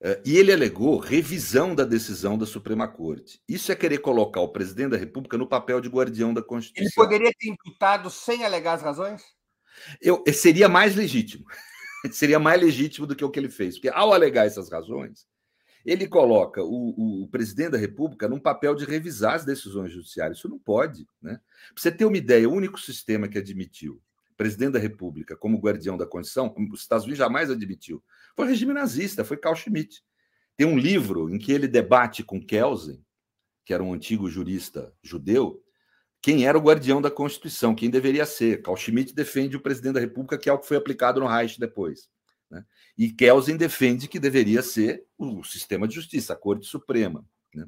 É, 0.00 0.20
e 0.26 0.36
ele 0.36 0.52
alegou 0.52 0.98
revisão 0.98 1.74
da 1.74 1.84
decisão 1.84 2.36
da 2.36 2.44
Suprema 2.44 2.86
Corte. 2.86 3.40
Isso 3.48 3.72
é 3.72 3.76
querer 3.76 3.98
colocar 3.98 4.40
o 4.40 4.48
presidente 4.48 4.90
da 4.90 4.96
República 4.96 5.38
no 5.38 5.48
papel 5.48 5.80
de 5.80 5.88
guardião 5.88 6.34
da 6.34 6.42
Constituição. 6.42 7.04
Ele 7.04 7.08
poderia 7.08 7.32
ter 7.38 7.48
imputado 7.48 8.10
sem 8.10 8.44
alegar 8.44 8.74
as 8.74 8.82
razões? 8.82 9.22
Eu, 10.00 10.22
seria 10.32 10.68
mais 10.68 10.94
legítimo. 10.94 11.44
seria 12.12 12.38
mais 12.38 12.60
legítimo 12.60 13.06
do 13.06 13.16
que 13.16 13.24
o 13.24 13.30
que 13.30 13.38
ele 13.38 13.48
fez. 13.48 13.76
Porque 13.76 13.88
ao 13.88 14.12
alegar 14.12 14.46
essas 14.46 14.70
razões, 14.70 15.26
ele 15.84 16.06
coloca 16.06 16.62
o, 16.62 17.22
o, 17.22 17.28
presidente 17.28 17.70
da 17.70 17.78
República 17.78 18.28
num 18.28 18.40
papel 18.40 18.74
de 18.74 18.84
revisar 18.84 19.34
as 19.34 19.44
decisões 19.46 19.92
judiciárias. 19.92 20.38
Isso 20.38 20.48
não 20.48 20.58
pode. 20.58 21.06
Né? 21.22 21.40
Para 21.72 21.82
você 21.82 21.90
ter 21.90 22.04
uma 22.04 22.16
ideia, 22.18 22.48
o 22.48 22.52
único 22.52 22.78
sistema 22.78 23.28
que 23.28 23.38
admitiu 23.38 24.00
presidente 24.36 24.72
da 24.72 24.78
República 24.78 25.36
como 25.36 25.58
guardião 25.58 25.96
da 25.96 26.06
Constituição, 26.06 26.54
os 26.70 26.80
Estados 26.80 27.04
Unidos 27.04 27.18
jamais 27.18 27.50
admitiu. 27.50 28.02
Foi 28.36 28.44
o 28.44 28.48
regime 28.48 28.74
nazista, 28.74 29.24
foi 29.24 29.38
Carl 29.38 29.56
Schmitt. 29.56 30.04
Tem 30.56 30.66
um 30.66 30.78
livro 30.78 31.30
em 31.30 31.38
que 31.38 31.50
ele 31.50 31.66
debate 31.66 32.22
com 32.22 32.40
Kelsen, 32.40 33.02
que 33.64 33.72
era 33.72 33.82
um 33.82 33.94
antigo 33.94 34.28
jurista 34.28 34.92
judeu, 35.02 35.62
quem 36.22 36.46
era 36.46 36.58
o 36.58 36.60
guardião 36.60 37.00
da 37.00 37.10
Constituição, 37.10 37.74
quem 37.74 37.88
deveria 37.88 38.26
ser. 38.26 38.62
Carl 38.62 38.76
Schmitt 38.76 39.14
defende 39.14 39.56
o 39.56 39.60
presidente 39.60 39.94
da 39.94 40.00
República, 40.00 40.38
que 40.38 40.48
é 40.48 40.52
o 40.52 40.58
que 40.58 40.66
foi 40.66 40.76
aplicado 40.76 41.20
no 41.20 41.26
Reich 41.26 41.58
depois. 41.58 42.08
Né? 42.50 42.64
E 42.96 43.10
Kelsen 43.12 43.56
defende 43.56 44.08
que 44.08 44.18
deveria 44.18 44.62
ser 44.62 45.04
o 45.16 45.42
sistema 45.42 45.86
de 45.86 45.94
justiça, 45.94 46.32
a 46.32 46.36
Corte 46.36 46.66
Suprema. 46.66 47.24
Né? 47.54 47.66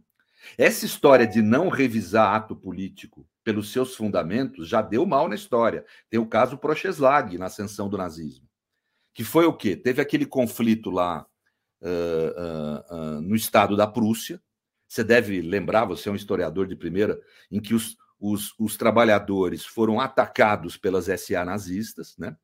Essa 0.56 0.86
história 0.86 1.26
de 1.26 1.40
não 1.40 1.68
revisar 1.68 2.34
ato 2.34 2.56
político 2.56 3.28
pelos 3.44 3.72
seus 3.72 3.94
fundamentos, 3.94 4.68
já 4.68 4.82
deu 4.82 5.06
mal 5.06 5.28
na 5.28 5.34
história. 5.34 5.84
Tem 6.10 6.18
o 6.18 6.26
caso 6.26 6.58
Procheslag, 6.58 7.38
na 7.38 7.46
ascensão 7.46 7.88
do 7.88 7.96
nazismo. 7.96 8.47
Que 9.18 9.24
foi 9.24 9.46
o 9.46 9.52
quê? 9.52 9.74
Teve 9.74 10.00
aquele 10.00 10.24
conflito 10.24 10.90
lá 10.90 11.26
uh, 11.82 11.88
uh, 11.88 13.16
uh, 13.16 13.20
no 13.20 13.34
estado 13.34 13.76
da 13.76 13.84
Prússia. 13.84 14.40
Você 14.86 15.02
deve 15.02 15.42
lembrar, 15.42 15.86
você 15.86 16.08
é 16.08 16.12
um 16.12 16.14
historiador 16.14 16.68
de 16.68 16.76
primeira, 16.76 17.20
em 17.50 17.60
que 17.60 17.74
os, 17.74 17.96
os, 18.20 18.54
os 18.60 18.76
trabalhadores 18.76 19.66
foram 19.66 20.00
atacados 20.00 20.76
pelas 20.76 21.06
SA 21.06 21.44
nazistas, 21.44 22.16
né? 22.16 22.36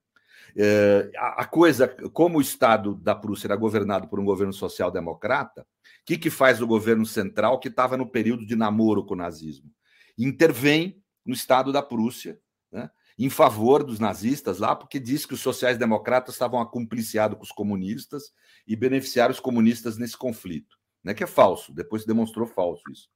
a 1.16 1.44
coisa, 1.44 1.86
como 2.12 2.38
o 2.38 2.42
Estado 2.42 2.96
da 2.96 3.14
Prússia 3.14 3.46
era 3.46 3.56
governado 3.56 4.08
por 4.08 4.18
um 4.18 4.24
governo 4.24 4.52
social-democrata, 4.52 5.62
o 5.62 5.66
que, 6.04 6.18
que 6.18 6.28
faz 6.28 6.60
o 6.60 6.66
governo 6.66 7.06
central 7.06 7.60
que 7.60 7.68
estava 7.68 7.96
no 7.96 8.10
período 8.10 8.44
de 8.44 8.56
namoro 8.56 9.04
com 9.04 9.14
o 9.14 9.16
nazismo? 9.16 9.70
intervém 10.18 11.00
no 11.24 11.32
Estado 11.32 11.72
da 11.72 11.82
Prússia, 11.82 12.36
né, 12.70 12.90
em 13.18 13.30
favor 13.30 13.84
dos 13.84 13.98
nazistas 13.98 14.58
lá, 14.58 14.74
porque 14.74 14.98
diz 14.98 15.24
que 15.24 15.34
os 15.34 15.40
sociais-democratas 15.40 16.34
estavam 16.34 16.60
acumpliciados 16.60 17.36
com 17.36 17.44
os 17.44 17.52
comunistas 17.52 18.32
e 18.66 18.74
beneficiaram 18.74 19.32
os 19.32 19.40
comunistas 19.40 19.96
nesse 19.96 20.16
conflito. 20.16 20.76
Né, 21.02 21.12
que 21.12 21.22
é 21.22 21.26
falso, 21.26 21.72
depois 21.72 22.02
se 22.02 22.08
demonstrou 22.08 22.46
falso 22.46 22.82
isso. 22.90 23.10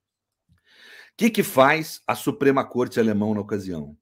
O 0.51 1.17
que, 1.17 1.31
que 1.31 1.43
faz 1.43 2.03
a 2.07 2.15
Suprema 2.15 2.63
Corte 2.63 3.01
alemã 3.01 3.33
na 3.33 3.41
ocasião? 3.41 3.97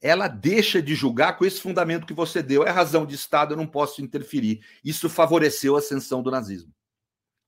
Ela 0.00 0.28
deixa 0.28 0.80
de 0.80 0.94
julgar 0.94 1.36
com 1.36 1.44
esse 1.44 1.60
fundamento 1.60 2.06
que 2.06 2.14
você 2.14 2.40
deu. 2.40 2.64
É 2.64 2.70
razão 2.70 3.04
de 3.04 3.16
Estado, 3.16 3.52
eu 3.52 3.56
não 3.56 3.66
posso 3.66 4.00
interferir. 4.00 4.64
Isso 4.84 5.10
favoreceu 5.10 5.74
a 5.74 5.80
ascensão 5.80 6.22
do 6.22 6.30
nazismo. 6.30 6.72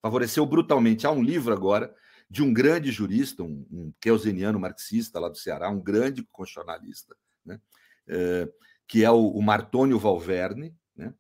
Favoreceu 0.03 0.45
brutalmente. 0.45 1.07
Há 1.07 1.12
um 1.12 1.22
livro 1.22 1.55
agora 1.55 1.95
de 2.28 2.43
um 2.43 2.53
grande 2.53 2.91
jurista, 2.91 3.45
um, 3.45 3.64
um 3.70 4.59
marxista 4.59 5.20
lá 5.20 5.28
do 5.28 5.39
Ceará, 5.39 5.70
um 5.70 5.81
grande 5.81 6.26
constitucionalista, 6.33 7.16
né? 7.45 7.61
É, 8.09 8.49
que 8.86 9.05
é 9.05 9.11
o, 9.11 9.28
o 9.28 9.43
Martônio 9.43 9.99
Valverne, 9.99 10.74
né? 10.97 11.14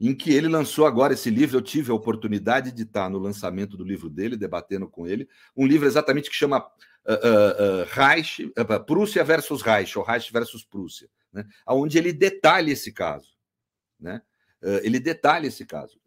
em 0.00 0.14
que 0.14 0.32
ele 0.32 0.46
lançou 0.46 0.86
agora 0.86 1.14
esse 1.14 1.30
livro. 1.30 1.56
Eu 1.56 1.62
tive 1.62 1.90
a 1.90 1.94
oportunidade 1.94 2.70
de 2.70 2.82
estar 2.82 3.10
no 3.10 3.18
lançamento 3.18 3.76
do 3.76 3.84
livro 3.84 4.08
dele, 4.08 4.36
debatendo 4.36 4.88
com 4.88 5.06
ele, 5.06 5.28
um 5.56 5.66
livro 5.66 5.86
exatamente 5.86 6.30
que 6.30 6.36
chama 6.36 6.58
uh, 6.58 7.12
uh, 7.12 7.82
uh, 7.82 7.86
Reich, 7.90 8.52
Prússia 8.86 9.24
versus 9.24 9.62
Reich, 9.62 9.98
ou 9.98 10.04
Reich 10.04 10.32
versus 10.32 10.64
Prússia, 10.64 11.08
né? 11.32 11.44
onde 11.66 11.98
ele 11.98 12.12
detalha 12.12 12.70
esse 12.70 12.92
caso. 12.92 13.36
Né? 13.98 14.22
Ele 14.82 14.98
detalha 14.98 15.46
esse 15.46 15.64
caso. 15.64 15.98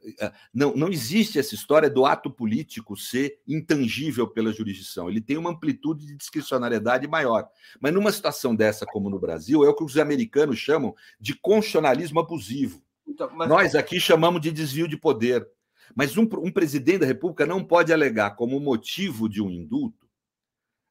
Não, 0.54 0.76
não 0.76 0.90
existe 0.90 1.40
essa 1.40 1.56
história 1.56 1.90
do 1.90 2.06
ato 2.06 2.30
político 2.30 2.98
ser 2.98 3.40
intangível 3.48 4.28
pela 4.28 4.52
jurisdição. 4.52 5.10
Ele 5.10 5.22
tem 5.22 5.38
uma 5.38 5.52
amplitude 5.52 6.06
de 6.06 6.16
discricionariedade 6.16 7.08
maior. 7.08 7.48
Mas 7.80 7.94
numa 7.94 8.12
situação 8.12 8.56
dessa, 8.56 8.86
como 8.86 9.10
no 9.10 9.20
Brasil, 9.20 9.64
é 9.64 9.70
o 9.70 9.76
que 9.76 9.84
os 9.84 9.98
americanos 9.98 10.58
chamam 10.60 10.96
de 11.20 11.34
constitucionalismo 11.36 12.20
abusivo. 12.20 12.82
Então, 13.08 13.30
mas... 13.34 13.48
Nós 13.48 13.76
aqui 13.76 14.00
chamamos 14.00 14.42
de 14.42 14.52
desvio 14.52 14.88
de 14.88 14.98
poder. 14.98 15.48
Mas 15.96 16.16
um, 16.18 16.28
um 16.44 16.52
presidente 16.52 17.00
da 17.00 17.06
República 17.06 17.46
não 17.46 17.64
pode 17.64 17.92
alegar 17.92 18.36
como 18.36 18.60
motivo 18.60 19.28
de 19.28 19.42
um 19.42 19.50
indulto 19.50 20.08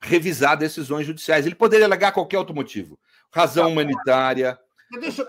revisar 0.00 0.56
decisões 0.56 1.06
judiciais. 1.06 1.44
Ele 1.44 1.54
poderia 1.54 1.86
alegar 1.86 2.12
qualquer 2.12 2.38
outro 2.38 2.54
motivo. 2.54 2.98
Razão 3.30 3.72
humanitária. 3.72 4.58
Deixa, 5.00 5.24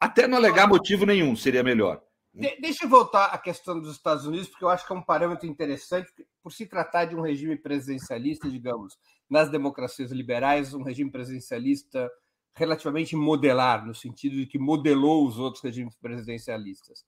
até 0.00 0.26
não 0.26 0.38
alegar 0.38 0.66
motivo 0.66 1.04
nenhum 1.04 1.36
seria 1.36 1.62
melhor. 1.62 2.02
De, 2.32 2.58
deixa 2.60 2.84
eu 2.84 2.88
voltar 2.88 3.26
à 3.26 3.38
questão 3.38 3.78
dos 3.78 3.92
Estados 3.92 4.24
Unidos, 4.24 4.48
porque 4.48 4.64
eu 4.64 4.68
acho 4.68 4.86
que 4.86 4.92
é 4.92 4.96
um 4.96 5.02
parâmetro 5.02 5.46
interessante, 5.46 6.10
por 6.42 6.52
se 6.52 6.64
tratar 6.66 7.04
de 7.04 7.14
um 7.14 7.20
regime 7.20 7.56
presidencialista, 7.56 8.48
digamos, 8.48 8.96
nas 9.28 9.50
democracias 9.50 10.10
liberais, 10.10 10.72
um 10.72 10.82
regime 10.82 11.10
presidencialista 11.10 12.10
relativamente 12.54 13.14
modelar, 13.14 13.86
no 13.86 13.94
sentido 13.94 14.36
de 14.36 14.46
que 14.46 14.58
modelou 14.58 15.26
os 15.26 15.38
outros 15.38 15.62
regimes 15.62 15.94
presidencialistas. 15.96 17.04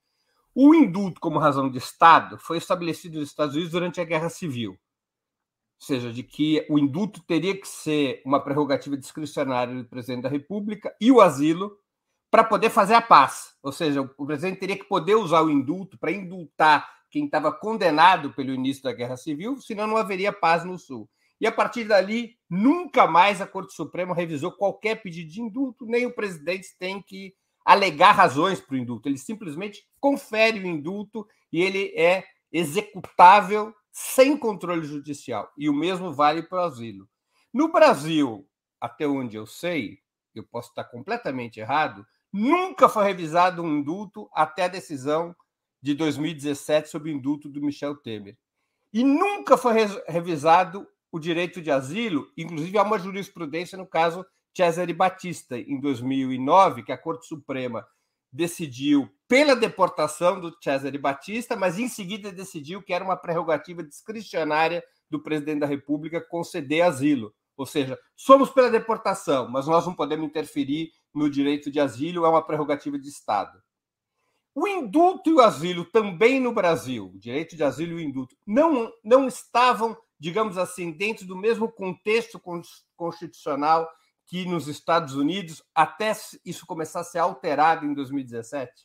O 0.55 0.75
indulto 0.75 1.21
como 1.21 1.39
razão 1.39 1.71
de 1.71 1.79
Estado 1.79 2.37
foi 2.39 2.59
estabelecido 2.59 3.19
nos 3.19 3.31
Estados 3.31 3.55
Unidos 3.55 3.73
durante 3.73 4.01
a 4.01 4.05
Guerra 4.05 4.29
Civil. 4.29 4.73
Ou 4.73 5.87
seja, 5.87 6.13
de 6.13 6.23
que 6.23 6.65
o 6.69 6.79
indulto 6.79 7.23
teria 7.23 7.59
que 7.59 7.67
ser 7.67 8.23
uma 8.25 8.39
prerrogativa 8.39 8.97
discricionária 8.97 9.75
do 9.75 9.89
presidente 9.89 10.23
da 10.23 10.29
República 10.29 10.95
e 11.01 11.11
o 11.11 11.21
asilo 11.21 11.77
para 12.33 12.43
poder 12.43 12.71
fazer 12.71 12.95
a 12.95 13.03
paz. 13.03 13.55
Ou 13.63 13.71
seja, 13.71 14.01
o 14.01 14.25
presidente 14.27 14.59
teria 14.59 14.79
que 14.79 14.85
poder 14.85 15.17
usar 15.17 15.43
o 15.43 15.51
indulto 15.51 15.99
para 15.99 16.11
indultar 16.11 16.91
quem 17.11 17.27
estava 17.27 17.53
condenado 17.53 18.33
pelo 18.33 18.55
início 18.55 18.83
da 18.83 18.91
Guerra 18.91 19.19
Civil, 19.19 19.61
senão 19.61 19.87
não 19.87 19.99
haveria 19.99 20.33
paz 20.33 20.65
no 20.65 20.79
Sul. 20.79 21.07
E 21.39 21.47
a 21.47 21.53
partir 21.53 21.85
dali, 21.85 22.39
nunca 22.49 23.07
mais 23.07 23.43
a 23.43 23.47
Corte 23.47 23.75
Suprema 23.75 24.15
revisou 24.15 24.51
qualquer 24.51 25.03
pedido 25.03 25.31
de 25.31 25.43
indulto, 25.43 25.85
nem 25.85 26.07
o 26.07 26.15
presidente 26.15 26.69
tem 26.79 27.03
que 27.03 27.35
alegar 27.67 28.13
razões 28.13 28.61
para 28.61 28.77
o 28.77 28.79
indulto. 28.79 29.11
Ele 29.11 29.19
simplesmente 29.19 29.87
confere 30.01 30.59
o 30.59 30.67
indulto 30.67 31.29
e 31.53 31.61
ele 31.61 31.93
é 31.95 32.25
executável 32.51 33.75
sem 33.93 34.39
controle 34.39 34.87
judicial. 34.87 35.53
E 35.59 35.69
o 35.69 35.75
mesmo 35.75 36.15
vale 36.15 36.43
para 36.43 36.63
o 36.63 36.65
asilo. 36.65 37.07
No 37.53 37.71
Brasil, 37.71 38.49
até 38.81 39.07
onde 39.07 39.37
eu 39.37 39.45
sei, 39.45 39.99
eu 40.35 40.45
posso 40.45 40.71
estar 40.71 40.85
completamente 40.85 41.61
errado, 41.61 42.07
Nunca 42.33 42.89
foi 42.89 43.05
revisado 43.05 43.63
um 43.63 43.79
indulto 43.79 44.29
até 44.33 44.65
a 44.65 44.69
decisão 44.69 45.37
de 45.83 45.95
2017 45.95 46.89
sobre 46.89 47.11
o 47.11 47.15
indulto 47.15 47.49
do 47.49 47.61
Michel 47.61 47.97
Temer. 47.97 48.39
E 48.93 49.03
nunca 49.05 49.57
foi 49.57 49.75
revisado 50.07 50.87
o 51.11 51.19
direito 51.19 51.61
de 51.61 51.71
asilo, 51.71 52.27
inclusive 52.37 52.79
há 52.79 52.83
uma 52.83 52.99
jurisprudência 52.99 53.77
no 53.77 53.87
caso 53.87 54.25
Cesare 54.55 54.93
Batista, 54.93 55.59
em 55.59 55.81
2009, 55.81 56.83
que 56.83 56.93
a 56.93 56.99
Corte 56.99 57.27
Suprema 57.27 57.87
decidiu 58.33 59.11
pela 59.29 59.55
deportação 59.55 60.41
do 60.41 60.55
Cesare 60.63 60.97
Batista, 60.97 61.57
mas 61.57 61.79
em 61.79 61.89
seguida 61.89 62.33
decidiu 62.33 62.83
que 62.83 62.93
era 62.93 63.05
uma 63.05 63.17
prerrogativa 63.17 63.83
discricionária 63.83 64.83
do 65.11 65.23
presidente 65.23 65.61
da 65.61 65.67
República 65.67 66.21
conceder 66.21 66.83
asilo. 66.83 67.35
Ou 67.57 67.67
seja, 67.67 67.99
somos 68.17 68.51
pela 68.51 68.71
deportação, 68.71 69.49
mas 69.51 69.67
nós 69.67 69.87
não 69.87 69.95
podemos 69.95 70.27
interferir 70.27 70.91
no 71.15 71.29
direito 71.31 71.71
de 71.71 71.81
asilo, 71.81 72.25
é 72.25 72.29
uma 72.29 72.45
prerrogativa 72.45 72.99
de 72.99 73.09
Estado. 73.09 73.63
O 74.55 74.69
indulto 74.69 75.31
e 75.31 75.33
o 75.33 75.41
asilo 75.41 75.85
também 75.85 76.39
no 76.39 76.53
Brasil, 76.53 77.11
o 77.15 77.19
direito 77.19 77.57
de 77.57 77.65
asilo 77.65 77.93
e 77.93 77.95
o 77.97 78.01
indulto, 78.01 78.37
não, 78.47 78.93
não 79.03 79.27
estavam, 79.27 79.97
digamos 80.19 80.59
assim, 80.59 80.93
dentro 80.93 81.27
do 81.27 81.37
mesmo 81.37 81.71
contexto 81.71 82.41
constitucional 82.95 83.89
que 84.27 84.45
nos 84.45 84.69
Estados 84.69 85.15
Unidos, 85.15 85.63
até 85.75 86.13
isso 86.45 86.67
começar 86.67 87.01
a 87.01 87.05
ser 87.05 87.19
alterado 87.19 87.87
em 87.87 87.95
2017? 87.95 88.85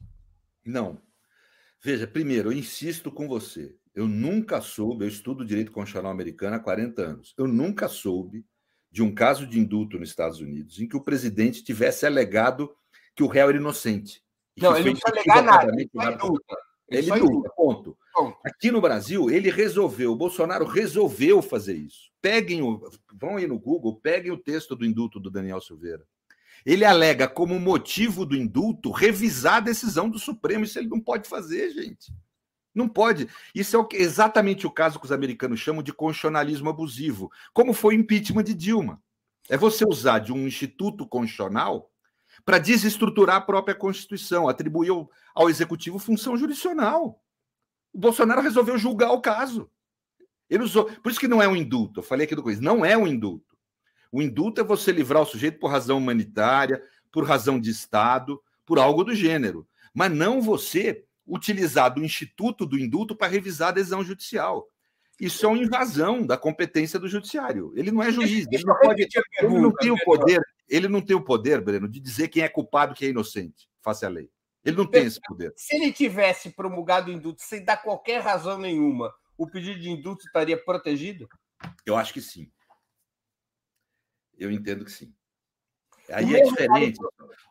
Não. 0.66 1.02
Veja, 1.82 2.08
primeiro, 2.08 2.52
eu 2.52 2.58
insisto 2.58 3.12
com 3.12 3.28
você. 3.28 3.76
Eu 3.94 4.08
nunca 4.08 4.62
soube, 4.62 5.04
eu 5.06 5.08
estudo 5.08 5.46
direito 5.46 5.72
constitucional 5.72 6.12
americano 6.12 6.56
há 6.56 6.60
40 6.60 7.02
anos, 7.02 7.34
eu 7.38 7.48
nunca 7.48 7.88
soube 7.88 8.46
de 8.92 9.04
um 9.04 9.14
caso 9.14 9.46
de 9.46 9.60
indulto 9.60 10.00
nos 10.00 10.10
Estados 10.10 10.40
Unidos 10.40 10.80
em 10.80 10.88
que 10.88 10.98
o 10.98 11.02
presidente 11.02 11.64
tivesse 11.64 12.06
alegado 12.06 12.74
que 13.16 13.24
o 13.24 13.28
réu 13.28 13.50
era 13.50 13.58
inocente. 13.58 14.24
Não, 14.58 14.76
ele 14.76 14.92
não 14.92 15.00
precisa 15.00 15.12
alegar 15.12 15.44
nada. 15.44 15.72
Ele, 15.74 15.90
ele, 16.90 17.12
ele 17.12 17.20
nunca, 17.20 17.50
ponto. 17.50 17.98
ponto. 18.14 18.38
Aqui 18.44 18.72
no 18.72 18.82
Brasil, 18.82 19.30
ele 19.30 19.52
resolveu, 19.52 20.14
o 20.14 20.16
Bolsonaro 20.16 20.66
resolveu 20.66 21.42
fazer 21.42 21.76
isso. 21.76 22.12
Peguem 22.22 22.62
o. 22.62 22.90
Vão 23.14 23.38
aí 23.38 23.46
no 23.46 23.60
Google, 23.60 24.00
peguem 24.00 24.32
o 24.32 24.38
texto 24.38 24.76
do 24.76 24.86
indulto 24.86 25.20
do 25.20 25.30
Daniel 25.30 25.62
Silveira. 25.62 26.06
Ele 26.66 26.84
alega 26.84 27.28
como 27.28 27.60
motivo 27.60 28.26
do 28.26 28.36
indulto 28.36 28.92
revisar 28.92 29.56
a 29.56 29.62
decisão 29.62 30.10
do 30.10 30.20
Supremo. 30.20 30.66
Isso 30.66 30.80
ele 30.80 30.90
não 30.90 31.00
pode 31.00 31.28
fazer, 31.28 31.72
gente. 31.72 32.12
Não 32.78 32.88
pode. 32.88 33.28
Isso 33.56 33.76
é 33.76 33.88
exatamente 33.96 34.68
o 34.68 34.72
caso 34.72 35.00
que 35.00 35.06
os 35.06 35.12
americanos 35.12 35.60
chamam 35.60 35.82
de 35.82 35.92
constitucionalismo 35.92 36.70
abusivo, 36.70 37.32
como 37.52 37.74
foi 37.74 37.96
o 37.96 38.00
impeachment 38.00 38.44
de 38.44 38.54
Dilma. 38.54 39.02
É 39.50 39.58
você 39.58 39.84
usar 39.84 40.20
de 40.20 40.32
um 40.32 40.48
instituto 40.48 41.08
constitucional 41.08 41.92
para 42.46 42.60
desestruturar 42.60 43.38
a 43.38 43.42
própria 43.42 43.74
Constituição, 43.74 44.48
atribuir 44.48 44.92
ao, 44.92 45.10
ao 45.34 45.50
executivo 45.50 45.98
função 45.98 46.38
jurisdicional. 46.38 47.20
O 47.92 47.98
Bolsonaro 47.98 48.42
resolveu 48.42 48.78
julgar 48.78 49.12
o 49.12 49.22
caso. 49.22 49.72
Ele 50.48 50.64
usou. 50.64 50.86
Por 50.86 51.10
isso 51.10 51.20
que 51.20 51.28
não 51.28 51.42
é 51.42 51.48
um 51.48 51.56
indulto. 51.56 52.02
Eu 52.02 52.04
falei 52.04 52.26
aqui 52.26 52.36
do 52.36 52.44
coisa. 52.44 52.62
Não 52.62 52.86
é 52.86 52.96
um 52.96 53.08
indulto. 53.08 53.58
O 54.12 54.22
indulto 54.22 54.62
é 54.62 54.64
você 54.64 54.92
livrar 54.92 55.24
o 55.24 55.26
sujeito 55.26 55.60
por 55.60 55.72
razão 55.72 55.98
humanitária, 55.98 56.82
por 57.12 57.26
razão 57.26 57.60
de 57.60 57.72
Estado, 57.72 58.40
por 58.68 58.78
algo 58.78 59.04
do 59.04 59.16
gênero. 59.16 59.68
Mas 59.96 60.12
não 60.12 60.40
você 60.40 61.04
utilizar 61.28 61.94
do 61.94 62.04
instituto 62.04 62.66
do 62.66 62.80
indulto 62.80 63.16
para 63.16 63.28
revisar 63.28 63.70
a 63.70 63.74
decisão 63.74 64.04
judicial. 64.04 64.68
Isso 65.20 65.46
é 65.46 65.50
uma 65.50 65.58
invasão 65.58 66.26
da 66.26 66.38
competência 66.38 67.00
do 67.00 67.08
judiciário. 67.08 67.74
Ele 67.76 67.92
não 67.92 68.04
é 68.04 68.12
juiz, 68.12 68.46
ele 68.52 68.64
não, 68.64 68.80
pode, 68.80 69.08
ele 69.42 69.60
não 69.60 69.72
tem 69.72 69.92
o 69.92 69.98
poder 70.06 70.42
ele 70.68 70.88
não 70.88 71.02
tem 71.02 71.16
o 71.16 71.24
poder, 71.24 71.62
Breno, 71.62 71.88
de 71.88 72.00
dizer 72.00 72.28
quem 72.28 72.44
é 72.44 72.50
culpado 72.50 72.94
e 72.94 72.96
quem 72.96 73.08
é 73.08 73.12
inocente, 73.12 73.70
face 73.82 74.06
à 74.06 74.10
lei. 74.10 74.30
Ele 74.66 74.76
não 74.76 74.86
tem 74.86 75.06
esse 75.06 75.20
poder. 75.22 75.54
Se 75.56 75.76
ele 75.76 75.94
tivesse 75.94 76.50
promulgado 76.50 77.10
o 77.10 77.14
indulto 77.14 77.42
sem 77.42 77.64
dar 77.64 77.78
qualquer 77.78 78.22
razão 78.22 78.58
nenhuma, 78.58 79.14
o 79.38 79.50
pedido 79.50 79.80
de 79.80 79.90
indulto 79.90 80.26
estaria 80.26 80.62
protegido? 80.62 81.30
Eu 81.86 81.96
acho 81.96 82.14
que 82.14 82.22
sim. 82.22 82.52
Eu 84.38 84.52
entendo 84.52 84.84
que 84.84 84.92
sim. 84.92 85.14
Aí 86.10 86.36
é 86.36 86.44
diferente. 86.44 87.00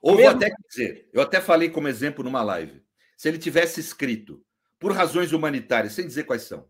Ou 0.03 0.17
vou 0.17 0.29
até 0.29 0.51
dizer, 0.69 1.09
eu 1.13 1.23
até 1.23 1.41
falei 1.41 1.71
como 1.71 1.89
exemplo 1.89 2.23
numa 2.23 2.43
live. 2.43 2.85
Se 3.17 3.29
ele 3.29 3.39
tivesse 3.39 3.81
escrito 3.81 4.45
por 4.79 4.93
razões 4.93 5.33
humanitárias, 5.33 5.95
sem 5.95 6.07
dizer 6.07 6.25
quais 6.25 6.43
são. 6.43 6.69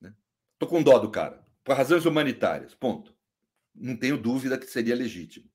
Né? 0.00 0.14
Tô 0.58 0.66
com 0.66 0.82
dó 0.82 0.98
do 0.98 1.10
cara. 1.10 1.44
Por 1.64 1.74
razões 1.74 2.04
humanitárias, 2.04 2.74
ponto 2.74 3.14
não 3.74 3.96
tenho 3.96 4.18
dúvida 4.18 4.58
que 4.58 4.66
seria 4.66 4.94
legítimo. 4.94 5.48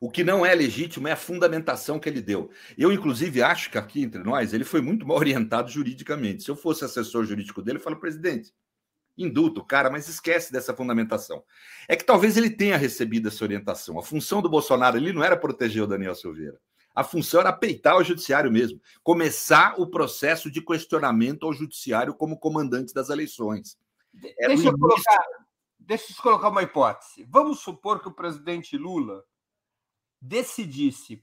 O 0.00 0.10
que 0.10 0.22
não 0.22 0.44
é 0.44 0.54
legítimo 0.54 1.08
é 1.08 1.12
a 1.12 1.16
fundamentação 1.16 1.98
que 1.98 2.08
ele 2.08 2.20
deu. 2.20 2.50
Eu, 2.76 2.92
inclusive, 2.92 3.42
acho 3.42 3.70
que 3.70 3.78
aqui 3.78 4.02
entre 4.02 4.22
nós 4.22 4.52
ele 4.52 4.64
foi 4.64 4.80
muito 4.80 5.06
mal 5.06 5.16
orientado 5.18 5.70
juridicamente. 5.70 6.42
Se 6.42 6.50
eu 6.50 6.56
fosse 6.56 6.84
assessor 6.84 7.24
jurídico 7.24 7.62
dele, 7.62 7.78
eu 7.78 7.82
falo, 7.82 7.98
presidente, 7.98 8.52
indulto, 9.16 9.64
cara, 9.64 9.90
mas 9.90 10.06
esquece 10.06 10.52
dessa 10.52 10.74
fundamentação. 10.74 11.42
É 11.88 11.96
que 11.96 12.04
talvez 12.04 12.36
ele 12.36 12.50
tenha 12.50 12.76
recebido 12.76 13.28
essa 13.28 13.42
orientação. 13.42 13.98
A 13.98 14.02
função 14.02 14.42
do 14.42 14.50
Bolsonaro 14.50 14.98
ali 14.98 15.12
não 15.12 15.24
era 15.24 15.36
proteger 15.36 15.82
o 15.82 15.86
Daniel 15.86 16.14
Silveira. 16.14 16.60
A 16.96 17.04
função 17.04 17.40
era 17.40 17.52
peitar 17.52 17.98
o 17.98 18.02
judiciário 18.02 18.50
mesmo, 18.50 18.80
começar 19.02 19.78
o 19.78 19.86
processo 19.86 20.50
de 20.50 20.62
questionamento 20.62 21.44
ao 21.44 21.52
judiciário 21.52 22.14
como 22.14 22.38
comandante 22.38 22.94
das 22.94 23.10
eleições. 23.10 23.76
Era 24.38 24.54
Deixa 24.54 24.70
eu 24.70 24.78
colocar 24.78 25.24
deixa 25.78 26.12
eu 26.12 26.22
colocar 26.22 26.48
uma 26.48 26.62
hipótese. 26.62 27.24
Vamos 27.28 27.60
supor 27.60 28.00
que 28.00 28.08
o 28.08 28.14
presidente 28.14 28.76
Lula 28.76 29.22
decidisse, 30.20 31.22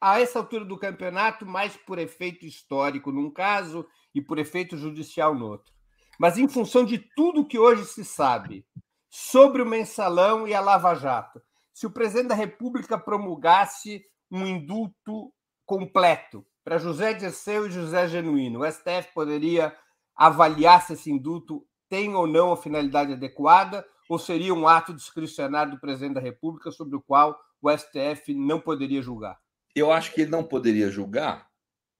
a 0.00 0.20
essa 0.20 0.40
altura 0.40 0.64
do 0.64 0.76
campeonato, 0.76 1.46
mais 1.46 1.76
por 1.76 1.98
efeito 1.98 2.44
histórico 2.44 3.12
num 3.12 3.30
caso 3.30 3.86
e 4.12 4.20
por 4.20 4.36
efeito 4.36 4.76
judicial 4.76 5.32
no 5.32 5.46
outro. 5.46 5.72
Mas 6.18 6.36
em 6.36 6.48
função 6.48 6.84
de 6.84 6.98
tudo 6.98 7.46
que 7.46 7.58
hoje 7.58 7.84
se 7.84 8.04
sabe 8.04 8.66
sobre 9.08 9.62
o 9.62 9.66
mensalão 9.66 10.48
e 10.48 10.52
a 10.52 10.60
Lava 10.60 10.94
Jato, 10.96 11.40
se 11.72 11.86
o 11.86 11.90
presidente 11.90 12.28
da 12.28 12.34
República 12.34 12.98
promulgasse 12.98 14.04
um 14.32 14.46
indulto 14.46 15.32
completo 15.66 16.44
para 16.64 16.78
José 16.78 17.12
Dirceu 17.12 17.66
e 17.66 17.70
José 17.70 18.08
Genuíno, 18.08 18.60
o 18.60 18.70
STF 18.70 19.12
poderia 19.14 19.76
avaliar 20.16 20.82
se 20.82 20.94
esse 20.94 21.10
indulto 21.10 21.66
tem 21.88 22.14
ou 22.14 22.26
não 22.26 22.52
a 22.52 22.56
finalidade 22.56 23.12
adequada 23.12 23.86
ou 24.08 24.18
seria 24.18 24.54
um 24.54 24.66
ato 24.66 24.94
discricionário 24.94 25.72
do 25.72 25.80
presidente 25.80 26.14
da 26.14 26.20
República 26.20 26.70
sobre 26.70 26.96
o 26.96 27.02
qual 27.02 27.38
o 27.60 27.70
STF 27.70 28.34
não 28.34 28.58
poderia 28.58 29.02
julgar? 29.02 29.38
Eu 29.74 29.92
acho 29.92 30.12
que 30.12 30.22
ele 30.22 30.30
não 30.30 30.42
poderia 30.42 30.90
julgar 30.90 31.46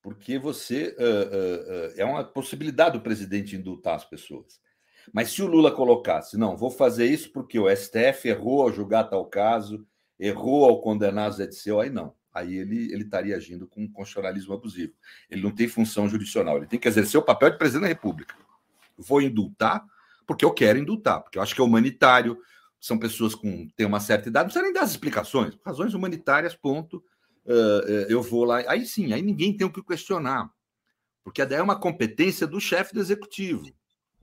porque 0.03 0.39
você 0.39 0.97
uh, 0.99 1.03
uh, 1.03 1.89
uh, 1.89 1.95
é 1.97 2.05
uma 2.05 2.24
possibilidade 2.24 2.99
do 2.99 3.03
presidente 3.03 3.57
indultar 3.57 3.95
as 3.95 4.05
pessoas. 4.05 4.61
Mas 5.12 5.30
se 5.30 5.43
o 5.43 5.47
Lula 5.47 5.70
colocasse, 5.70 6.37
não, 6.37 6.57
vou 6.57 6.70
fazer 6.70 7.07
isso 7.07 7.30
porque 7.33 7.59
o 7.59 7.68
STF 7.74 8.28
errou 8.28 8.62
ao 8.62 8.72
julgar 8.72 9.05
tal 9.05 9.24
caso, 9.26 9.87
errou 10.18 10.64
ao 10.64 10.80
condenar 10.80 11.30
Zé 11.33 11.47
Disseu, 11.47 11.80
aí 11.80 11.91
não. 11.91 12.14
Aí 12.33 12.57
ele, 12.57 12.93
ele 12.93 13.05
estaria 13.05 13.37
agindo 13.37 13.66
com 13.66 13.87
constitucionalismo 13.91 14.55
abusivo. 14.55 14.95
Ele 15.30 15.43
não 15.43 15.51
tem 15.51 15.68
função 15.68 16.09
jurisdicional, 16.09 16.57
ele 16.57 16.66
tem 16.66 16.78
que 16.78 16.89
exercer 16.89 17.20
o 17.20 17.24
papel 17.24 17.51
de 17.51 17.59
presidente 17.59 17.83
da 17.83 17.89
República. 17.89 18.35
Vou 18.97 19.20
indultar 19.20 19.85
porque 20.26 20.45
eu 20.45 20.53
quero 20.53 20.78
indultar, 20.78 21.20
porque 21.20 21.39
eu 21.39 21.43
acho 21.43 21.55
que 21.55 21.61
é 21.61 21.64
humanitário, 21.64 22.39
são 22.80 22.99
pessoas 22.99 23.35
com 23.35 23.68
têm 23.76 23.87
uma 23.87 24.01
certa 24.01 24.28
idade, 24.28 24.45
não 24.45 24.49
precisa 24.49 24.64
nem 24.64 24.72
dar 24.72 24.83
as 24.83 24.91
explicações, 24.91 25.57
razões 25.64 25.95
humanitárias, 25.95 26.55
ponto. 26.55 27.05
Uh, 27.45 28.07
eu 28.09 28.22
vou 28.22 28.45
lá, 28.45 28.62
aí 28.68 28.87
sim, 28.87 29.12
aí 29.12 29.20
ninguém 29.20 29.57
tem 29.57 29.66
o 29.66 29.72
que 29.72 29.83
questionar, 29.83 30.51
porque 31.24 31.45
daí 31.45 31.59
é 31.59 31.62
uma 31.62 31.78
competência 31.78 32.47
do 32.47 32.61
chefe 32.61 32.95
do 32.95 33.01
executivo, 33.01 33.66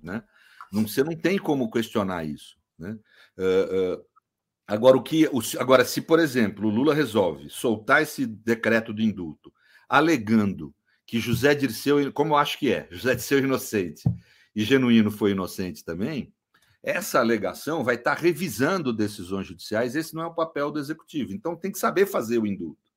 né? 0.01 0.24
Não, 0.72 0.88
você 0.88 1.03
não 1.03 1.16
tem 1.16 1.38
como 1.38 1.70
questionar 1.70 2.24
isso, 2.24 2.57
né? 2.78 2.97
Uh, 3.38 3.95
uh, 3.97 4.05
agora 4.70 4.97
o 4.97 5.03
que, 5.03 5.30
agora 5.57 5.84
se 5.84 6.01
por 6.01 6.20
exemplo 6.20 6.67
o 6.67 6.72
Lula 6.72 6.93
resolve 6.93 7.49
soltar 7.49 8.01
esse 8.01 8.26
decreto 8.26 8.93
do 8.93 9.01
indulto, 9.01 9.51
alegando 9.88 10.74
que 11.05 11.20
José 11.20 11.55
Dirceu, 11.55 12.11
como 12.13 12.34
eu 12.34 12.38
acho 12.38 12.59
que 12.59 12.72
é, 12.72 12.88
José 12.91 13.15
Dirceu 13.15 13.39
inocente, 13.39 14.03
e 14.55 14.63
Genuíno 14.63 15.09
foi 15.09 15.32
inocente 15.32 15.84
também, 15.84 16.32
essa 16.82 17.20
alegação 17.20 17.84
vai 17.84 17.95
estar 17.95 18.13
revisando 18.13 18.93
decisões 18.93 19.47
judiciais. 19.47 19.95
Esse 19.95 20.15
não 20.15 20.24
é 20.24 20.28
o 20.28 20.34
papel 20.34 20.72
do 20.72 20.80
executivo. 20.80 21.34
Então 21.34 21.55
tem 21.55 21.72
que 21.72 21.80
saber 21.80 22.05
fazer 22.05 22.38
o 22.38 22.47
indulto. 22.47 22.89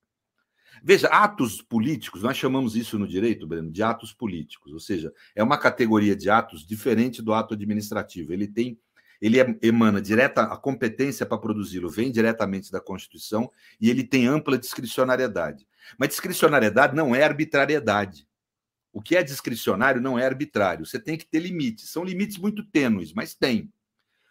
Veja, 0.83 1.09
atos 1.09 1.61
políticos, 1.61 2.23
nós 2.23 2.37
chamamos 2.37 2.75
isso 2.75 2.99
no 2.99 3.07
direito, 3.07 3.47
Breno, 3.47 3.71
de 3.71 3.83
atos 3.83 4.13
políticos, 4.13 4.73
ou 4.73 4.81
seja, 4.81 5.13
é 5.35 5.43
uma 5.43 5.59
categoria 5.59 6.17
de 6.17 6.31
atos 6.31 6.67
diferente 6.67 7.21
do 7.21 7.33
ato 7.33 7.55
administrativo. 7.55 8.33
Ele 8.33 8.49
tem, 8.49 8.79
ele 9.23 9.39
emana 9.63 10.03
direta, 10.03 10.43
a 10.43 10.57
competência 10.57 11.25
para 11.25 11.39
produzi-lo 11.39 11.89
vem 11.89 12.11
diretamente 12.11 12.73
da 12.73 12.81
Constituição 12.81 13.49
e 13.81 13.89
ele 13.89 14.03
tem 14.03 14.27
ampla 14.27 14.59
discricionariedade. 14.59 15.65
Mas 15.97 16.09
discricionariedade 16.09 16.97
não 16.97 17.15
é 17.15 17.23
arbitrariedade. 17.23 18.27
O 18.93 19.01
que 19.01 19.17
é 19.17 19.23
discricionário 19.23 20.01
não 20.01 20.19
é 20.19 20.27
arbitrário. 20.27 20.85
Você 20.85 20.99
tem 20.99 21.17
que 21.17 21.25
ter 21.25 21.39
limites. 21.39 21.89
São 21.89 22.03
limites 22.03 22.37
muito 22.37 22.65
tênues, 22.65 23.13
mas 23.13 23.33
tem. 23.33 23.73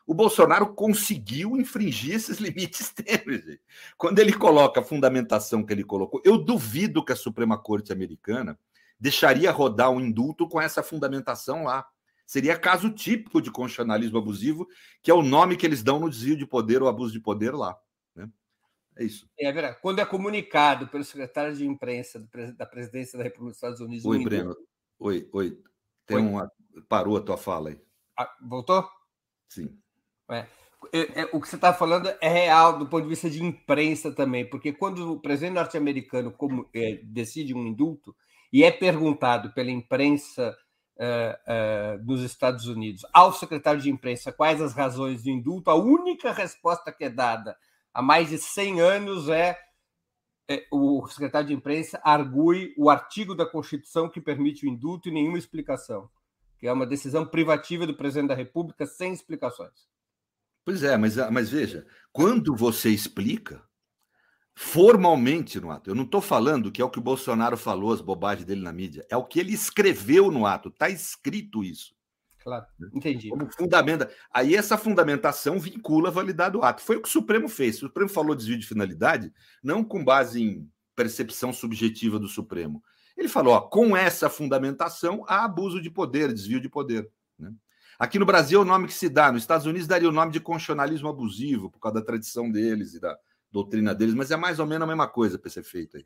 O 0.06 0.14
Bolsonaro 0.14 0.74
conseguiu 0.74 1.56
infringir 1.56 2.16
esses 2.16 2.38
limites 2.40 2.92
tênues. 2.92 3.60
Quando 3.98 4.20
ele 4.20 4.34
coloca 4.34 4.82
a 4.82 4.84
fundamentação 4.84 5.64
que 5.64 5.72
ele 5.72 5.86
colocou, 5.86 6.22
eu 6.26 6.38
duvido 6.38 7.04
que 7.04 7.14
a 7.14 7.16
Suprema 7.16 7.58
Corte 7.58 7.94
Americana 7.94 8.60
deixaria 9.00 9.52
rodar 9.52 9.90
um 9.90 10.02
indulto 10.02 10.50
com 10.50 10.62
essa 10.62 10.84
fundamentação 10.84 11.64
lá. 11.64 11.88
Seria 12.32 12.58
caso 12.58 12.90
típico 12.90 13.42
de 13.42 13.52
constitucionalismo 13.52 14.18
abusivo, 14.18 14.66
que 15.04 15.12
é 15.12 15.14
o 15.14 15.22
nome 15.22 15.58
que 15.58 15.66
eles 15.66 15.84
dão 15.84 16.00
no 16.00 16.10
desvio 16.10 16.38
de 16.38 16.46
poder 16.46 16.82
ou 16.82 16.88
abuso 16.88 17.12
de 17.12 17.20
poder 17.20 17.54
lá. 17.54 17.78
É 18.98 19.04
isso. 19.04 19.30
É 19.38 19.52
verdade. 19.52 19.80
Quando 19.82 20.00
é 20.00 20.06
comunicado 20.06 20.88
pelo 20.88 21.04
secretário 21.04 21.54
de 21.54 21.68
imprensa 21.68 22.26
da 22.56 22.66
presidência 22.66 23.18
da 23.18 23.26
República 23.26 23.50
dos 23.50 23.58
Estados 23.58 23.82
Unidos. 23.82 24.06
Oi, 24.06 24.24
Breno. 24.24 24.56
Oi, 24.98 25.28
oi. 25.34 25.62
Tem 26.06 26.20
oi. 26.20 26.24
Uma... 26.24 26.50
Parou 26.88 27.18
a 27.18 27.22
tua 27.22 27.36
fala 27.36 27.72
aí. 27.72 27.82
Ah, 28.18 28.34
voltou? 28.42 28.90
Sim. 29.50 29.78
É. 30.30 30.48
é, 30.94 31.22
é, 31.24 31.30
o 31.34 31.42
que 31.42 31.50
você 31.50 31.58
está 31.58 31.74
falando 31.74 32.08
é 32.22 32.30
real 32.30 32.80
do 32.80 32.88
ponto 32.88 33.04
de 33.04 33.10
vista 33.10 33.30
de 33.30 33.44
imprensa 33.44 34.10
também, 34.10 34.50
porque 34.50 34.72
quando 34.72 35.12
o 35.12 35.20
presidente 35.20 35.56
norte-americano 35.56 36.34
é, 36.74 36.98
decide 37.04 37.54
um 37.54 37.68
indulto 37.68 38.16
e 38.54 38.64
é 38.64 38.72
perguntado 38.72 39.54
pela 39.54 39.70
imprensa 39.70 40.56
uh, 41.02 41.96
uh, 41.98 42.06
dos 42.06 42.22
Estados 42.22 42.68
Unidos 42.68 43.06
ao 43.12 43.34
secretário 43.34 43.82
de 43.82 43.90
imprensa 43.90 44.32
quais 44.32 44.62
as 44.62 44.74
razões 44.74 45.24
do 45.24 45.30
indulto, 45.30 45.72
a 45.72 45.76
única 45.76 46.32
resposta 46.32 46.92
que 46.92 47.06
é 47.06 47.10
dada 47.10 47.58
há 47.94 48.02
mais 48.02 48.30
de 48.30 48.38
100 48.38 48.80
anos 48.80 49.28
é, 49.28 49.58
é 50.48 50.68
o 50.72 51.06
secretário 51.08 51.48
de 51.48 51.54
imprensa 51.54 52.00
argue 52.04 52.74
o 52.78 52.90
artigo 52.90 53.34
da 53.34 53.46
Constituição 53.46 54.08
que 54.08 54.22
permite 54.22 54.66
o 54.66 54.70
indulto 54.70 55.10
e 55.10 55.12
nenhuma 55.12 55.38
explicação, 55.38 56.10
que 56.60 56.68
é 56.68 56.74
uma 56.74 56.86
decisão 56.86 57.26
privativa 57.26 57.88
do 57.88 57.96
presidente 57.96 58.30
da 58.30 58.36
República 58.36 58.86
sem 58.86 59.12
explicações. 59.12 59.90
Pois 60.64 60.84
é, 60.84 60.96
mas, 60.96 61.16
mas 61.32 61.50
veja, 61.50 61.88
quando 62.12 62.56
você 62.56 62.90
explica, 62.90 63.64
formalmente 64.64 65.60
no 65.60 65.72
ato. 65.72 65.90
Eu 65.90 65.96
não 65.96 66.04
estou 66.04 66.22
falando 66.22 66.72
que 66.72 66.84
é 66.84 66.86
o 66.86 66.90
que 66.90 67.00
o 67.00 67.02
Bolsonaro 67.02 67.58
falou, 67.58 67.92
as 67.92 68.00
bobagens 68.00 68.46
dele 68.46 68.62
na 68.62 68.72
mídia. 68.72 69.04
É 69.10 69.18
o 69.18 69.24
que 69.24 69.40
ele 69.40 69.52
escreveu 69.52 70.30
no 70.30 70.46
ato. 70.46 70.70
Está 70.70 70.88
escrito 70.88 71.64
isso. 71.64 71.96
Claro, 72.44 72.66
né? 72.80 72.88
entendi. 72.94 73.30
Como 73.30 73.52
fundamenta. 73.52 74.10
Aí 74.32 74.56
essa 74.56 74.78
fundamentação 74.78 75.60
vincula 75.60 76.10
a 76.10 76.12
validade 76.12 76.54
do 76.54 76.62
ato. 76.62 76.84
Foi 76.84 76.98
o 76.98 77.02
que 77.02 77.08
o 77.08 77.12
Supremo 77.12 77.50
fez. 77.50 77.78
O 77.78 77.88
Supremo 77.88 78.08
falou 78.08 78.36
desvio 78.36 78.58
de 78.58 78.68
finalidade, 78.68 79.34
não 79.64 79.84
com 79.84 80.06
base 80.06 80.44
em 80.44 80.70
percepção 80.96 81.52
subjetiva 81.52 82.20
do 82.20 82.28
Supremo. 82.28 82.84
Ele 83.18 83.28
falou: 83.28 83.56
ó, 83.56 83.62
com 83.62 83.98
essa 83.98 84.30
fundamentação 84.30 85.26
há 85.28 85.44
abuso 85.44 85.82
de 85.82 85.90
poder, 85.90 86.32
desvio 86.32 86.62
de 86.62 86.70
poder. 86.70 87.10
Né? 87.38 87.52
Aqui 87.98 88.20
no 88.20 88.28
Brasil 88.28 88.60
é 88.60 88.62
o 88.62 88.66
nome 88.66 88.88
que 88.88 88.94
se 88.94 89.10
dá, 89.10 89.32
nos 89.32 89.42
Estados 89.42 89.66
Unidos 89.66 89.88
daria 89.88 90.08
o 90.08 90.14
nome 90.14 90.32
de 90.32 90.40
constitucionalismo 90.40 91.10
abusivo, 91.10 91.72
por 91.72 91.80
causa 91.80 92.00
da 92.00 92.06
tradição 92.06 92.50
deles 92.52 92.94
e 92.94 93.00
da, 93.00 93.18
doutrina 93.52 93.94
deles, 93.94 94.16
mas 94.16 94.32
é 94.32 94.38
mais 94.38 94.60
ou 94.60 94.66
menos 94.66 94.84
a 94.84 94.88
mesma 94.88 95.08
coisa 95.08 95.38
para 95.38 95.50
ser 95.50 95.64
feito 95.64 95.98
aí. 95.98 96.06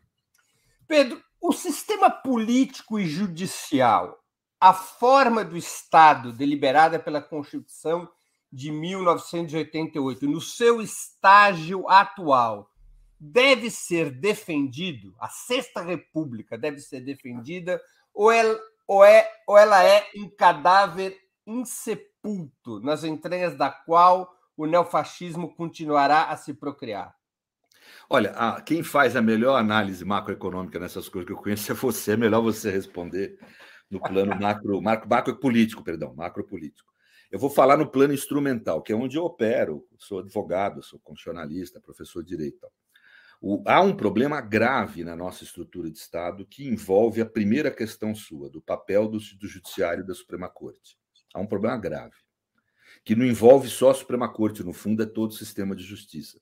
Pedro, 0.87 1.21
o 1.41 1.51
sistema 1.51 2.09
político 2.09 2.99
e 2.99 3.05
judicial, 3.07 4.19
a 4.59 4.73
forma 4.73 5.43
do 5.43 5.57
Estado 5.57 6.31
deliberada 6.31 6.99
pela 6.99 7.21
Constituição 7.21 8.09
de 8.51 8.71
1988, 8.71 10.27
no 10.27 10.39
seu 10.39 10.81
estágio 10.81 11.89
atual, 11.89 12.71
deve 13.19 13.69
ser 13.69 14.11
defendido? 14.11 15.15
A 15.19 15.27
Sexta 15.27 15.81
República 15.81 16.57
deve 16.57 16.79
ser 16.79 17.01
defendida? 17.01 17.81
Ou 18.13 18.31
ela, 18.31 18.59
ou 18.87 19.03
é, 19.03 19.29
ou 19.47 19.57
ela 19.57 19.83
é 19.83 20.07
um 20.15 20.29
cadáver 20.29 21.17
insepulto, 21.45 22.79
nas 22.79 23.03
entranhas 23.03 23.55
da 23.57 23.69
qual 23.69 24.33
o 24.55 24.65
neofascismo 24.65 25.53
continuará 25.53 26.25
a 26.25 26.37
se 26.37 26.53
procriar? 26.53 27.15
Olha, 28.09 28.31
a, 28.31 28.61
quem 28.61 28.83
faz 28.83 29.15
a 29.15 29.21
melhor 29.21 29.57
análise 29.57 30.03
macroeconômica 30.05 30.79
nessas 30.79 31.09
coisas 31.09 31.27
que 31.27 31.33
eu 31.33 31.41
conheço 31.41 31.71
é 31.71 31.75
você, 31.75 32.11
é 32.11 32.17
melhor 32.17 32.41
você 32.41 32.69
responder 32.69 33.37
no 33.89 33.99
plano 33.99 34.35
macro, 34.39 34.81
macro, 34.81 35.09
macro 35.09 35.35
político, 35.37 35.83
perdão, 35.83 36.13
macro 36.13 36.43
político. 36.45 36.93
Eu 37.31 37.39
vou 37.39 37.49
falar 37.49 37.77
no 37.77 37.89
plano 37.89 38.13
instrumental, 38.13 38.81
que 38.81 38.93
é 38.93 38.95
onde 38.95 39.17
eu 39.17 39.23
opero, 39.23 39.85
sou 39.97 40.19
advogado, 40.19 40.83
sou 40.83 40.99
constitucionalista, 40.99 41.81
professor 41.81 42.23
de 42.23 42.29
direito. 42.29 42.67
O, 43.41 43.61
há 43.67 43.81
um 43.81 43.95
problema 43.95 44.39
grave 44.41 45.03
na 45.03 45.15
nossa 45.15 45.43
estrutura 45.43 45.89
de 45.91 45.97
Estado 45.97 46.45
que 46.45 46.67
envolve 46.67 47.21
a 47.21 47.25
primeira 47.25 47.69
questão 47.69 48.15
sua, 48.15 48.49
do 48.49 48.61
papel 48.61 49.07
do, 49.07 49.17
do 49.17 49.47
Judiciário 49.47 50.05
da 50.05 50.13
Suprema 50.13 50.49
Corte. 50.49 50.97
Há 51.33 51.39
um 51.39 51.47
problema 51.47 51.77
grave, 51.77 52.15
que 53.03 53.15
não 53.15 53.25
envolve 53.25 53.67
só 53.69 53.89
a 53.89 53.93
Suprema 53.93 54.31
Corte, 54.31 54.63
no 54.63 54.73
fundo, 54.73 55.03
é 55.03 55.05
todo 55.05 55.31
o 55.31 55.35
sistema 55.35 55.75
de 55.75 55.83
justiça. 55.83 56.39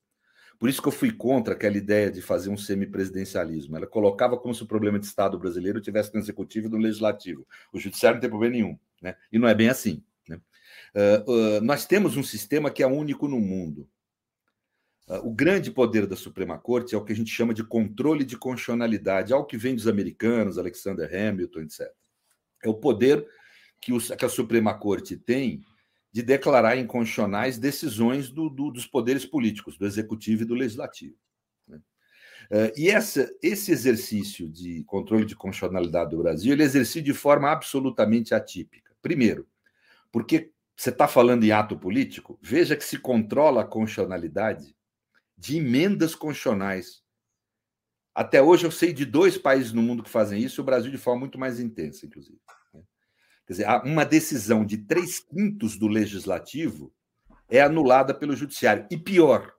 Por 0.59 0.69
isso 0.69 0.81
que 0.81 0.87
eu 0.87 0.91
fui 0.91 1.11
contra 1.11 1.53
aquela 1.53 1.77
ideia 1.77 2.09
de 2.09 2.21
fazer 2.21 2.49
um 2.49 2.57
semipresidencialismo. 2.57 3.75
Ela 3.75 3.87
colocava 3.87 4.37
como 4.37 4.53
se 4.53 4.63
o 4.63 4.67
problema 4.67 4.99
de 4.99 5.05
Estado 5.05 5.37
brasileiro 5.37 5.81
tivesse 5.81 6.13
no 6.13 6.19
executivo 6.19 6.67
e 6.67 6.69
no 6.69 6.77
legislativo. 6.77 7.45
O 7.71 7.79
judiciário 7.79 8.15
não 8.15 8.21
tem 8.21 8.29
problema 8.29 8.55
nenhum. 8.55 8.79
Né? 9.01 9.15
E 9.31 9.37
não 9.37 9.47
é 9.47 9.53
bem 9.53 9.69
assim. 9.69 10.03
Né? 10.27 10.39
Uh, 10.95 11.31
uh, 11.31 11.61
nós 11.61 11.85
temos 11.85 12.15
um 12.15 12.23
sistema 12.23 12.71
que 12.71 12.81
é 12.81 12.87
único 12.87 13.27
no 13.27 13.39
mundo. 13.39 13.89
Uh, 15.07 15.27
o 15.27 15.33
grande 15.33 15.69
poder 15.69 16.07
da 16.07 16.15
Suprema 16.15 16.57
Corte 16.57 16.95
é 16.95 16.97
o 16.97 17.03
que 17.03 17.11
a 17.11 17.15
gente 17.15 17.31
chama 17.31 17.53
de 17.53 17.63
controle 17.63 18.23
de 18.23 18.37
constitucionalidade, 18.37 19.33
algo 19.33 19.47
que 19.47 19.57
vem 19.57 19.75
dos 19.75 19.87
americanos, 19.87 20.57
Alexander 20.57 21.09
Hamilton, 21.13 21.61
etc. 21.61 21.91
É 22.63 22.69
o 22.69 22.73
poder 22.73 23.27
que, 23.81 23.91
os, 23.91 24.09
que 24.09 24.23
a 24.23 24.29
Suprema 24.29 24.73
Corte 24.73 25.17
tem 25.17 25.61
de 26.13 26.21
declarar 26.21 26.77
inconstitucionais 26.77 27.57
decisões 27.57 28.29
do, 28.29 28.47
do, 28.47 28.69
dos 28.69 28.85
poderes 28.85 29.25
políticos, 29.25 29.77
do 29.79 29.85
executivo 29.87 30.43
e 30.43 30.45
do 30.45 30.53
legislativo. 30.53 31.15
Né? 31.67 31.77
Uh, 32.51 32.71
e 32.77 32.87
essa, 32.87 33.27
esse 33.41 33.71
exercício 33.71 34.47
de 34.47 34.83
controle 34.83 35.25
de 35.25 35.35
constitucionalidade 35.35 36.11
do 36.11 36.21
Brasil, 36.21 36.53
ele 36.53 36.61
é 36.61 36.65
exercido 36.65 37.05
de 37.05 37.13
forma 37.15 37.51
absolutamente 37.51 38.35
atípica. 38.35 38.95
Primeiro, 39.01 39.47
porque 40.11 40.51
você 40.77 40.91
está 40.91 41.07
falando 41.07 41.43
em 41.43 41.51
ato 41.51 41.75
político, 41.77 42.37
veja 42.39 42.75
que 42.75 42.85
se 42.85 42.99
controla 42.99 43.61
a 43.61 43.65
constitucionalidade 43.65 44.75
de 45.35 45.57
emendas 45.57 46.13
constitucionais. 46.13 47.01
Até 48.13 48.39
hoje 48.39 48.67
eu 48.67 48.71
sei 48.71 48.93
de 48.93 49.03
dois 49.03 49.35
países 49.35 49.73
no 49.73 49.81
mundo 49.81 50.03
que 50.03 50.09
fazem 50.11 50.39
isso, 50.39 50.61
o 50.61 50.63
Brasil 50.63 50.91
de 50.91 50.97
forma 50.99 51.21
muito 51.21 51.39
mais 51.39 51.59
intensa, 51.59 52.05
inclusive. 52.05 52.39
Quer 53.45 53.53
dizer, 53.53 53.67
uma 53.83 54.05
decisão 54.05 54.65
de 54.65 54.77
três 54.77 55.19
quintos 55.19 55.77
do 55.77 55.87
legislativo 55.87 56.93
é 57.49 57.61
anulada 57.61 58.13
pelo 58.13 58.35
judiciário. 58.35 58.87
E 58.89 58.97
pior, 58.97 59.53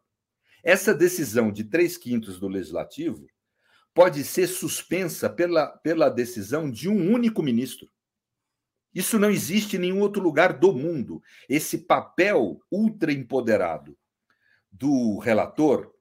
essa 0.63 0.95
decisão 0.95 1.53
de 1.53 1.65
três 1.65 1.97
quintos 1.97 2.41
do 2.41 2.49
legislativo 2.49 3.27
pode 3.93 4.25
ser 4.25 4.47
suspensa 4.47 5.29
pela, 5.29 5.67
pela 5.67 6.09
decisão 6.09 6.71
de 6.71 6.89
um 6.89 7.13
único 7.13 7.43
ministro. 7.43 7.89
Isso 8.95 9.19
não 9.19 9.31
existe 9.31 9.77
em 9.77 9.81
nenhum 9.81 10.01
outro 10.01 10.23
lugar 10.23 10.53
do 10.53 10.73
mundo. 10.73 11.23
Esse 11.49 11.79
papel 11.79 12.61
ultra 12.71 13.13
empoderado 13.13 13.97
do 14.71 15.19
relator, 15.19 15.93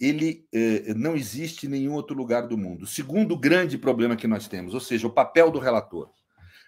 ele 0.00 0.46
eh, 0.52 0.94
não 0.94 1.16
existe 1.16 1.66
em 1.66 1.70
nenhum 1.70 1.94
outro 1.94 2.16
lugar 2.16 2.46
do 2.46 2.56
mundo. 2.56 2.86
Segundo 2.86 3.38
grande 3.38 3.76
problema 3.76 4.16
que 4.16 4.26
nós 4.26 4.48
temos, 4.48 4.72
ou 4.72 4.80
seja, 4.80 5.06
o 5.06 5.12
papel 5.12 5.50
do 5.50 5.58
relator. 5.58 6.10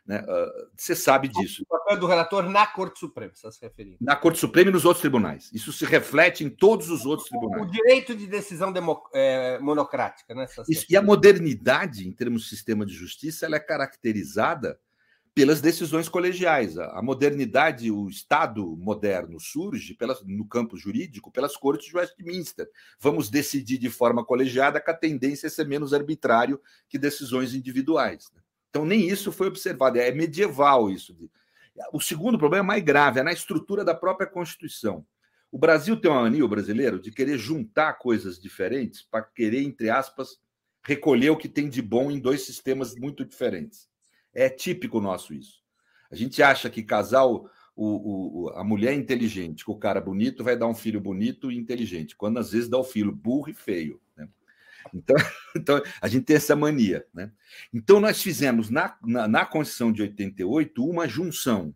Né? 0.06 0.20
Uh, 0.20 0.70
você 0.76 0.96
sabe 0.96 1.28
disso. 1.28 1.62
O 1.62 1.66
papel 1.66 1.98
do 1.98 2.06
relator 2.06 2.48
na 2.48 2.66
Corte 2.66 2.98
Suprema, 2.98 3.32
está 3.32 3.50
se 3.50 3.60
referindo. 3.60 3.96
Na 4.00 4.16
Corte 4.16 4.38
Suprema 4.38 4.70
e 4.70 4.72
nos 4.72 4.84
outros 4.84 5.00
tribunais. 5.00 5.50
Isso 5.52 5.72
se 5.72 5.84
reflete 5.84 6.44
em 6.44 6.50
todos 6.50 6.90
os 6.90 7.06
outros 7.06 7.28
tribunais. 7.28 7.62
O 7.62 7.70
direito 7.70 8.14
de 8.14 8.26
decisão 8.26 8.72
é, 9.12 9.58
monocrática. 9.58 10.34
Né? 10.34 10.46
Isso, 10.68 10.86
e 10.88 10.96
a 10.96 11.02
modernidade, 11.02 12.06
em 12.06 12.12
termos 12.12 12.42
de 12.42 12.48
sistema 12.48 12.84
de 12.84 12.92
justiça, 12.92 13.46
ela 13.46 13.56
é 13.56 13.60
caracterizada 13.60 14.78
pelas 15.34 15.60
decisões 15.60 16.08
colegiais. 16.08 16.76
A 16.76 17.00
modernidade, 17.00 17.90
o 17.90 18.08
Estado 18.08 18.76
moderno 18.76 19.38
surge 19.38 19.94
pelas, 19.94 20.22
no 20.26 20.46
campo 20.46 20.76
jurídico 20.76 21.30
pelas 21.30 21.56
cortes 21.56 21.86
de 21.86 21.96
Westminster. 21.96 22.68
Vamos 22.98 23.30
decidir 23.30 23.78
de 23.78 23.88
forma 23.88 24.24
colegiada 24.24 24.80
que 24.80 24.90
a 24.90 24.96
tendência 24.96 25.46
é 25.46 25.50
ser 25.50 25.66
menos 25.66 25.94
arbitrário 25.94 26.60
que 26.88 26.98
decisões 26.98 27.54
individuais. 27.54 28.30
Né? 28.34 28.42
Então, 28.70 28.84
nem 28.84 29.06
isso 29.08 29.30
foi 29.32 29.48
observado. 29.48 29.98
É 29.98 30.10
medieval 30.12 30.90
isso. 30.90 31.16
O 31.92 32.00
segundo 32.00 32.38
problema 32.38 32.64
é 32.64 32.66
mais 32.66 32.82
grave, 32.82 33.20
é 33.20 33.22
na 33.22 33.32
estrutura 33.32 33.84
da 33.84 33.94
própria 33.94 34.26
Constituição. 34.26 35.04
O 35.52 35.58
Brasil 35.58 36.00
tem 36.00 36.10
uma 36.10 36.22
mania, 36.22 36.44
o 36.44 36.48
brasileiro, 36.48 37.00
de 37.00 37.10
querer 37.10 37.36
juntar 37.36 37.94
coisas 37.94 38.38
diferentes 38.38 39.02
para 39.02 39.22
querer, 39.22 39.62
entre 39.62 39.90
aspas, 39.90 40.38
recolher 40.84 41.30
o 41.30 41.36
que 41.36 41.48
tem 41.48 41.68
de 41.68 41.82
bom 41.82 42.10
em 42.10 42.20
dois 42.20 42.42
sistemas 42.42 42.94
muito 42.94 43.24
diferentes. 43.24 43.88
É 44.32 44.48
típico 44.48 45.00
nosso 45.00 45.34
isso. 45.34 45.60
A 46.10 46.14
gente 46.14 46.40
acha 46.42 46.70
que 46.70 46.82
casal, 46.82 47.50
o, 47.74 48.44
o, 48.44 48.48
a 48.50 48.62
mulher 48.62 48.94
inteligente 48.94 49.64
com 49.64 49.72
o 49.72 49.78
cara 49.78 50.00
bonito 50.00 50.44
vai 50.44 50.56
dar 50.56 50.68
um 50.68 50.74
filho 50.74 51.00
bonito 51.00 51.50
e 51.50 51.56
inteligente, 51.56 52.16
quando 52.16 52.38
às 52.38 52.52
vezes 52.52 52.68
dá 52.68 52.78
o 52.78 52.84
filho 52.84 53.10
burro 53.10 53.50
e 53.50 53.54
feio. 53.54 54.00
Né? 54.16 54.28
Então, 54.94 55.16
então, 55.56 55.82
a 56.00 56.08
gente 56.08 56.24
tem 56.24 56.36
essa 56.36 56.56
mania. 56.56 57.04
Né? 57.12 57.30
Então, 57.72 58.00
nós 58.00 58.22
fizemos 58.22 58.70
na, 58.70 58.96
na, 59.02 59.28
na 59.28 59.46
Constituição 59.46 59.92
de 59.92 60.02
88 60.02 60.84
uma 60.84 61.08
junção 61.08 61.74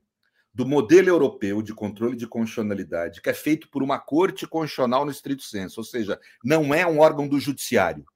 do 0.55 0.65
modelo 0.65 1.09
europeu 1.09 1.61
de 1.61 1.75
controle 1.75 2.17
de 2.17 2.29
constitucionalidade, 2.29 3.21
que 3.21 3.29
é 3.29 3.35
feito 3.35 3.69
por 3.69 3.83
uma 3.83 3.99
corte 3.99 4.47
constitucional 4.47 5.05
no 5.05 5.11
estrito 5.11 5.43
senso, 5.43 5.81
ou 5.81 5.85
seja, 5.85 6.21
não 6.45 6.73
é 6.73 6.87
um 6.87 7.01
órgão 7.01 7.27
do 7.27 7.41
judiciário. 7.41 8.07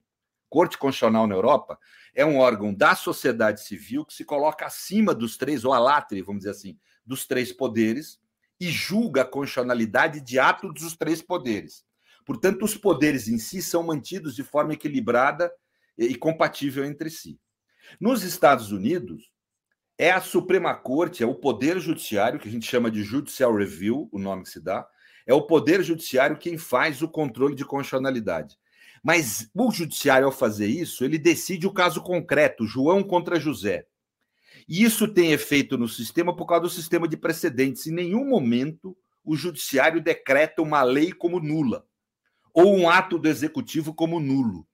Corte 0.48 0.78
constitucional 0.78 1.26
na 1.26 1.34
Europa 1.34 1.78
é 2.14 2.24
um 2.24 2.38
órgão 2.38 2.72
da 2.72 2.94
sociedade 2.94 3.62
civil 3.62 4.04
que 4.04 4.14
se 4.14 4.24
coloca 4.24 4.64
acima 4.64 5.12
dos 5.12 5.36
três, 5.36 5.64
ou 5.64 5.72
alatre, 5.72 6.22
vamos 6.22 6.40
dizer 6.40 6.50
assim, 6.50 6.78
dos 7.04 7.26
três 7.26 7.52
poderes, 7.52 8.20
e 8.60 8.68
julga 8.70 9.22
a 9.22 9.24
constitucionalidade 9.24 10.20
de 10.20 10.38
atos 10.38 10.72
dos 10.74 10.96
três 10.96 11.20
poderes. 11.20 11.84
Portanto, 12.28 12.62
os 12.66 12.76
poderes 12.76 13.26
em 13.26 13.38
si 13.38 13.62
são 13.62 13.82
mantidos 13.82 14.36
de 14.36 14.42
forma 14.42 14.74
equilibrada 14.74 15.50
e 15.96 16.14
compatível 16.14 16.84
entre 16.84 17.08
si. 17.08 17.40
Nos 17.98 18.22
Estados 18.22 18.70
Unidos, 18.70 19.32
é 19.96 20.10
a 20.10 20.20
Suprema 20.20 20.74
Corte, 20.74 21.22
é 21.22 21.26
o 21.26 21.34
Poder 21.34 21.80
Judiciário, 21.80 22.38
que 22.38 22.46
a 22.46 22.50
gente 22.50 22.66
chama 22.66 22.90
de 22.90 23.02
Judicial 23.02 23.56
Review, 23.56 24.10
o 24.12 24.18
nome 24.18 24.42
que 24.42 24.50
se 24.50 24.60
dá, 24.60 24.86
é 25.26 25.32
o 25.32 25.46
Poder 25.46 25.82
Judiciário 25.82 26.36
quem 26.36 26.58
faz 26.58 27.00
o 27.00 27.08
controle 27.08 27.54
de 27.54 27.64
constitucionalidade. 27.64 28.58
Mas 29.02 29.48
o 29.54 29.70
Judiciário, 29.70 30.26
ao 30.26 30.32
fazer 30.32 30.66
isso, 30.66 31.06
ele 31.06 31.16
decide 31.16 31.66
o 31.66 31.72
caso 31.72 32.02
concreto, 32.02 32.66
João 32.66 33.02
contra 33.02 33.40
José. 33.40 33.86
E 34.68 34.84
isso 34.84 35.08
tem 35.08 35.32
efeito 35.32 35.78
no 35.78 35.88
sistema 35.88 36.36
por 36.36 36.44
causa 36.44 36.64
do 36.64 36.68
sistema 36.68 37.08
de 37.08 37.16
precedentes. 37.16 37.86
Em 37.86 37.92
nenhum 37.94 38.26
momento 38.28 38.94
o 39.24 39.34
Judiciário 39.34 40.02
decreta 40.02 40.60
uma 40.60 40.82
lei 40.82 41.10
como 41.10 41.40
nula, 41.40 41.87
ou 42.58 42.76
um 42.76 42.90
ato 42.90 43.16
do 43.20 43.28
Executivo 43.28 43.94
como 43.94 44.18
nulo. 44.18 44.66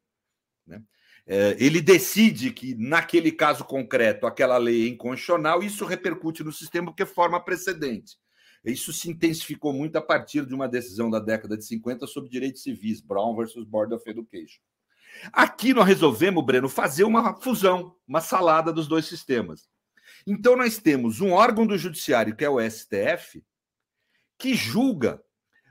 Né? 0.66 0.82
É, 1.26 1.54
ele 1.58 1.82
decide 1.82 2.50
que, 2.50 2.74
naquele 2.74 3.30
caso 3.30 3.62
concreto, 3.62 4.26
aquela 4.26 4.56
lei 4.56 4.86
é 4.86 4.88
inconstitucional, 4.88 5.62
isso 5.62 5.84
repercute 5.84 6.42
no 6.42 6.50
sistema 6.50 6.86
porque 6.86 7.04
forma 7.04 7.38
precedente. 7.38 8.16
Isso 8.64 8.90
se 8.94 9.10
intensificou 9.10 9.74
muito 9.74 9.96
a 9.96 10.00
partir 10.00 10.46
de 10.46 10.54
uma 10.54 10.66
decisão 10.66 11.10
da 11.10 11.18
década 11.18 11.58
de 11.58 11.66
50 11.66 12.06
sobre 12.06 12.30
direitos 12.30 12.62
civis, 12.62 13.02
Brown 13.02 13.36
versus 13.36 13.64
Board 13.64 13.92
of 13.92 14.08
Education. 14.08 14.62
Aqui 15.30 15.74
nós 15.74 15.86
resolvemos, 15.86 16.42
Breno, 16.42 16.70
fazer 16.70 17.04
uma 17.04 17.38
fusão, 17.38 17.94
uma 18.08 18.22
salada 18.22 18.72
dos 18.72 18.88
dois 18.88 19.04
sistemas. 19.04 19.68
Então 20.26 20.56
nós 20.56 20.78
temos 20.78 21.20
um 21.20 21.32
órgão 21.32 21.66
do 21.66 21.76
judiciário, 21.76 22.34
que 22.34 22.44
é 22.46 22.48
o 22.48 22.58
STF, 22.58 23.44
que 24.38 24.54
julga 24.54 25.22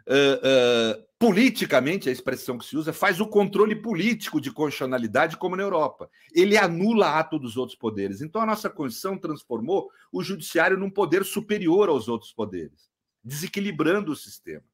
uh, 0.07 0.99
uh, 0.99 1.12
politicamente, 1.24 2.09
a 2.09 2.11
expressão 2.11 2.57
que 2.57 2.65
se 2.65 2.76
usa, 2.76 2.91
faz 2.91 3.21
o 3.21 3.26
controle 3.26 3.78
político 3.78 4.41
de 4.41 4.51
constitucionalidade, 4.51 5.38
como 5.38 5.55
na 5.55 5.63
Europa. 5.63 6.09
Ele 6.34 6.57
anula 6.57 7.17
ato 7.17 7.39
dos 7.39 7.55
outros 7.55 7.78
poderes. 7.78 8.19
Então, 8.19 8.41
a 8.41 8.45
nossa 8.45 8.69
Constituição 8.69 9.17
transformou 9.17 9.89
o 10.11 10.21
judiciário 10.21 10.78
num 10.78 10.89
poder 10.89 11.24
superior 11.24 11.88
aos 11.88 12.09
outros 12.09 12.34
poderes, 12.34 12.89
desequilibrando 13.24 14.11
o 14.11 14.17
sistema. 14.17 14.65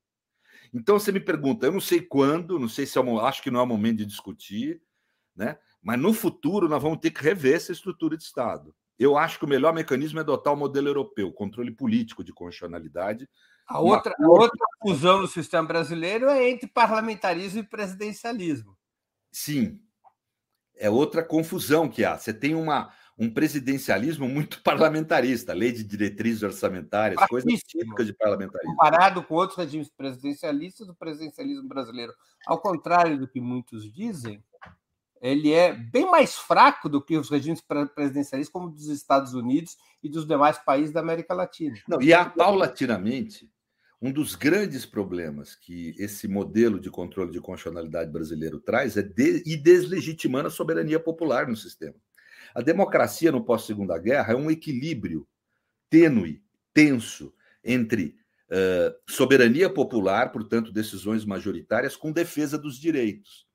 Então, 0.74 0.97
você 0.97 1.12
me 1.12 1.20
pergunta, 1.20 1.68
eu 1.68 1.72
não 1.72 1.80
sei 1.80 2.02
quando, 2.02 2.58
não 2.58 2.68
sei 2.68 2.88
se 2.88 2.97
é 2.97 3.02
acho 3.22 3.43
que 3.43 3.52
não 3.52 3.60
é 3.60 3.64
o 3.64 3.68
momento 3.68 4.00
de 4.00 4.08
discutir, 4.08 4.82
né? 5.36 5.56
mas 5.84 6.00
no 6.00 6.14
futuro 6.14 6.68
nós 6.68 6.82
vamos 6.82 6.97
ter 6.97 7.12
que 7.12 7.24
rever 7.24 7.58
essa 7.58 7.72
estrutura 7.72 8.18
de 8.18 8.24
Estado. 8.24 8.74
Eu 8.97 9.16
acho 9.16 9.38
que 9.38 9.45
o 9.45 9.47
melhor 9.47 9.72
mecanismo 9.72 10.18
é 10.18 10.24
adotar 10.24 10.52
o 10.52 10.58
modelo 10.58 10.88
europeu, 10.88 11.32
controle 11.32 11.70
político 11.70 12.24
de 12.24 12.34
constitucionalidade, 12.34 13.30
a 13.70 13.80
outra, 13.80 14.16
a 14.20 14.28
outra 14.28 14.66
fusão 14.82 15.22
no 15.22 15.28
sistema 15.28 15.68
brasileiro 15.68 16.28
é 16.28 16.50
entre 16.50 16.68
parlamentarismo 16.68 17.60
e 17.60 17.64
presidencialismo. 17.64 18.76
Sim. 19.32 19.80
É 20.76 20.90
outra 20.90 21.24
confusão 21.24 21.88
que 21.88 22.04
há. 22.04 22.18
Você 22.18 22.34
tem 22.34 22.56
uma, 22.56 22.92
um 23.16 23.30
presidencialismo 23.30 24.28
muito 24.28 24.60
parlamentarista, 24.64 25.54
lei 25.54 25.72
de 25.72 25.84
diretrizes 25.84 26.42
orçamentárias, 26.42 27.24
coisas 27.28 27.60
típicas 27.62 28.08
de 28.08 28.14
parlamentarismo. 28.14 28.72
Comparado 28.72 29.22
com 29.22 29.36
outros 29.36 29.58
regimes 29.58 29.90
presidencialistas, 29.90 30.90
o 30.90 30.96
presidencialismo 30.96 31.68
brasileiro, 31.68 32.14
ao 32.48 32.60
contrário 32.60 33.20
do 33.20 33.28
que 33.28 33.40
muitos 33.40 33.94
dizem, 33.94 34.44
ele 35.22 35.54
é 35.54 35.74
bem 35.74 36.10
mais 36.10 36.36
fraco 36.36 36.90
do 36.90 37.04
que 37.04 37.18
os 37.18 37.30
regimes 37.30 37.62
presidencialistas, 37.62 38.52
como 38.52 38.70
dos 38.72 38.88
Estados 38.88 39.36
Unidos 39.36 39.78
e 40.02 40.10
dos 40.10 40.26
demais 40.26 40.58
países 40.58 40.92
da 40.92 41.02
América 41.02 41.36
Latina. 41.36 41.78
Não, 41.88 42.02
e 42.02 42.14
há 42.14 42.26
paulatinamente 42.26 43.48
um 44.02 44.12
dos 44.12 44.34
grandes 44.34 44.86
problemas 44.86 45.56
que 45.56 45.93
esse 45.97 46.28
modelo 46.28 46.80
de 46.80 46.89
controle 46.89 47.32
de 47.32 47.41
constitucionalidade 47.41 48.10
brasileiro 48.10 48.60
traz 48.60 48.95
é 48.95 49.02
de, 49.02 49.43
ir 49.45 49.58
deslegitimando 49.58 50.47
a 50.47 50.52
soberania 50.52 51.00
popular 51.00 51.47
no 51.47 51.56
sistema. 51.56 51.95
A 52.56 52.62
democracia 52.62 53.32
no 53.32 53.43
pós-segunda 53.43 53.97
guerra 53.97 54.34
é 54.34 54.36
um 54.36 54.50
equilíbrio 54.50 55.28
tênue, 55.89 56.41
tenso, 56.74 57.34
entre 57.64 58.16
uh, 58.50 58.95
soberania 59.12 59.70
popular, 59.70 60.32
portanto, 60.32 60.72
decisões 60.72 61.26
majoritárias, 61.26 61.95
com 61.95 62.12
defesa 62.12 62.58
dos 62.58 62.80
direitos. 62.80 63.47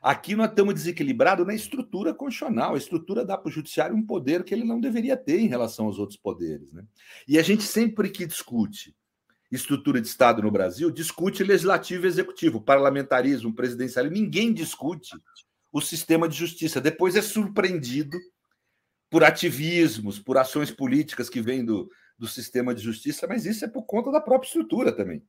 Aqui 0.00 0.34
nós 0.34 0.50
estamos 0.50 0.74
desequilibrados 0.74 1.46
na 1.46 1.54
estrutura 1.54 2.14
constitucional. 2.14 2.74
A 2.74 2.78
estrutura 2.78 3.24
dá 3.24 3.36
para 3.36 3.48
o 3.48 3.52
judiciário 3.52 3.94
um 3.94 4.06
poder 4.06 4.44
que 4.44 4.54
ele 4.54 4.64
não 4.64 4.80
deveria 4.80 5.16
ter 5.16 5.40
em 5.40 5.48
relação 5.48 5.86
aos 5.86 5.98
outros 5.98 6.18
poderes. 6.18 6.72
Né? 6.72 6.84
E 7.28 7.38
a 7.38 7.42
gente 7.42 7.64
sempre 7.64 8.08
que 8.08 8.24
discute 8.24 8.94
estrutura 9.50 10.00
de 10.00 10.06
Estado 10.06 10.42
no 10.42 10.50
Brasil, 10.50 10.90
discute 10.90 11.42
legislativo 11.42 12.04
e 12.04 12.08
executivo, 12.08 12.60
parlamentarismo, 12.60 13.54
presidencialismo. 13.54 14.16
Ninguém 14.16 14.52
discute 14.52 15.10
o 15.72 15.80
sistema 15.80 16.28
de 16.28 16.36
justiça. 16.36 16.80
Depois 16.80 17.16
é 17.16 17.22
surpreendido 17.22 18.16
por 19.10 19.24
ativismos, 19.24 20.18
por 20.18 20.38
ações 20.38 20.70
políticas 20.70 21.28
que 21.28 21.40
vêm 21.40 21.64
do, 21.64 21.90
do 22.16 22.28
sistema 22.28 22.74
de 22.74 22.82
justiça, 22.82 23.26
mas 23.26 23.44
isso 23.44 23.64
é 23.64 23.68
por 23.68 23.82
conta 23.82 24.12
da 24.12 24.20
própria 24.20 24.46
estrutura 24.46 24.92
também. 24.92 25.24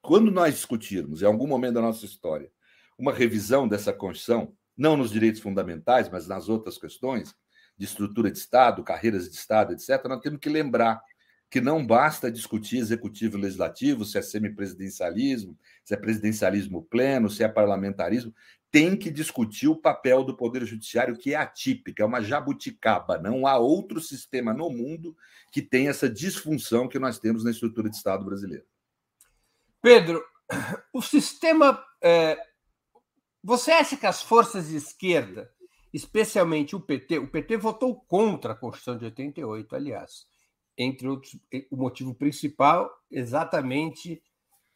Quando 0.00 0.30
nós 0.30 0.54
discutirmos, 0.54 1.22
em 1.22 1.26
algum 1.26 1.46
momento 1.46 1.74
da 1.74 1.82
nossa 1.82 2.04
história, 2.04 2.50
uma 2.96 3.12
revisão 3.12 3.66
dessa 3.66 3.92
Constituição, 3.92 4.54
não 4.76 4.96
nos 4.96 5.10
direitos 5.10 5.40
fundamentais, 5.40 6.08
mas 6.08 6.28
nas 6.28 6.48
outras 6.48 6.78
questões, 6.78 7.34
de 7.76 7.84
estrutura 7.84 8.30
de 8.30 8.38
Estado, 8.38 8.82
carreiras 8.82 9.28
de 9.28 9.36
Estado, 9.36 9.72
etc., 9.72 10.04
nós 10.08 10.20
temos 10.20 10.38
que 10.38 10.48
lembrar 10.48 11.02
que 11.56 11.60
não 11.62 11.86
basta 11.86 12.30
discutir 12.30 12.76
executivo 12.76 13.38
e 13.38 13.40
legislativo, 13.40 14.04
se 14.04 14.18
é 14.18 14.20
semipresidencialismo, 14.20 15.58
se 15.82 15.94
é 15.94 15.96
presidencialismo 15.96 16.82
pleno, 16.82 17.30
se 17.30 17.42
é 17.42 17.48
parlamentarismo, 17.48 18.30
tem 18.70 18.94
que 18.94 19.10
discutir 19.10 19.66
o 19.66 19.80
papel 19.80 20.22
do 20.22 20.36
Poder 20.36 20.66
Judiciário, 20.66 21.16
que 21.16 21.32
é 21.32 21.36
atípico, 21.38 22.02
é 22.02 22.04
uma 22.04 22.20
jabuticaba. 22.20 23.16
Não 23.16 23.46
há 23.46 23.56
outro 23.56 24.02
sistema 24.02 24.52
no 24.52 24.68
mundo 24.68 25.16
que 25.50 25.62
tenha 25.62 25.88
essa 25.88 26.10
disfunção 26.10 26.86
que 26.86 26.98
nós 26.98 27.18
temos 27.18 27.42
na 27.42 27.50
estrutura 27.50 27.88
de 27.88 27.96
Estado 27.96 28.22
brasileiro. 28.22 28.66
Pedro, 29.80 30.22
o 30.92 31.00
sistema. 31.00 31.82
É... 32.02 32.38
Você 33.42 33.70
acha 33.70 33.96
que 33.96 34.04
as 34.04 34.20
forças 34.20 34.68
de 34.68 34.76
esquerda, 34.76 35.50
especialmente 35.90 36.76
o 36.76 36.80
PT, 36.80 37.18
o 37.18 37.28
PT 37.28 37.56
votou 37.56 37.98
contra 37.98 38.52
a 38.52 38.56
Constituição 38.56 38.98
de 38.98 39.06
88, 39.06 39.74
aliás 39.74 40.35
entre 40.76 41.08
outros, 41.08 41.36
o 41.70 41.76
motivo 41.76 42.14
principal, 42.14 42.90
exatamente 43.10 44.22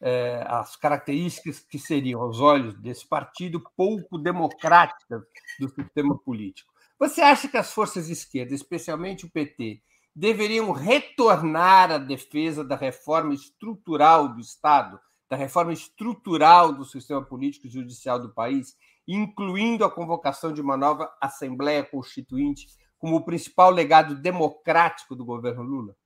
é, 0.01 0.43
as 0.47 0.75
características 0.75 1.59
que 1.59 1.77
seriam, 1.77 2.21
aos 2.21 2.39
olhos 2.39 2.73
desse 2.75 3.07
partido, 3.07 3.61
pouco 3.77 4.17
democráticas 4.17 5.21
do 5.59 5.69
sistema 5.69 6.17
político. 6.17 6.71
Você 6.99 7.21
acha 7.21 7.47
que 7.47 7.57
as 7.57 7.71
forças 7.71 8.07
de 8.07 8.13
esquerda, 8.13 8.53
especialmente 8.53 9.25
o 9.25 9.31
PT, 9.31 9.81
deveriam 10.15 10.71
retornar 10.71 11.91
à 11.91 11.97
defesa 11.97 12.63
da 12.63 12.75
reforma 12.75 13.33
estrutural 13.33 14.27
do 14.27 14.39
Estado, 14.39 14.99
da 15.29 15.37
reforma 15.37 15.71
estrutural 15.71 16.73
do 16.73 16.83
sistema 16.83 17.23
político 17.23 17.67
e 17.67 17.69
judicial 17.69 18.19
do 18.19 18.33
país, 18.33 18.75
incluindo 19.07 19.85
a 19.85 19.89
convocação 19.89 20.51
de 20.51 20.61
uma 20.61 20.75
nova 20.75 21.11
Assembleia 21.21 21.83
Constituinte 21.83 22.67
como 23.01 23.15
o 23.15 23.25
principal 23.25 23.71
legado 23.71 24.13
democrático 24.13 25.15
do 25.15 25.25
governo 25.25 25.63
Lula? 25.63 25.97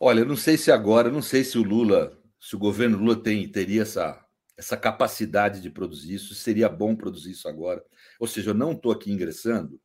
Olha, 0.00 0.24
não 0.24 0.34
sei 0.34 0.56
se 0.56 0.72
agora, 0.72 1.10
não 1.10 1.20
sei 1.20 1.44
se 1.44 1.58
o 1.58 1.62
Lula, 1.62 2.18
se 2.40 2.56
o 2.56 2.58
governo 2.58 2.96
Lula 2.96 3.22
tem, 3.22 3.46
teria 3.46 3.82
essa, 3.82 4.26
essa 4.56 4.78
capacidade 4.78 5.60
de 5.60 5.68
produzir 5.68 6.14
isso, 6.14 6.34
seria 6.34 6.70
bom 6.70 6.96
produzir 6.96 7.32
isso 7.32 7.46
agora. 7.46 7.84
Ou 8.18 8.26
seja, 8.26 8.50
eu 8.50 8.54
não 8.54 8.72
estou 8.72 8.92
aqui 8.92 9.12
ingressando 9.12 9.78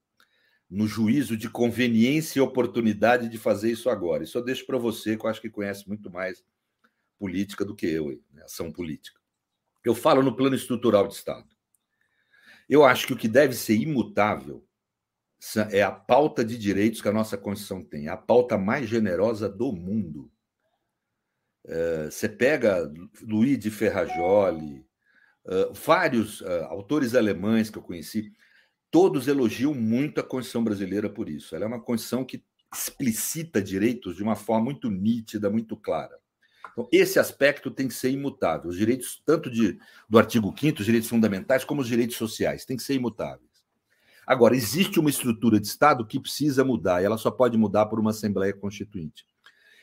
no 0.69 0.87
juízo 0.87 1.35
de 1.35 1.49
conveniência 1.49 2.39
e 2.39 2.41
oportunidade 2.41 3.27
de 3.27 3.37
fazer 3.37 3.69
isso 3.69 3.89
agora. 3.89 4.23
Isso 4.23 4.37
eu 4.37 4.43
deixo 4.43 4.65
para 4.65 4.77
você, 4.77 5.17
que 5.17 5.25
eu 5.25 5.29
acho 5.29 5.41
que 5.41 5.49
conhece 5.49 5.85
muito 5.85 6.09
mais 6.09 6.41
política 7.17 7.65
do 7.65 7.75
que 7.75 7.87
eu, 7.87 8.07
né? 8.31 8.43
ação 8.43 8.71
política. 8.71 9.19
Eu 9.83 9.93
falo 9.93 10.23
no 10.23 10.33
plano 10.33 10.55
estrutural 10.55 11.09
de 11.09 11.15
Estado. 11.15 11.49
Eu 12.69 12.85
acho 12.85 13.05
que 13.05 13.13
o 13.13 13.17
que 13.17 13.27
deve 13.27 13.53
ser 13.53 13.75
imutável 13.75 14.65
é 15.71 15.81
a 15.81 15.91
pauta 15.91 16.43
de 16.43 16.57
direitos 16.57 17.01
que 17.01 17.07
a 17.07 17.13
nossa 17.13 17.37
Constituição 17.37 17.83
tem, 17.83 18.07
a 18.07 18.17
pauta 18.17 18.57
mais 18.57 18.89
generosa 18.89 19.47
do 19.47 19.71
mundo. 19.71 20.29
É, 21.65 22.05
você 22.05 22.27
pega 22.27 22.91
Luiz 23.21 23.57
de 23.57 23.71
Ferrajoli, 23.71 24.85
é, 25.47 25.69
vários 25.73 26.41
é, 26.41 26.63
autores 26.63 27.15
alemães 27.15 27.69
que 27.69 27.77
eu 27.77 27.83
conheci, 27.83 28.33
todos 28.91 29.27
elogiam 29.27 29.73
muito 29.73 30.19
a 30.19 30.23
Constituição 30.23 30.63
brasileira 30.63 31.09
por 31.09 31.29
isso. 31.29 31.55
Ela 31.55 31.65
é 31.65 31.67
uma 31.67 31.81
Constituição 31.81 32.25
que 32.25 32.43
explicita 32.73 33.61
direitos 33.61 34.15
de 34.15 34.23
uma 34.23 34.35
forma 34.35 34.65
muito 34.65 34.91
nítida, 34.91 35.49
muito 35.49 35.75
clara. 35.75 36.17
Então, 36.71 36.87
esse 36.91 37.19
aspecto 37.19 37.71
tem 37.71 37.87
que 37.87 37.93
ser 37.93 38.11
imutável. 38.11 38.69
Os 38.69 38.77
direitos, 38.77 39.21
tanto 39.25 39.49
de, 39.49 39.79
do 40.07 40.19
artigo 40.19 40.53
5 40.57 40.79
os 40.79 40.85
direitos 40.85 41.09
fundamentais, 41.09 41.63
como 41.63 41.81
os 41.81 41.87
direitos 41.87 42.15
sociais, 42.15 42.65
tem 42.65 42.77
que 42.77 42.83
ser 42.83 42.93
imutável. 42.93 43.48
Agora, 44.29 44.55
existe 44.55 44.99
uma 44.99 45.09
estrutura 45.09 45.59
de 45.59 45.65
Estado 45.65 46.05
que 46.05 46.19
precisa 46.19 46.63
mudar, 46.63 47.01
e 47.01 47.05
ela 47.05 47.17
só 47.17 47.31
pode 47.31 47.57
mudar 47.57 47.87
por 47.87 47.99
uma 47.99 48.11
Assembleia 48.11 48.53
Constituinte. 48.53 49.25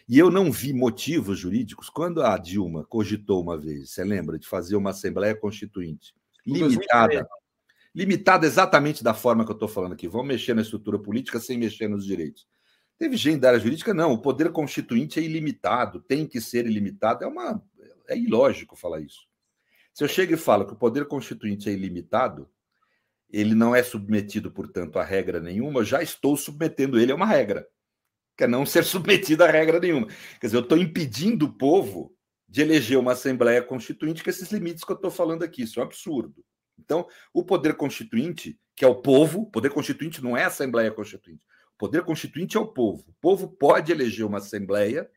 E 0.09 0.17
eu 0.17 0.31
não 0.31 0.53
vi 0.53 0.73
motivos 0.73 1.37
jurídicos. 1.37 1.91
Quando 1.91 2.23
a 2.23 2.39
Dilma 2.39 2.85
cogitou 2.85 3.43
uma 3.43 3.59
vez, 3.59 3.91
você 3.91 4.05
lembra, 4.05 4.39
de 4.39 4.47
fazer 4.47 4.77
uma 4.77 4.91
Assembleia 4.91 5.35
Constituinte 5.35 6.15
limitada, 6.47 7.29
limitada 7.93 8.47
exatamente 8.47 9.03
da 9.03 9.13
forma 9.13 9.45
que 9.45 9.51
eu 9.51 9.55
estou 9.55 9.67
falando 9.67 9.95
aqui, 9.95 10.07
vamos 10.07 10.29
mexer 10.29 10.55
na 10.55 10.63
estrutura 10.63 10.97
política 10.97 11.41
sem 11.41 11.59
mexer 11.59 11.89
nos 11.89 12.07
direitos. 12.07 12.47
Teve 12.97 13.17
gente 13.17 13.41
da 13.41 13.49
área 13.49 13.59
jurídica, 13.59 13.93
não, 13.93 14.13
o 14.13 14.23
poder 14.23 14.53
constituinte 14.53 15.19
é 15.19 15.25
ilimitado, 15.25 16.01
tem 16.01 16.25
que 16.25 16.41
ser 16.41 16.67
ilimitado. 16.67 17.25
É 17.25 17.27
uma 17.27 17.61
é 18.07 18.17
ilógico 18.17 18.77
falar 18.77 19.01
isso. 19.01 19.27
Se 19.93 20.05
eu 20.05 20.09
chego 20.09 20.35
e 20.35 20.37
falo 20.37 20.65
que 20.65 20.73
o 20.73 20.77
poder 20.77 21.07
constituinte 21.07 21.69
é 21.69 21.73
ilimitado, 21.73 22.49
ele 23.31 23.55
não 23.55 23.75
é 23.75 23.83
submetido, 23.83 24.51
portanto, 24.51 24.99
a 24.99 25.05
regra 25.05 25.41
nenhuma, 25.41 25.85
já 25.85 26.03
estou 26.03 26.37
submetendo 26.37 26.99
ele 26.99 27.13
a 27.13 27.15
uma 27.15 27.27
regra, 27.27 27.67
que 28.37 28.45
é 28.45 28.47
não 28.47 28.65
ser 28.65 28.85
submetido 28.85 29.45
a 29.45 29.51
regra 29.51 29.81
nenhuma. 29.81 30.07
Quer 30.41 30.47
dizer, 30.47 30.57
eu 30.57 30.63
estou 30.63 30.79
impedindo 30.79 31.47
o 31.47 31.53
povo 31.53 32.15
de 32.49 32.63
eleger 32.63 32.99
uma 32.99 33.13
Assembleia 33.13 33.63
Constituinte 33.63 34.23
com 34.23 34.31
esses 34.31 34.51
limites 34.51 34.85
que 34.85 34.93
eu 34.93 34.97
estou 34.97 35.11
falando 35.11 35.43
aqui. 35.43 35.63
Isso 35.63 35.81
é 35.81 35.83
um 35.83 35.87
absurdo. 35.87 36.45
Então, 36.79 37.07
o 37.33 37.43
poder 37.43 37.75
constituinte, 37.75 38.59
que 38.75 38.85
é 38.85 38.89
o 38.89 38.97
povo, 38.97 39.43
o 39.43 39.51
poder 39.51 39.71
constituinte 39.71 40.23
não 40.23 40.37
é 40.37 40.45
a 40.45 40.49
Assembleia 40.49 40.91
Constituinte. 40.91 41.45
O 41.75 41.79
poder 41.79 42.03
constituinte 42.05 42.57
é 42.57 42.61
o 42.61 42.67
povo. 42.67 43.05
O 43.09 43.15
povo 43.21 43.49
pode 43.49 43.91
eleger 43.91 44.25
uma 44.25 44.39
Assembleia, 44.39 45.11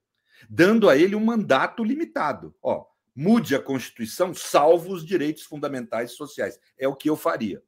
dando 0.49 0.89
a 0.89 0.97
ele 0.97 1.15
um 1.15 1.23
mandato 1.23 1.83
limitado. 1.83 2.55
Ó, 2.61 2.85
mude 3.15 3.55
a 3.55 3.61
Constituição, 3.61 4.33
salvo 4.33 4.93
os 4.93 5.05
direitos 5.05 5.43
fundamentais 5.43 6.13
sociais. 6.13 6.57
É 6.77 6.87
o 6.87 6.95
que 6.95 7.09
eu 7.09 7.15
faria. 7.15 7.61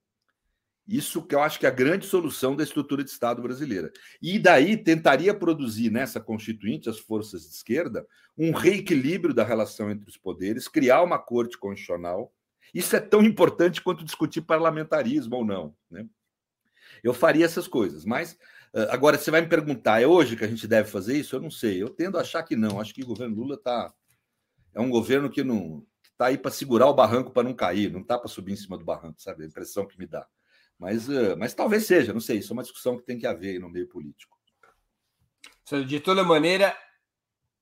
Isso 0.88 1.22
que 1.26 1.36
eu 1.36 1.42
acho 1.42 1.60
que 1.60 1.66
é 1.66 1.70
a 1.70 1.74
grande 1.74 2.06
solução 2.06 2.56
da 2.56 2.64
estrutura 2.64 3.04
de 3.04 3.10
Estado 3.10 3.42
brasileira. 3.42 3.92
E 4.22 4.38
daí 4.38 4.76
tentaria 4.76 5.34
produzir 5.34 5.90
nessa 5.90 6.20
Constituinte, 6.20 6.90
as 6.90 7.00
forças 7.00 7.44
de 7.44 7.56
esquerda, 7.56 8.06
um 8.38 8.52
reequilíbrio 8.52 9.34
da 9.34 9.44
relação 9.44 9.90
entre 9.92 10.10
os 10.10 10.18
poderes, 10.18 10.68
criar 10.68 11.02
uma 11.02 11.20
corte 11.20 11.58
constitucional. 11.58 12.34
Isso 12.74 12.96
é 12.96 13.00
tão 13.00 13.22
importante 13.24 13.82
quanto 13.82 14.04
discutir 14.04 14.42
parlamentarismo 14.42 15.36
ou 15.36 15.46
não. 15.46 15.76
Né? 15.90 16.06
Eu 17.04 17.14
faria 17.14 17.46
essas 17.46 17.68
coisas, 17.68 18.04
mas 18.06 18.38
agora 18.90 19.18
você 19.18 19.30
vai 19.30 19.42
me 19.42 19.48
perguntar, 19.48 20.02
é 20.02 20.08
hoje 20.08 20.36
que 20.36 20.46
a 20.46 20.48
gente 20.48 20.68
deve 20.68 20.90
fazer 20.90 21.18
isso? 21.18 21.36
Eu 21.36 21.42
não 21.42 21.52
sei. 21.52 21.82
Eu 21.82 21.90
tendo 21.90 22.18
a 22.18 22.22
achar 22.22 22.44
que 22.44 22.56
não. 22.56 22.80
Acho 22.80 22.94
que 22.94 23.04
o 23.04 23.08
governo 23.08 23.36
Lula 23.36 23.56
está 23.56 23.94
é 24.74 24.80
um 24.80 24.90
governo 24.90 25.30
que 25.30 25.44
não 25.44 25.86
está 26.12 26.28
aí 26.28 26.38
para 26.38 26.52
segurar 26.52 26.88
o 26.88 26.94
barranco 26.94 27.32
para 27.32 27.44
não 27.44 27.54
cair, 27.54 27.92
não 27.92 28.02
está 28.02 28.18
para 28.18 28.30
subir 28.30 28.54
em 28.54 28.56
cima 28.58 28.78
do 28.78 28.86
barranco, 28.86 29.22
sabe? 29.22 29.44
A 29.44 29.48
impressão 29.48 29.86
que 29.86 29.98
me 29.98 30.08
dá. 30.08 30.26
Mas, 30.82 31.08
uh, 31.08 31.38
mas 31.38 31.54
talvez 31.54 31.86
seja, 31.86 32.12
não 32.12 32.20
sei, 32.20 32.40
isso 32.40 32.52
é 32.52 32.56
uma 32.56 32.64
discussão 32.64 32.98
que 32.98 33.06
tem 33.06 33.20
que 33.20 33.28
haver 33.28 33.60
no 33.60 33.70
meio 33.70 33.88
político. 33.88 34.36
De 35.88 36.00
toda 36.00 36.24
maneira, 36.24 36.76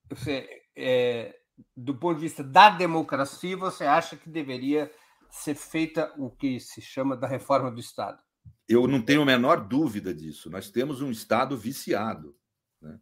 você, 0.09 0.63
é, 0.73 1.37
do 1.75 1.93
ponto 1.93 2.15
de 2.15 2.21
vista 2.21 2.41
da 2.41 2.69
democracia, 2.69 3.57
você 3.57 3.83
acha 3.83 4.15
que 4.15 4.29
deveria 4.29 4.89
ser 5.29 5.53
feita 5.53 6.13
o 6.17 6.31
que 6.31 6.61
se 6.61 6.81
chama 6.81 7.17
da 7.17 7.27
reforma 7.27 7.69
do 7.69 7.81
Estado? 7.81 8.23
Eu 8.67 8.87
não 8.87 9.01
tenho 9.01 9.21
a 9.21 9.25
menor 9.25 9.67
dúvida 9.67 10.13
disso. 10.13 10.49
Nós 10.49 10.71
temos 10.71 11.01
um 11.01 11.11
Estado 11.11 11.57
viciado. 11.57 12.35
Né? 12.81 12.97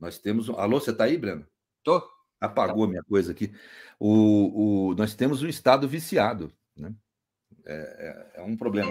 Nós 0.00 0.18
temos. 0.18 0.48
Alô, 0.48 0.80
você 0.80 0.90
está 0.90 1.04
aí, 1.04 1.18
Breno? 1.18 1.46
Estou. 1.78 2.02
Apagou 2.40 2.84
a 2.84 2.88
minha 2.88 3.04
coisa 3.04 3.30
aqui. 3.30 3.54
O, 4.00 4.88
o, 4.90 4.94
nós 4.94 5.14
temos 5.14 5.42
um 5.42 5.48
Estado 5.48 5.86
viciado. 5.86 6.52
Né? 6.74 6.92
É, 7.66 8.32
é, 8.36 8.40
é 8.40 8.42
um 8.42 8.56
problema. 8.56 8.90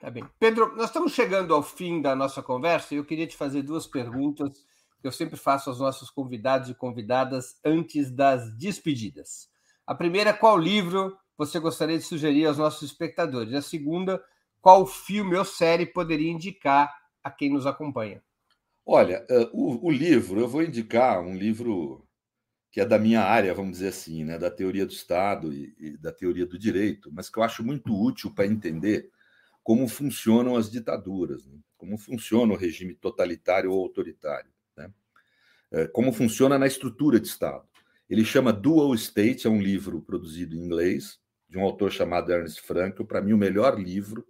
Tá 0.00 0.10
bem. 0.10 0.24
Pedro, 0.38 0.74
nós 0.76 0.86
estamos 0.86 1.12
chegando 1.12 1.54
ao 1.54 1.62
fim 1.62 2.00
da 2.00 2.14
nossa 2.14 2.42
conversa 2.42 2.94
e 2.94 2.98
eu 2.98 3.04
queria 3.04 3.26
te 3.26 3.36
fazer 3.36 3.62
duas 3.62 3.86
perguntas 3.86 4.64
que 5.00 5.08
eu 5.08 5.12
sempre 5.12 5.36
faço 5.36 5.68
aos 5.68 5.80
nossos 5.80 6.10
convidados 6.10 6.70
e 6.70 6.74
convidadas 6.74 7.56
antes 7.64 8.10
das 8.10 8.56
despedidas. 8.56 9.48
A 9.84 9.94
primeira, 9.94 10.32
qual 10.32 10.56
livro 10.56 11.16
você 11.36 11.58
gostaria 11.58 11.98
de 11.98 12.04
sugerir 12.04 12.46
aos 12.46 12.58
nossos 12.58 12.82
espectadores? 12.82 13.52
A 13.52 13.60
segunda, 13.60 14.22
qual 14.60 14.86
filme 14.86 15.36
ou 15.36 15.44
série 15.44 15.86
poderia 15.86 16.30
indicar 16.30 16.94
a 17.22 17.30
quem 17.30 17.50
nos 17.52 17.66
acompanha? 17.66 18.22
Olha, 18.86 19.26
o, 19.52 19.88
o 19.88 19.90
livro, 19.90 20.40
eu 20.40 20.48
vou 20.48 20.62
indicar 20.62 21.20
um 21.20 21.36
livro 21.36 22.04
que 22.72 22.80
é 22.80 22.86
da 22.86 22.98
minha 22.98 23.20
área, 23.20 23.52
vamos 23.52 23.72
dizer 23.72 23.88
assim, 23.88 24.24
né, 24.24 24.38
da 24.38 24.50
teoria 24.50 24.86
do 24.86 24.92
Estado 24.92 25.52
e, 25.52 25.74
e 25.78 25.96
da 25.98 26.10
teoria 26.10 26.46
do 26.46 26.58
direito, 26.58 27.12
mas 27.12 27.28
que 27.28 27.38
eu 27.38 27.42
acho 27.42 27.62
muito 27.62 27.94
útil 27.94 28.32
para 28.34 28.46
entender 28.46 29.10
como 29.62 29.86
funcionam 29.86 30.56
as 30.56 30.70
ditaduras, 30.70 31.46
né? 31.46 31.58
como 31.76 31.98
funciona 31.98 32.54
o 32.54 32.56
regime 32.56 32.94
totalitário 32.94 33.70
ou 33.70 33.78
autoritário, 33.78 34.50
né? 34.74 34.90
é, 35.70 35.86
como 35.86 36.14
funciona 36.14 36.58
na 36.58 36.66
estrutura 36.66 37.20
de 37.20 37.28
Estado. 37.28 37.68
Ele 38.08 38.24
chama 38.24 38.52
Dual 38.54 38.94
State, 38.94 39.46
é 39.46 39.50
um 39.50 39.60
livro 39.60 40.00
produzido 40.00 40.56
em 40.56 40.58
inglês, 40.58 41.20
de 41.50 41.58
um 41.58 41.62
autor 41.62 41.92
chamado 41.92 42.32
Ernest 42.32 42.62
Frankel, 42.62 43.04
para 43.04 43.20
mim 43.20 43.34
o 43.34 43.38
melhor 43.38 43.78
livro 43.78 44.26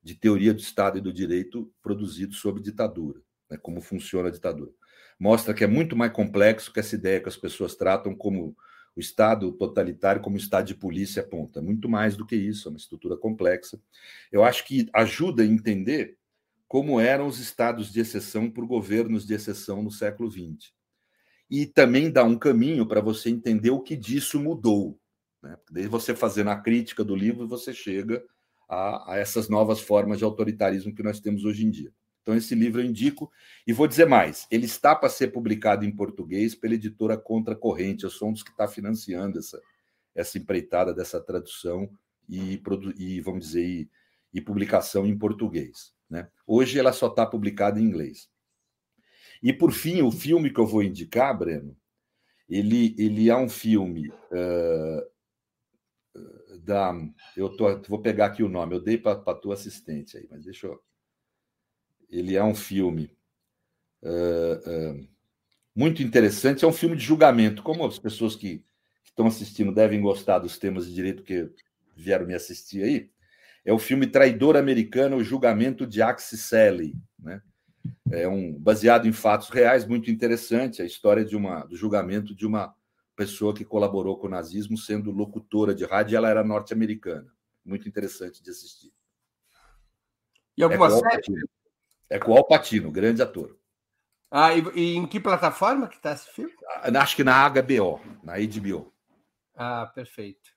de 0.00 0.14
teoria 0.14 0.54
do 0.54 0.60
Estado 0.60 0.98
e 0.98 1.00
do 1.00 1.12
direito 1.12 1.72
produzido 1.82 2.34
sobre 2.34 2.62
ditadura, 2.62 3.20
né? 3.50 3.58
como 3.60 3.80
funciona 3.80 4.28
a 4.28 4.32
ditadura 4.32 4.70
mostra 5.18 5.54
que 5.54 5.64
é 5.64 5.66
muito 5.66 5.96
mais 5.96 6.12
complexo 6.12 6.72
que 6.72 6.80
essa 6.80 6.94
ideia 6.94 7.20
que 7.20 7.28
as 7.28 7.36
pessoas 7.36 7.74
tratam 7.74 8.14
como 8.14 8.56
o 8.96 9.00
Estado 9.00 9.50
totalitário, 9.52 10.22
como 10.22 10.36
o 10.36 10.38
Estado 10.38 10.66
de 10.66 10.74
polícia 10.74 11.22
aponta. 11.22 11.60
Muito 11.60 11.88
mais 11.88 12.16
do 12.16 12.24
que 12.24 12.36
isso, 12.36 12.68
é 12.68 12.70
uma 12.70 12.78
estrutura 12.78 13.16
complexa. 13.16 13.80
Eu 14.30 14.44
acho 14.44 14.64
que 14.64 14.88
ajuda 14.92 15.42
a 15.42 15.46
entender 15.46 16.16
como 16.68 17.00
eram 17.00 17.26
os 17.26 17.38
estados 17.38 17.92
de 17.92 18.00
exceção 18.00 18.50
por 18.50 18.66
governos 18.66 19.26
de 19.26 19.34
exceção 19.34 19.82
no 19.82 19.90
século 19.90 20.30
XX. 20.30 20.72
E 21.50 21.66
também 21.66 22.10
dá 22.10 22.24
um 22.24 22.38
caminho 22.38 22.86
para 22.86 23.00
você 23.00 23.30
entender 23.30 23.70
o 23.70 23.80
que 23.80 23.96
disso 23.96 24.40
mudou. 24.40 24.98
Né? 25.42 25.56
Você 25.88 26.14
fazendo 26.14 26.50
a 26.50 26.56
crítica 26.56 27.04
do 27.04 27.14
livro, 27.14 27.46
você 27.46 27.72
chega 27.72 28.24
a, 28.68 29.12
a 29.12 29.18
essas 29.18 29.48
novas 29.48 29.80
formas 29.80 30.18
de 30.18 30.24
autoritarismo 30.24 30.94
que 30.94 31.02
nós 31.02 31.20
temos 31.20 31.44
hoje 31.44 31.66
em 31.66 31.70
dia. 31.70 31.92
Então, 32.24 32.34
esse 32.34 32.54
livro 32.54 32.80
eu 32.80 32.86
indico. 32.86 33.30
E 33.66 33.72
vou 33.72 33.86
dizer 33.86 34.06
mais: 34.06 34.48
ele 34.50 34.64
está 34.64 34.96
para 34.96 35.10
ser 35.10 35.28
publicado 35.28 35.84
em 35.84 35.94
português 35.94 36.54
pela 36.54 36.74
editora 36.74 37.18
Contra 37.18 37.54
Corrente. 37.54 38.04
Eu 38.04 38.10
sou 38.10 38.30
um 38.30 38.32
dos 38.32 38.42
que 38.42 38.50
está 38.50 38.66
financiando 38.66 39.38
essa, 39.38 39.60
essa 40.14 40.38
empreitada 40.38 40.94
dessa 40.94 41.20
tradução 41.20 41.88
e, 42.26 42.60
e 42.96 43.20
vamos 43.20 43.46
dizer, 43.46 43.66
e, 43.66 43.90
e, 44.32 44.40
publicação 44.40 45.06
em 45.06 45.16
português. 45.16 45.94
Né? 46.08 46.26
Hoje 46.46 46.78
ela 46.78 46.94
só 46.94 47.08
está 47.08 47.26
publicada 47.26 47.78
em 47.78 47.84
inglês. 47.84 48.30
E, 49.42 49.52
por 49.52 49.70
fim, 49.70 50.00
o 50.00 50.10
filme 50.10 50.50
que 50.50 50.58
eu 50.58 50.66
vou 50.66 50.82
indicar, 50.82 51.38
Breno, 51.38 51.76
ele, 52.48 52.94
ele 52.98 53.28
é 53.28 53.36
um 53.36 53.50
filme 53.50 54.08
uh, 54.08 55.04
da. 56.60 56.94
Eu 57.36 57.54
tô, 57.54 57.82
vou 57.82 58.00
pegar 58.00 58.26
aqui 58.26 58.42
o 58.42 58.48
nome, 58.48 58.74
eu 58.74 58.80
dei 58.80 58.96
para 58.96 59.12
a 59.12 59.34
tua 59.34 59.52
assistente 59.52 60.16
aí, 60.16 60.26
mas 60.30 60.44
deixa 60.44 60.68
eu 60.68 60.82
ele 62.18 62.36
é 62.36 62.44
um 62.44 62.54
filme 62.54 63.10
uh, 64.02 64.96
uh, 64.96 65.08
muito 65.74 66.02
interessante. 66.02 66.64
É 66.64 66.68
um 66.68 66.72
filme 66.72 66.96
de 66.96 67.02
julgamento. 67.02 67.62
Como 67.62 67.84
as 67.84 67.98
pessoas 67.98 68.36
que, 68.36 68.58
que 69.02 69.10
estão 69.10 69.26
assistindo 69.26 69.74
devem 69.74 70.00
gostar 70.00 70.38
dos 70.38 70.58
temas 70.58 70.86
de 70.86 70.94
direito 70.94 71.22
que 71.22 71.50
vieram 71.96 72.26
me 72.26 72.34
assistir 72.34 72.82
aí, 72.82 73.10
é 73.64 73.72
o 73.72 73.78
filme 73.78 74.06
Traidor 74.06 74.56
Americano, 74.56 75.16
o 75.16 75.24
julgamento 75.24 75.86
de 75.86 76.02
Axie 76.02 76.36
Sally, 76.36 76.94
né? 77.18 77.42
É 78.10 78.28
um 78.28 78.52
baseado 78.52 79.06
em 79.06 79.12
fatos 79.12 79.48
reais, 79.48 79.86
muito 79.86 80.10
interessante 80.10 80.80
a 80.80 80.84
história 80.84 81.24
de 81.24 81.36
uma 81.36 81.64
do 81.64 81.76
julgamento 81.76 82.34
de 82.34 82.46
uma 82.46 82.74
pessoa 83.16 83.54
que 83.54 83.64
colaborou 83.64 84.18
com 84.18 84.26
o 84.26 84.30
nazismo, 84.30 84.76
sendo 84.76 85.10
locutora 85.10 85.74
de 85.74 85.84
rádio, 85.84 86.14
e 86.14 86.16
ela 86.16 86.28
era 86.28 86.44
norte-americana. 86.44 87.26
Muito 87.64 87.88
interessante 87.88 88.42
de 88.42 88.50
assistir. 88.50 88.92
E 90.56 90.62
alguma 90.62 90.86
é 90.86 90.90
série? 90.90 91.44
É 92.10 92.18
com 92.18 92.32
o 92.32 92.36
Alpatino, 92.36 92.90
grande 92.90 93.22
ator. 93.22 93.56
Ah, 94.30 94.52
e, 94.54 94.62
e, 94.74 94.96
em 94.96 95.06
que 95.06 95.20
plataforma 95.20 95.88
que 95.88 95.96
está 95.96 96.12
esse 96.12 96.28
filme? 96.30 96.52
Ah, 96.68 96.90
acho 97.00 97.16
que 97.16 97.24
na 97.24 97.48
HBO, 97.48 98.00
na 98.22 98.34
HBO. 98.34 98.92
Ah, 99.54 99.90
perfeito. 99.94 100.50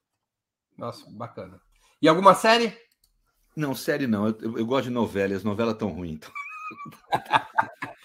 Nossa, 0.78 1.06
bacana. 1.12 1.62
E 2.02 2.08
alguma 2.08 2.34
série? 2.34 2.76
Não, 3.56 3.76
série 3.76 4.08
não. 4.08 4.28
Eu, 4.28 4.38
eu, 4.42 4.58
eu 4.60 4.66
gosto 4.66 4.86
de 4.86 4.92
novelas. 4.92 5.44
Novelas 5.44 5.78
tão 5.78 5.90
ruim. 5.90 6.14
Então. 6.14 6.32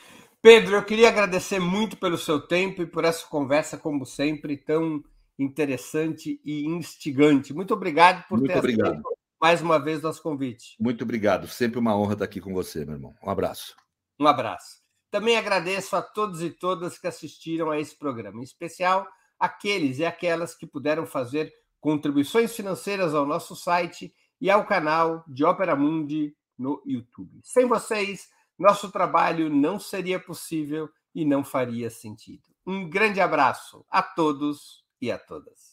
Pedro, 0.42 0.76
eu 0.76 0.84
queria 0.84 1.08
agradecer 1.08 1.58
muito 1.58 1.96
pelo 1.96 2.18
seu 2.18 2.40
tempo 2.40 2.82
e 2.82 2.86
por 2.86 3.04
essa 3.04 3.26
conversa, 3.26 3.78
como 3.78 4.04
sempre, 4.04 4.56
tão 4.56 5.02
interessante 5.38 6.40
e 6.44 6.66
instigante. 6.66 7.54
Muito 7.54 7.72
obrigado 7.72 8.26
por 8.28 8.38
muito 8.38 8.52
ter 8.52 8.58
obrigado 8.58 9.02
mais 9.42 9.60
uma 9.60 9.76
vez 9.76 10.00
nosso 10.00 10.22
convite. 10.22 10.76
Muito 10.78 11.02
obrigado. 11.02 11.48
Sempre 11.48 11.80
uma 11.80 11.96
honra 11.96 12.12
estar 12.12 12.24
aqui 12.24 12.40
com 12.40 12.54
você, 12.54 12.84
meu 12.84 12.94
irmão. 12.94 13.12
Um 13.20 13.28
abraço. 13.28 13.74
Um 14.20 14.28
abraço. 14.28 14.80
Também 15.10 15.36
agradeço 15.36 15.96
a 15.96 16.00
todos 16.00 16.40
e 16.40 16.48
todas 16.48 16.96
que 16.96 17.08
assistiram 17.08 17.68
a 17.68 17.80
esse 17.80 17.98
programa, 17.98 18.38
em 18.38 18.44
especial 18.44 19.04
aqueles 19.40 19.98
e 19.98 20.04
aquelas 20.04 20.54
que 20.54 20.64
puderam 20.64 21.04
fazer 21.04 21.52
contribuições 21.80 22.54
financeiras 22.54 23.12
ao 23.16 23.26
nosso 23.26 23.56
site 23.56 24.14
e 24.40 24.48
ao 24.48 24.64
canal 24.64 25.24
de 25.26 25.44
Ópera 25.44 25.74
Mundi 25.74 26.36
no 26.56 26.80
YouTube. 26.86 27.40
Sem 27.42 27.66
vocês, 27.66 28.28
nosso 28.56 28.92
trabalho 28.92 29.50
não 29.50 29.80
seria 29.80 30.20
possível 30.20 30.88
e 31.12 31.24
não 31.24 31.42
faria 31.42 31.90
sentido. 31.90 32.44
Um 32.64 32.88
grande 32.88 33.20
abraço 33.20 33.84
a 33.90 34.04
todos 34.04 34.84
e 35.00 35.10
a 35.10 35.18
todas. 35.18 35.71